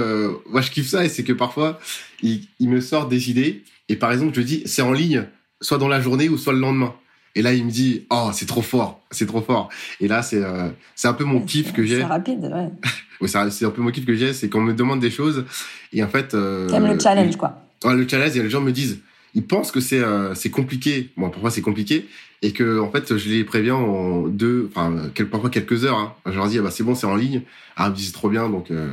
moi 0.51 0.61
je 0.61 0.71
kiffe 0.73 0.89
ça 0.89 1.05
et 1.05 1.09
c'est 1.09 1.23
que 1.23 1.33
parfois 1.33 1.79
il, 2.23 2.49
il 2.59 2.69
me 2.69 2.81
sort 2.81 3.07
des 3.09 3.31
idées 3.31 3.63
et 3.89 3.95
par 3.95 4.11
exemple 4.11 4.35
je 4.35 4.41
dis 4.41 4.63
c'est 4.67 4.83
en 4.83 4.93
ligne, 4.93 5.25
soit 5.61 5.79
dans 5.79 5.87
la 5.87 6.01
journée 6.01 6.29
ou 6.29 6.37
soit 6.39 6.53
le 6.53 6.59
lendemain. 6.59 6.93
Et 7.37 7.43
là 7.43 7.53
il 7.53 7.65
me 7.65 7.71
dit 7.71 8.07
oh 8.11 8.31
c'est 8.33 8.47
trop 8.47 8.63
fort, 8.63 9.01
c'est 9.11 9.27
trop 9.27 9.41
fort. 9.43 9.69
Et 10.01 10.09
là 10.09 10.23
c'est 10.23 10.43
euh, 10.43 10.69
c'est 10.95 11.09
un 11.09 11.15
peu 11.15 11.25
mon 11.25 11.41
kiff 11.41 11.73
que 11.73 11.85
j'ai. 11.85 11.97
C'est 11.97 12.05
rapide, 12.05 12.45
ouais. 12.53 12.71
C'est 13.27 13.65
un 13.65 13.71
peu 13.71 13.81
mon 13.81 13.91
kiff 13.91 14.05
que 14.05 14.15
j'ai, 14.15 14.35
c'est 14.35 14.51
qu'on 14.51 14.61
me 14.61 14.75
demande 14.75 15.01
des 15.01 15.11
choses 15.11 15.47
et 15.95 16.03
en 16.05 16.09
fait. 16.09 16.35
Euh, 16.35 16.69
T'aimes 16.69 16.87
le 16.93 16.99
challenge, 16.99 17.37
quoi. 17.37 17.59
Ouais, 17.83 17.95
le 17.95 18.07
challenge, 18.07 18.37
et 18.37 18.43
les 18.43 18.51
gens 18.51 18.61
me 18.61 18.71
disent, 18.73 18.99
ils 19.35 19.47
pensent 19.47 19.71
que 19.71 19.81
c'est 19.81 20.01
euh, 20.01 20.35
c'est 20.35 20.51
compliqué. 20.51 21.11
Bon, 21.17 21.31
parfois 21.31 21.51
c'est 21.51 21.63
compliqué 21.63 22.07
et 22.43 22.53
que 22.53 22.79
en 22.81 22.91
fait 22.91 23.17
je 23.17 23.29
les 23.31 23.45
préviens 23.45 23.77
en 23.77 24.27
deux, 24.29 24.69
enfin 24.71 24.95
parfois 25.31 25.49
quelques 25.49 25.85
heures. 25.87 25.97
Hein. 25.97 26.13
Je 26.27 26.33
leur 26.33 26.49
dis 26.49 26.59
ah 26.59 26.63
bah 26.63 26.71
c'est 26.71 26.85
bon, 26.85 26.95
c'est 26.95 27.07
en 27.07 27.17
ligne. 27.17 27.43
Ah 27.77 27.87
ils 27.87 27.91
me 27.93 27.97
disent 27.97 28.13
trop 28.13 28.29
bien 28.29 28.51
donc 28.51 28.71
euh, 28.71 28.93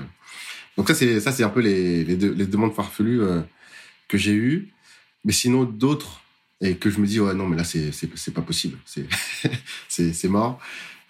donc 0.78 0.88
ça 0.88 0.94
c'est 0.94 1.20
ça 1.20 1.34
c'est 1.34 1.44
un 1.44 1.50
peu 1.50 1.60
les 1.60 2.06
les, 2.06 2.16
deux- 2.16 2.34
les 2.34 2.46
demandes 2.46 2.74
farfelues 2.74 3.22
que 4.08 4.18
j'ai 4.18 4.34
eues. 4.34 4.70
Mais 5.26 5.34
sinon 5.34 5.64
d'autres 5.66 6.22
et 6.62 6.76
que 6.76 6.90
je 6.90 7.00
me 7.00 7.08
dis 7.08 7.20
ouais 7.20 7.34
non 7.34 7.48
mais 7.48 7.58
là 7.58 7.64
c'est 7.64 7.92
c'est 7.92 8.10
c'est 8.18 8.34
pas 8.34 8.42
possible, 8.42 8.78
c'est 8.86 9.06
c'est 9.88 10.14
c'est 10.14 10.28
mort. 10.30 10.60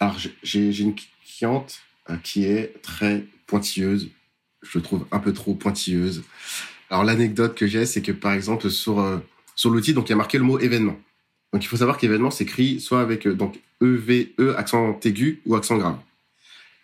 Alors 0.00 0.18
j'ai- 0.18 0.72
j'ai 0.72 0.82
une 0.82 0.94
cliente 0.94 1.80
euh, 2.10 2.16
qui 2.22 2.44
est 2.44 2.80
très 2.82 3.24
pointilleuse. 3.46 4.08
Je 4.62 4.78
trouve 4.78 5.06
un 5.12 5.18
peu 5.18 5.32
trop 5.32 5.54
pointilleuse. 5.54 6.22
Alors 6.90 7.04
l'anecdote 7.04 7.54
que 7.54 7.66
j'ai, 7.66 7.86
c'est 7.86 8.02
que 8.02 8.12
par 8.12 8.32
exemple 8.32 8.70
sur 8.70 9.00
euh, 9.00 9.18
sur 9.56 9.70
l'outil, 9.70 9.92
donc 9.94 10.08
il 10.08 10.10
y 10.10 10.14
a 10.14 10.16
marqué 10.16 10.38
le 10.38 10.44
mot 10.44 10.58
événement. 10.58 10.96
Donc 11.52 11.62
il 11.62 11.66
faut 11.68 11.76
savoir 11.76 11.98
qu'événement 11.98 12.30
s'écrit 12.30 12.80
soit 12.80 13.00
avec 13.02 13.26
euh, 13.26 13.34
donc 13.34 13.60
E 13.82 13.94
V 13.96 14.34
E 14.40 14.54
accent 14.56 14.98
aigu 15.04 15.42
ou 15.46 15.54
accent 15.54 15.76
grave. 15.76 15.98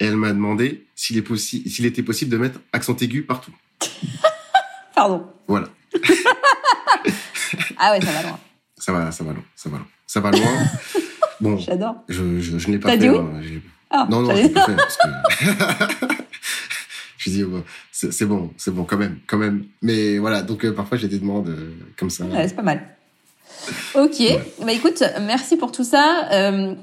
Et 0.01 0.05
elle 0.05 0.17
m'a 0.17 0.33
demandé 0.33 0.85
s'il 0.95 1.17
est 1.17 1.23
possible 1.23 1.69
s'il 1.71 1.87
était 1.87 2.03
possible 2.03 2.31
de 2.31 2.37
mettre 2.37 2.61
accent 2.73 2.95
aigu 2.97 3.23
partout. 3.23 3.53
Pardon. 4.95 5.27
Voilà. 5.49 5.69
Ah 7.81 7.93
ouais, 7.93 8.01
ça 8.01 8.11
va 8.13 8.23
loin. 8.25 8.41
Ça 8.79 8.93
va 8.93 9.11
ça 9.13 9.25
va 9.25 9.33
loin, 9.33 9.45
ça 9.57 9.69
va 9.69 9.79
loin. 9.79 9.87
Ça 10.07 10.21
va 10.21 10.31
loin. 10.31 10.41
Bon, 11.41 11.57
J'adore. 11.57 11.95
je 12.09 12.41
je, 12.41 12.59
je 12.59 12.67
ne 12.67 12.73
l'ai 12.73 12.79
pas 12.81 12.99
fait. 12.99 13.07
hein, 13.07 13.31
Ah, 13.91 14.09
Non 14.11 14.23
non, 14.23 14.29
pas 14.29 14.35
fait 14.35 14.53
je 17.19 17.31
dis 17.31 17.43
bon, 17.45 17.63
c'est 17.93 18.25
bon, 18.27 18.51
c'est 18.57 18.71
bon 18.73 18.85
quand 18.85 18.97
même, 18.97 19.19
quand 19.27 19.39
même. 19.39 19.65
Mais 19.83 20.19
voilà, 20.19 20.43
donc 20.43 20.65
euh, 20.65 20.73
parfois 20.73 20.99
j'ai 20.99 21.09
des 21.09 21.19
demandes 21.19 21.49
euh, 21.49 21.73
comme 21.99 22.11
ça. 22.11 22.25
Ouais, 22.25 22.49
c'est 22.49 22.55
pas 22.55 22.63
mal. 22.63 22.81
Ok, 23.95 24.23
bah 24.65 24.73
écoute, 24.73 25.03
merci 25.23 25.57
pour 25.57 25.73
tout 25.73 25.85
ça. 25.85 26.29
Euh, 26.33 26.75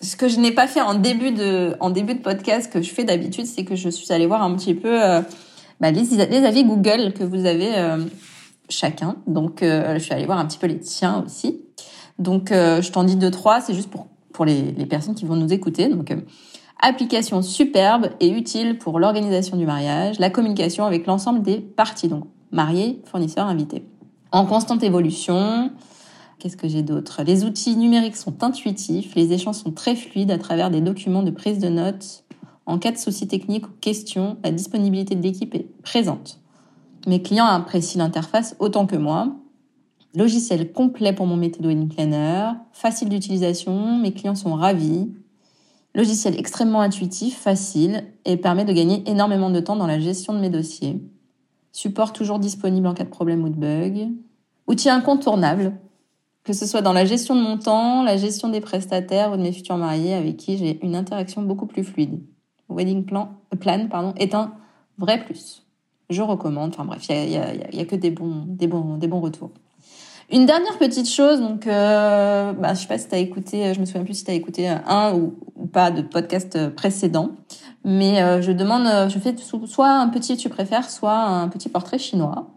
ce 0.00 0.16
que 0.16 0.28
je 0.28 0.38
n'ai 0.38 0.52
pas 0.52 0.66
fait 0.66 0.80
en 0.80 0.94
début 0.94 1.32
de 1.32 1.74
en 1.80 1.90
début 1.90 2.14
de 2.14 2.20
podcast 2.20 2.72
que 2.72 2.80
je 2.80 2.90
fais 2.90 3.04
d'habitude, 3.04 3.46
c'est 3.46 3.64
que 3.64 3.74
je 3.76 3.88
suis 3.90 4.12
allée 4.12 4.26
voir 4.26 4.42
un 4.42 4.54
petit 4.56 4.74
peu 4.74 4.98
bah, 5.80 5.90
les, 5.90 6.04
les, 6.26 6.44
avis 6.44 6.64
Google 6.64 7.12
que 7.12 7.24
vous 7.24 7.44
avez 7.44 7.72
chacun. 8.70 9.16
Donc 9.26 9.58
je 9.60 9.98
suis 9.98 10.14
allée 10.14 10.24
voir 10.24 10.38
un 10.38 10.46
petit 10.46 10.58
peu 10.58 10.66
les 10.66 10.78
tiens 10.78 11.22
aussi. 11.26 11.60
Donc 12.18 12.48
je 12.50 12.90
t'en 12.90 13.04
dis 13.04 13.16
deux 13.16 13.30
trois, 13.30 13.60
c'est 13.60 13.74
juste 13.74 13.90
pour 13.90 14.06
pour 14.32 14.44
les, 14.44 14.72
les 14.72 14.86
personnes 14.86 15.14
qui 15.14 15.26
vont 15.26 15.36
nous 15.36 15.52
écouter. 15.52 15.88
Donc 15.88 16.16
application 16.80 17.42
superbe 17.42 18.08
et 18.20 18.30
utile 18.30 18.78
pour 18.78 18.98
l'organisation 18.98 19.56
du 19.56 19.66
mariage, 19.66 20.18
la 20.18 20.30
communication 20.30 20.84
avec 20.86 21.06
l'ensemble 21.06 21.42
des 21.42 21.58
parties, 21.58 22.08
donc 22.08 22.24
mariés, 22.52 23.02
fournisseurs, 23.04 23.46
invités. 23.46 23.84
En 24.32 24.46
constante 24.46 24.82
évolution, 24.82 25.70
qu'est-ce 26.38 26.56
que 26.56 26.68
j'ai 26.68 26.82
d'autre? 26.82 27.22
Les 27.26 27.44
outils 27.44 27.76
numériques 27.76 28.16
sont 28.16 28.42
intuitifs, 28.42 29.14
les 29.14 29.32
échanges 29.32 29.56
sont 29.56 29.72
très 29.72 29.94
fluides 29.94 30.30
à 30.30 30.38
travers 30.38 30.70
des 30.70 30.80
documents 30.80 31.22
de 31.22 31.30
prise 31.30 31.58
de 31.58 31.68
notes. 31.68 32.24
En 32.64 32.78
cas 32.78 32.92
de 32.92 32.96
soucis 32.96 33.26
techniques 33.26 33.66
ou 33.66 33.72
questions, 33.80 34.38
la 34.44 34.52
disponibilité 34.52 35.16
de 35.16 35.22
l'équipe 35.22 35.54
est 35.54 35.66
présente. 35.82 36.40
Mes 37.06 37.22
clients 37.22 37.46
apprécient 37.46 38.02
l'interface 38.02 38.56
autant 38.58 38.86
que 38.86 38.96
moi. 38.96 39.34
Logiciel 40.14 40.72
complet 40.72 41.12
pour 41.12 41.26
mon 41.26 41.36
méthode 41.36 41.64
wedding 41.64 41.88
planner, 41.88 42.52
facile 42.72 43.08
d'utilisation, 43.08 43.96
mes 43.98 44.12
clients 44.12 44.34
sont 44.34 44.54
ravis. 44.54 45.10
Logiciel 45.94 46.38
extrêmement 46.38 46.80
intuitif, 46.80 47.38
facile 47.38 48.04
et 48.24 48.36
permet 48.36 48.64
de 48.64 48.72
gagner 48.72 49.08
énormément 49.08 49.50
de 49.50 49.60
temps 49.60 49.76
dans 49.76 49.86
la 49.86 49.98
gestion 49.98 50.34
de 50.34 50.40
mes 50.40 50.50
dossiers. 50.50 51.00
Support 51.72 52.12
toujours 52.12 52.38
disponible 52.38 52.86
en 52.86 52.94
cas 52.94 53.04
de 53.04 53.08
problème 53.08 53.44
ou 53.44 53.48
de 53.48 53.56
bug. 53.56 54.08
Outil 54.66 54.90
incontournable, 54.90 55.72
que 56.44 56.52
ce 56.52 56.66
soit 56.66 56.82
dans 56.82 56.92
la 56.92 57.04
gestion 57.04 57.34
de 57.34 57.40
mon 57.40 57.56
temps, 57.56 58.02
la 58.02 58.16
gestion 58.16 58.48
des 58.48 58.60
prestataires 58.60 59.32
ou 59.32 59.36
de 59.36 59.42
mes 59.42 59.52
futurs 59.52 59.76
mariés 59.76 60.14
avec 60.14 60.36
qui 60.36 60.58
j'ai 60.58 60.84
une 60.84 60.96
interaction 60.96 61.42
beaucoup 61.42 61.66
plus 61.66 61.84
fluide. 61.84 62.20
Wedding 62.68 63.04
plan, 63.04 63.30
plan 63.58 63.88
pardon, 63.88 64.12
est 64.16 64.34
un 64.34 64.52
vrai 64.98 65.24
plus. 65.24 65.64
Je 66.10 66.22
recommande. 66.22 66.70
Enfin 66.74 66.84
bref, 66.84 67.06
il 67.08 67.30
y 67.30 67.36
a, 67.36 67.84
que 67.84 67.96
des 67.96 68.10
bons, 68.10 68.44
des 68.46 68.66
bons, 68.66 68.96
des 68.98 69.06
bons 69.06 69.20
retours. 69.20 69.50
Une 70.32 70.46
dernière 70.46 70.78
petite 70.78 71.08
chose, 71.08 71.40
donc 71.40 71.66
euh, 71.66 72.52
bah, 72.52 72.74
je 72.74 72.80
sais 72.80 72.86
pas 72.86 72.98
si 72.98 73.08
tu 73.08 73.14
as 73.14 73.18
écouté, 73.18 73.74
je 73.74 73.80
me 73.80 73.84
souviens 73.84 74.04
plus 74.04 74.14
si 74.14 74.24
tu 74.24 74.30
as 74.30 74.34
écouté 74.34 74.68
un 74.68 75.12
ou, 75.14 75.34
pas 75.72 75.90
de 75.90 76.02
podcast 76.02 76.68
précédent, 76.70 77.32
mais 77.84 78.22
euh, 78.22 78.40
je 78.40 78.52
demande, 78.52 79.10
je 79.10 79.18
fais 79.18 79.34
soit 79.66 79.90
un 79.90 80.08
petit 80.08 80.36
tu 80.36 80.48
préfères, 80.48 80.88
soit 80.88 81.18
un 81.18 81.48
petit 81.48 81.68
portrait 81.68 81.98
chinois. 81.98 82.48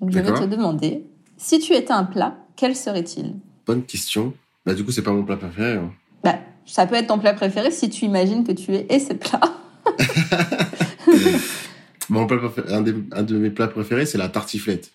Donc 0.00 0.12
je 0.12 0.20
vais 0.20 0.32
te 0.32 0.44
demander, 0.44 1.04
si 1.36 1.58
tu 1.58 1.72
étais 1.74 1.92
un 1.92 2.04
plat, 2.04 2.36
quel 2.54 2.76
serait-il? 2.76 3.34
Bonne 3.66 3.82
question. 3.82 4.32
Bah 4.64 4.74
du 4.74 4.84
coup 4.84 4.92
c'est 4.92 5.02
pas 5.02 5.12
mon 5.12 5.24
plat 5.24 5.36
préféré. 5.36 5.74
Hein. 5.74 5.90
Bah 6.22 6.36
ça 6.64 6.86
peut 6.86 6.94
être 6.94 7.08
ton 7.08 7.18
plat 7.18 7.34
préféré 7.34 7.72
si 7.72 7.90
tu 7.90 8.04
imagines 8.04 8.44
que 8.44 8.52
tu 8.52 8.72
es 8.72 8.86
et 8.88 9.00
ce 9.00 9.14
plat. 9.14 9.40
mon 12.08 12.26
plat 12.26 12.40
un, 12.68 12.84
un 13.12 13.22
de 13.22 13.36
mes 13.36 13.50
plats 13.50 13.68
préférés 13.68 14.06
c'est 14.06 14.18
la 14.18 14.28
tartiflette 14.28 14.92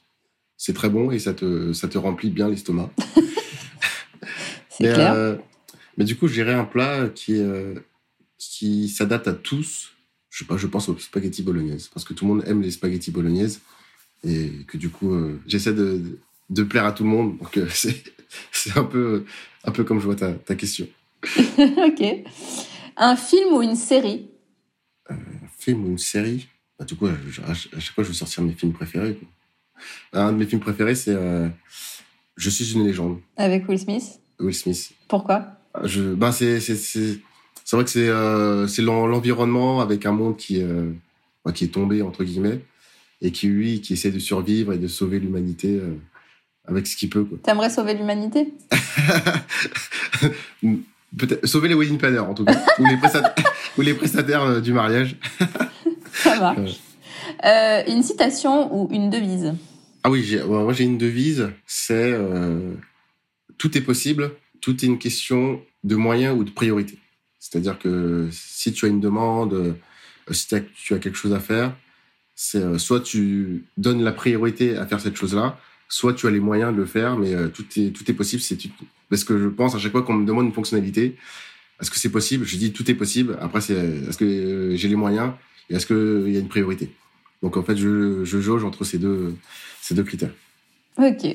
c'est 0.61 0.73
très 0.73 0.89
bon 0.89 1.09
et 1.09 1.17
ça 1.17 1.33
te, 1.33 1.73
ça 1.73 1.87
te 1.87 1.97
remplit 1.97 2.29
bien 2.29 2.47
l'estomac. 2.47 2.91
c'est 4.69 4.93
clair. 4.93 5.11
Euh, 5.11 5.35
mais 5.97 6.05
du 6.05 6.15
coup, 6.15 6.27
je 6.27 6.33
dirais 6.33 6.53
un 6.53 6.65
plat 6.65 7.09
qui, 7.09 7.33
euh, 7.39 7.73
qui 8.37 8.87
s'adapte 8.87 9.27
à 9.27 9.33
tous. 9.33 9.93
Je, 10.29 10.43
je 10.55 10.67
pense 10.67 10.87
aux 10.87 10.99
spaghettis 10.99 11.41
bolognaises 11.41 11.87
parce 11.87 12.05
que 12.05 12.13
tout 12.13 12.25
le 12.25 12.33
monde 12.35 12.43
aime 12.45 12.61
les 12.61 12.69
spaghettis 12.69 13.09
bolognaises 13.09 13.59
et 14.23 14.51
que 14.67 14.77
du 14.77 14.89
coup, 14.89 15.15
euh, 15.15 15.41
j'essaie 15.47 15.73
de, 15.73 16.19
de, 16.51 16.63
plaire 16.63 16.85
à 16.85 16.91
tout 16.91 17.05
le 17.05 17.09
monde. 17.09 17.39
Donc, 17.39 17.59
c'est, 17.71 18.03
c'est 18.51 18.77
un 18.77 18.83
peu, 18.83 19.25
un 19.63 19.71
peu 19.71 19.83
comme 19.83 19.99
je 19.99 20.05
vois 20.05 20.15
ta, 20.15 20.31
ta 20.31 20.53
question. 20.53 20.87
ok. 21.57 22.03
Un 22.97 23.15
film 23.15 23.55
ou 23.55 23.63
une 23.63 23.75
série? 23.75 24.29
Un 25.09 25.17
film 25.57 25.85
ou 25.85 25.87
une 25.87 25.97
série? 25.97 26.47
Bah, 26.81 26.85
Du 26.85 26.95
coup, 26.95 27.05
à, 27.07 27.53
chaque 27.53 27.93
fois, 27.93 28.03
je 28.03 28.09
vais 28.09 28.15
sortir 28.15 28.43
mes 28.43 28.53
films 28.53 28.73
préférés. 28.73 29.13
Quoi. 29.13 29.27
Un 30.13 30.31
de 30.31 30.37
mes 30.37 30.45
films 30.45 30.61
préférés, 30.61 30.95
c'est 30.95 31.13
euh, 31.13 31.47
Je 32.35 32.49
suis 32.49 32.73
une 32.73 32.85
légende. 32.85 33.19
Avec 33.37 33.69
Will 33.69 33.77
Smith 33.79 34.19
Will 34.39 34.55
Smith. 34.55 34.91
Pourquoi? 35.07 35.45
Je, 35.83 36.01
bah 36.15 36.31
c'est, 36.31 36.57
vrai 36.57 37.83
que 37.83 37.89
c'est, 37.89 38.07
euh, 38.09 38.67
l'environnement 38.79 39.79
avec 39.79 40.05
un 40.07 40.11
monde 40.11 40.37
qui, 40.37 40.61
euh, 40.61 40.91
bah, 41.45 41.51
qui 41.51 41.65
est 41.65 41.69
tombé, 41.69 42.01
entre 42.01 42.23
guillemets, 42.23 42.59
et 43.21 43.31
qui, 43.31 43.47
lui, 43.47 43.81
qui 43.81 43.93
essaie 43.93 44.11
de 44.11 44.19
survivre 44.19 44.73
et 44.73 44.79
de 44.79 44.87
sauver 44.87 45.19
l'humanité 45.19 45.79
avec 46.65 46.87
ce 46.87 46.97
qu'il 46.97 47.09
peut. 47.09 47.27
T'aimerais 47.43 47.69
sauver 47.69 47.93
l'humanité? 47.93 48.51
Peut-être 51.17 51.45
sauver 51.45 51.67
les 51.67 51.75
wedding 51.75 51.97
planners, 51.97 52.19
en 52.19 52.33
tout 52.33 52.45
cas, 52.45 52.59
ou, 52.79 52.85
les 52.85 52.97
prestataires, 52.97 53.53
ou 53.77 53.81
les 53.81 53.93
prestataires 53.93 54.61
du 54.61 54.73
mariage. 54.73 55.17
Ça 56.23 56.39
marche. 56.39 56.79
une 57.87 58.03
citation 58.03 58.73
ou 58.75 58.87
une 58.91 59.09
devise 59.09 59.53
ah 60.03 60.09
oui, 60.09 60.35
moi 60.47 60.73
j'ai 60.73 60.83
une 60.83 60.97
devise, 60.97 61.49
c'est 61.67 62.13
euh, 62.13 62.73
tout 63.59 63.77
est 63.77 63.81
possible, 63.81 64.31
tout 64.59 64.83
est 64.83 64.87
une 64.87 64.97
question 64.97 65.61
de 65.83 65.95
moyens 65.95 66.35
ou 66.37 66.43
de 66.43 66.49
priorité. 66.49 66.97
C'est-à-dire 67.39 67.77
que 67.77 68.27
si 68.31 68.73
tu 68.73 68.85
as 68.85 68.87
une 68.87 68.99
demande, 68.99 69.53
euh, 69.53 69.73
si 70.31 70.47
tu 70.47 70.93
as 70.95 70.99
quelque 70.99 71.17
chose 71.17 71.33
à 71.33 71.39
faire, 71.39 71.75
c'est 72.33 72.63
euh, 72.63 72.79
soit 72.79 73.01
tu 73.01 73.65
donnes 73.77 74.01
la 74.01 74.11
priorité 74.11 74.75
à 74.75 74.87
faire 74.87 74.99
cette 74.99 75.15
chose-là, 75.15 75.59
soit 75.87 76.13
tu 76.13 76.25
as 76.25 76.31
les 76.31 76.39
moyens 76.39 76.73
de 76.73 76.77
le 76.77 76.85
faire, 76.87 77.15
mais 77.15 77.35
tout 77.51 77.65
est 77.77 77.91
tout 77.91 78.09
est 78.09 78.15
possible. 78.15 78.41
C'est 78.41 78.57
parce 79.07 79.23
que 79.23 79.37
je 79.37 79.49
pense 79.49 79.75
à 79.75 79.79
chaque 79.79 79.91
fois 79.91 80.01
qu'on 80.01 80.13
me 80.13 80.25
demande 80.25 80.47
une 80.47 80.53
fonctionnalité, 80.53 81.15
est-ce 81.79 81.91
que 81.91 81.99
c'est 81.99 82.09
possible? 82.09 82.45
Je 82.45 82.57
dis 82.57 82.73
tout 82.73 82.89
est 82.89 82.95
possible. 82.95 83.37
Après, 83.39 83.61
c'est 83.61 83.75
est-ce 83.75 84.17
que 84.17 84.73
j'ai 84.75 84.87
les 84.87 84.95
moyens? 84.95 85.33
Et 85.71 85.75
est-ce 85.75 85.87
qu'il 85.87 86.31
y 86.31 86.37
a 86.37 86.39
une 86.39 86.49
priorité? 86.49 86.91
Donc 87.41 87.57
en 87.57 87.63
fait, 87.63 87.75
je, 87.75 88.23
je 88.23 88.39
jauge 88.39 88.63
entre 88.63 88.83
ces 88.83 88.99
deux 88.99 89.35
ces 89.81 89.95
deux 89.95 90.03
critères. 90.03 90.33
Ok. 90.97 91.25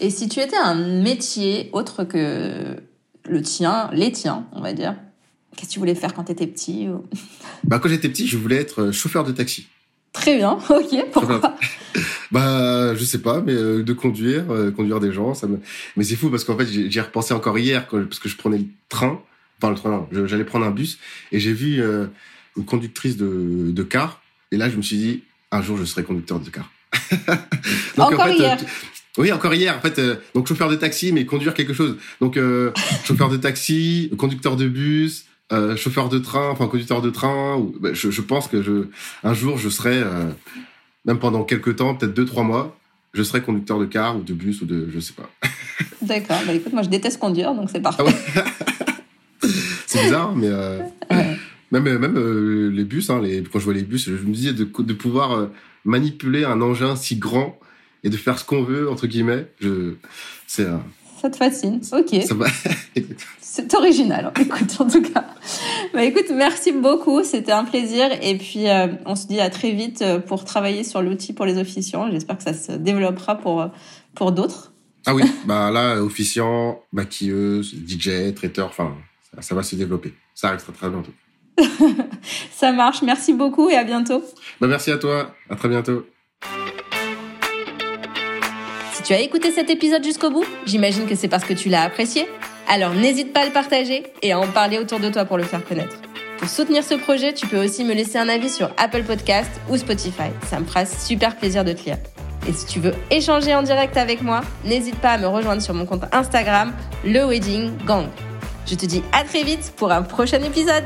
Et 0.00 0.10
si 0.10 0.28
tu 0.28 0.40
étais 0.40 0.56
un 0.56 0.74
métier 0.74 1.68
autre 1.72 2.04
que 2.04 2.76
le 3.28 3.42
tien, 3.42 3.90
les 3.92 4.12
tiens, 4.12 4.46
on 4.52 4.60
va 4.60 4.72
dire, 4.72 4.96
qu'est-ce 5.56 5.68
que 5.68 5.72
tu 5.72 5.78
voulais 5.78 5.94
faire 5.94 6.14
quand 6.14 6.24
tu 6.24 6.32
étais 6.32 6.46
petit 6.46 6.88
bah, 7.64 7.78
Quand 7.78 7.88
j'étais 7.88 8.08
petit, 8.08 8.26
je 8.26 8.36
voulais 8.36 8.56
être 8.56 8.82
euh, 8.82 8.92
chauffeur 8.92 9.24
de 9.24 9.32
taxi. 9.32 9.66
Très 10.12 10.36
bien, 10.36 10.52
ok. 10.70 11.10
Pourquoi 11.12 11.40
Bah, 12.30 12.94
je 12.94 13.04
sais 13.04 13.20
pas, 13.20 13.42
mais 13.42 13.52
euh, 13.52 13.82
de 13.82 13.92
conduire, 13.92 14.50
euh, 14.50 14.70
conduire 14.70 15.00
des 15.00 15.12
gens, 15.12 15.34
ça 15.34 15.46
me. 15.46 15.60
Mais 15.96 16.04
c'est 16.04 16.16
fou 16.16 16.30
parce 16.30 16.44
qu'en 16.44 16.56
fait, 16.56 16.66
j'y 16.66 16.98
ai 16.98 17.00
repensé 17.00 17.34
encore 17.34 17.58
hier, 17.58 17.86
parce 17.86 18.18
que 18.18 18.28
je 18.28 18.36
prenais 18.36 18.58
le 18.58 18.66
train, 18.88 19.20
enfin 19.58 19.70
le 19.70 19.76
train, 19.76 20.08
j'allais 20.26 20.44
prendre 20.44 20.64
un 20.64 20.70
bus, 20.70 20.98
et 21.30 21.38
j'ai 21.38 21.52
vu 21.52 21.82
une 22.56 22.64
conductrice 22.64 23.16
de, 23.16 23.70
de 23.70 23.82
car, 23.82 24.22
et 24.52 24.56
là, 24.56 24.68
je 24.68 24.76
me 24.76 24.82
suis 24.82 24.96
dit, 24.96 25.22
un 25.50 25.62
jour, 25.62 25.76
je 25.76 25.84
serai 25.84 26.04
conducteur 26.04 26.38
de 26.38 26.50
car. 26.50 26.70
donc, 27.96 28.12
encore 28.12 28.28
hier. 28.28 28.58
Euh, 28.60 28.64
oui, 29.18 29.32
encore 29.32 29.54
hier. 29.54 29.76
En 29.76 29.80
fait, 29.80 29.98
euh, 29.98 30.16
donc 30.34 30.46
chauffeur 30.46 30.68
de 30.68 30.76
taxi, 30.76 31.12
mais 31.12 31.26
conduire 31.26 31.54
quelque 31.54 31.72
chose. 31.72 31.96
Donc 32.20 32.36
euh, 32.36 32.72
chauffeur 33.04 33.28
de 33.28 33.36
taxi, 33.36 34.10
conducteur 34.18 34.56
de 34.56 34.68
bus, 34.68 35.26
chauffeur 35.76 36.08
de 36.08 36.18
train, 36.18 36.48
enfin 36.50 36.66
conducteur 36.66 37.02
de 37.02 37.10
train. 37.10 37.56
Ou, 37.56 37.74
bah, 37.80 37.90
je, 37.92 38.10
je, 38.10 38.20
pense 38.20 38.48
que 38.48 38.62
je, 38.62 38.88
un 39.22 39.34
jour, 39.34 39.58
je 39.58 39.68
serai, 39.68 40.02
même 41.04 41.18
pendant 41.18 41.44
quelques 41.44 41.76
temps, 41.76 41.94
peut-être 41.94 42.14
deux 42.14 42.24
trois 42.24 42.42
mois, 42.42 42.78
je 43.12 43.22
serai 43.22 43.42
conducteur 43.42 43.78
de 43.78 43.84
car 43.84 44.16
ou 44.16 44.22
de 44.22 44.32
bus 44.32 44.62
ou 44.62 44.66
de, 44.66 44.88
je 44.92 45.00
sais 45.00 45.12
pas. 45.12 45.30
D'accord. 46.02 46.40
Bah 46.46 46.54
écoute, 46.54 46.72
moi 46.72 46.82
je 46.82 46.88
déteste 46.88 47.18
conduire, 47.18 47.54
donc 47.54 47.68
c'est 47.70 47.80
parfait. 47.80 48.02
Ah 48.36 49.50
c'est 49.86 50.04
bizarre, 50.04 50.34
mais. 50.34 50.48
Même, 51.72 51.98
même 51.98 52.68
les 52.68 52.84
bus, 52.84 53.10
hein, 53.10 53.20
les, 53.20 53.42
quand 53.42 53.58
je 53.58 53.64
vois 53.64 53.74
les 53.74 53.82
bus, 53.82 54.04
je 54.04 54.12
me 54.12 54.32
disais 54.32 54.52
de, 54.52 54.64
de 54.64 54.92
pouvoir 54.92 55.48
manipuler 55.84 56.44
un 56.44 56.60
engin 56.60 56.94
si 56.94 57.16
grand 57.16 57.58
et 58.04 58.10
de 58.10 58.16
faire 58.16 58.38
ce 58.38 58.44
qu'on 58.44 58.62
veut 58.62 58.88
entre 58.88 59.06
guillemets. 59.06 59.48
Je, 59.60 59.94
c'est 60.46 60.66
ça 61.22 61.30
te 61.30 61.36
fascine, 61.36 61.80
ok. 61.92 62.16
c'est 63.40 63.74
original, 63.74 64.32
écoute, 64.40 64.76
en 64.80 64.88
tout 64.88 65.02
cas. 65.02 65.24
Bah, 65.94 66.02
écoute, 66.02 66.32
merci 66.34 66.72
beaucoup, 66.72 67.22
c'était 67.22 67.52
un 67.52 67.64
plaisir. 67.64 68.08
Et 68.20 68.36
puis, 68.36 68.68
euh, 68.68 68.88
on 69.06 69.14
se 69.14 69.28
dit 69.28 69.38
à 69.38 69.48
très 69.48 69.70
vite 69.70 70.02
euh, 70.02 70.18
pour 70.18 70.44
travailler 70.44 70.82
sur 70.82 71.00
l'outil 71.00 71.32
pour 71.32 71.46
les 71.46 71.58
officiants. 71.58 72.10
J'espère 72.10 72.38
que 72.38 72.42
ça 72.42 72.54
se 72.54 72.72
développera 72.72 73.38
pour, 73.38 73.62
euh, 73.62 73.68
pour 74.16 74.32
d'autres. 74.32 74.72
Ah 75.06 75.14
oui, 75.14 75.22
bah 75.46 75.70
là, 75.70 76.02
officiants, 76.02 76.82
maquilleuse, 76.90 77.72
DJ, 77.86 78.34
traiteur, 78.34 78.66
enfin, 78.66 78.96
ça, 79.32 79.42
ça, 79.42 79.54
va 79.54 79.62
se 79.62 79.76
développer. 79.76 80.14
Ça 80.34 80.48
arrive 80.48 80.60
très, 80.60 80.72
très 80.72 80.90
bientôt. 80.90 81.12
Ça 82.50 82.72
marche. 82.72 83.02
Merci 83.02 83.32
beaucoup 83.32 83.70
et 83.70 83.76
à 83.76 83.84
bientôt. 83.84 84.22
Bah, 84.60 84.66
merci 84.66 84.90
à 84.90 84.98
toi. 84.98 85.34
À 85.50 85.56
très 85.56 85.68
bientôt. 85.68 86.06
Si 88.92 89.02
tu 89.02 89.12
as 89.12 89.20
écouté 89.20 89.50
cet 89.50 89.68
épisode 89.68 90.04
jusqu'au 90.04 90.30
bout, 90.30 90.44
j'imagine 90.64 91.06
que 91.06 91.14
c'est 91.14 91.28
parce 91.28 91.44
que 91.44 91.54
tu 91.54 91.68
l'as 91.68 91.82
apprécié. 91.82 92.28
Alors 92.68 92.94
n'hésite 92.94 93.32
pas 93.32 93.40
à 93.40 93.46
le 93.46 93.52
partager 93.52 94.04
et 94.22 94.32
à 94.32 94.38
en 94.38 94.46
parler 94.46 94.78
autour 94.78 95.00
de 95.00 95.08
toi 95.08 95.24
pour 95.24 95.36
le 95.36 95.42
faire 95.42 95.64
connaître. 95.64 95.96
Pour 96.38 96.48
soutenir 96.48 96.82
ce 96.84 96.94
projet, 96.94 97.32
tu 97.32 97.46
peux 97.46 97.62
aussi 97.62 97.84
me 97.84 97.94
laisser 97.94 98.18
un 98.18 98.28
avis 98.28 98.50
sur 98.50 98.70
Apple 98.76 99.02
Podcast 99.02 99.50
ou 99.68 99.76
Spotify. 99.76 100.30
Ça 100.46 100.60
me 100.60 100.64
fera 100.64 100.86
super 100.86 101.36
plaisir 101.36 101.64
de 101.64 101.72
te 101.72 101.84
lire. 101.84 101.98
Et 102.48 102.52
si 102.52 102.66
tu 102.66 102.80
veux 102.80 102.94
échanger 103.10 103.54
en 103.54 103.62
direct 103.62 103.96
avec 103.96 104.22
moi, 104.22 104.40
n'hésite 104.64 104.96
pas 104.96 105.10
à 105.10 105.18
me 105.18 105.26
rejoindre 105.26 105.62
sur 105.62 105.74
mon 105.74 105.86
compte 105.86 106.04
Instagram, 106.12 106.72
le 107.04 107.24
Wedding 107.26 107.76
Gang. 107.84 108.06
Je 108.66 108.74
te 108.74 108.86
dis 108.86 109.02
à 109.12 109.24
très 109.24 109.44
vite 109.44 109.72
pour 109.76 109.92
un 109.92 110.02
prochain 110.02 110.42
épisode. 110.42 110.84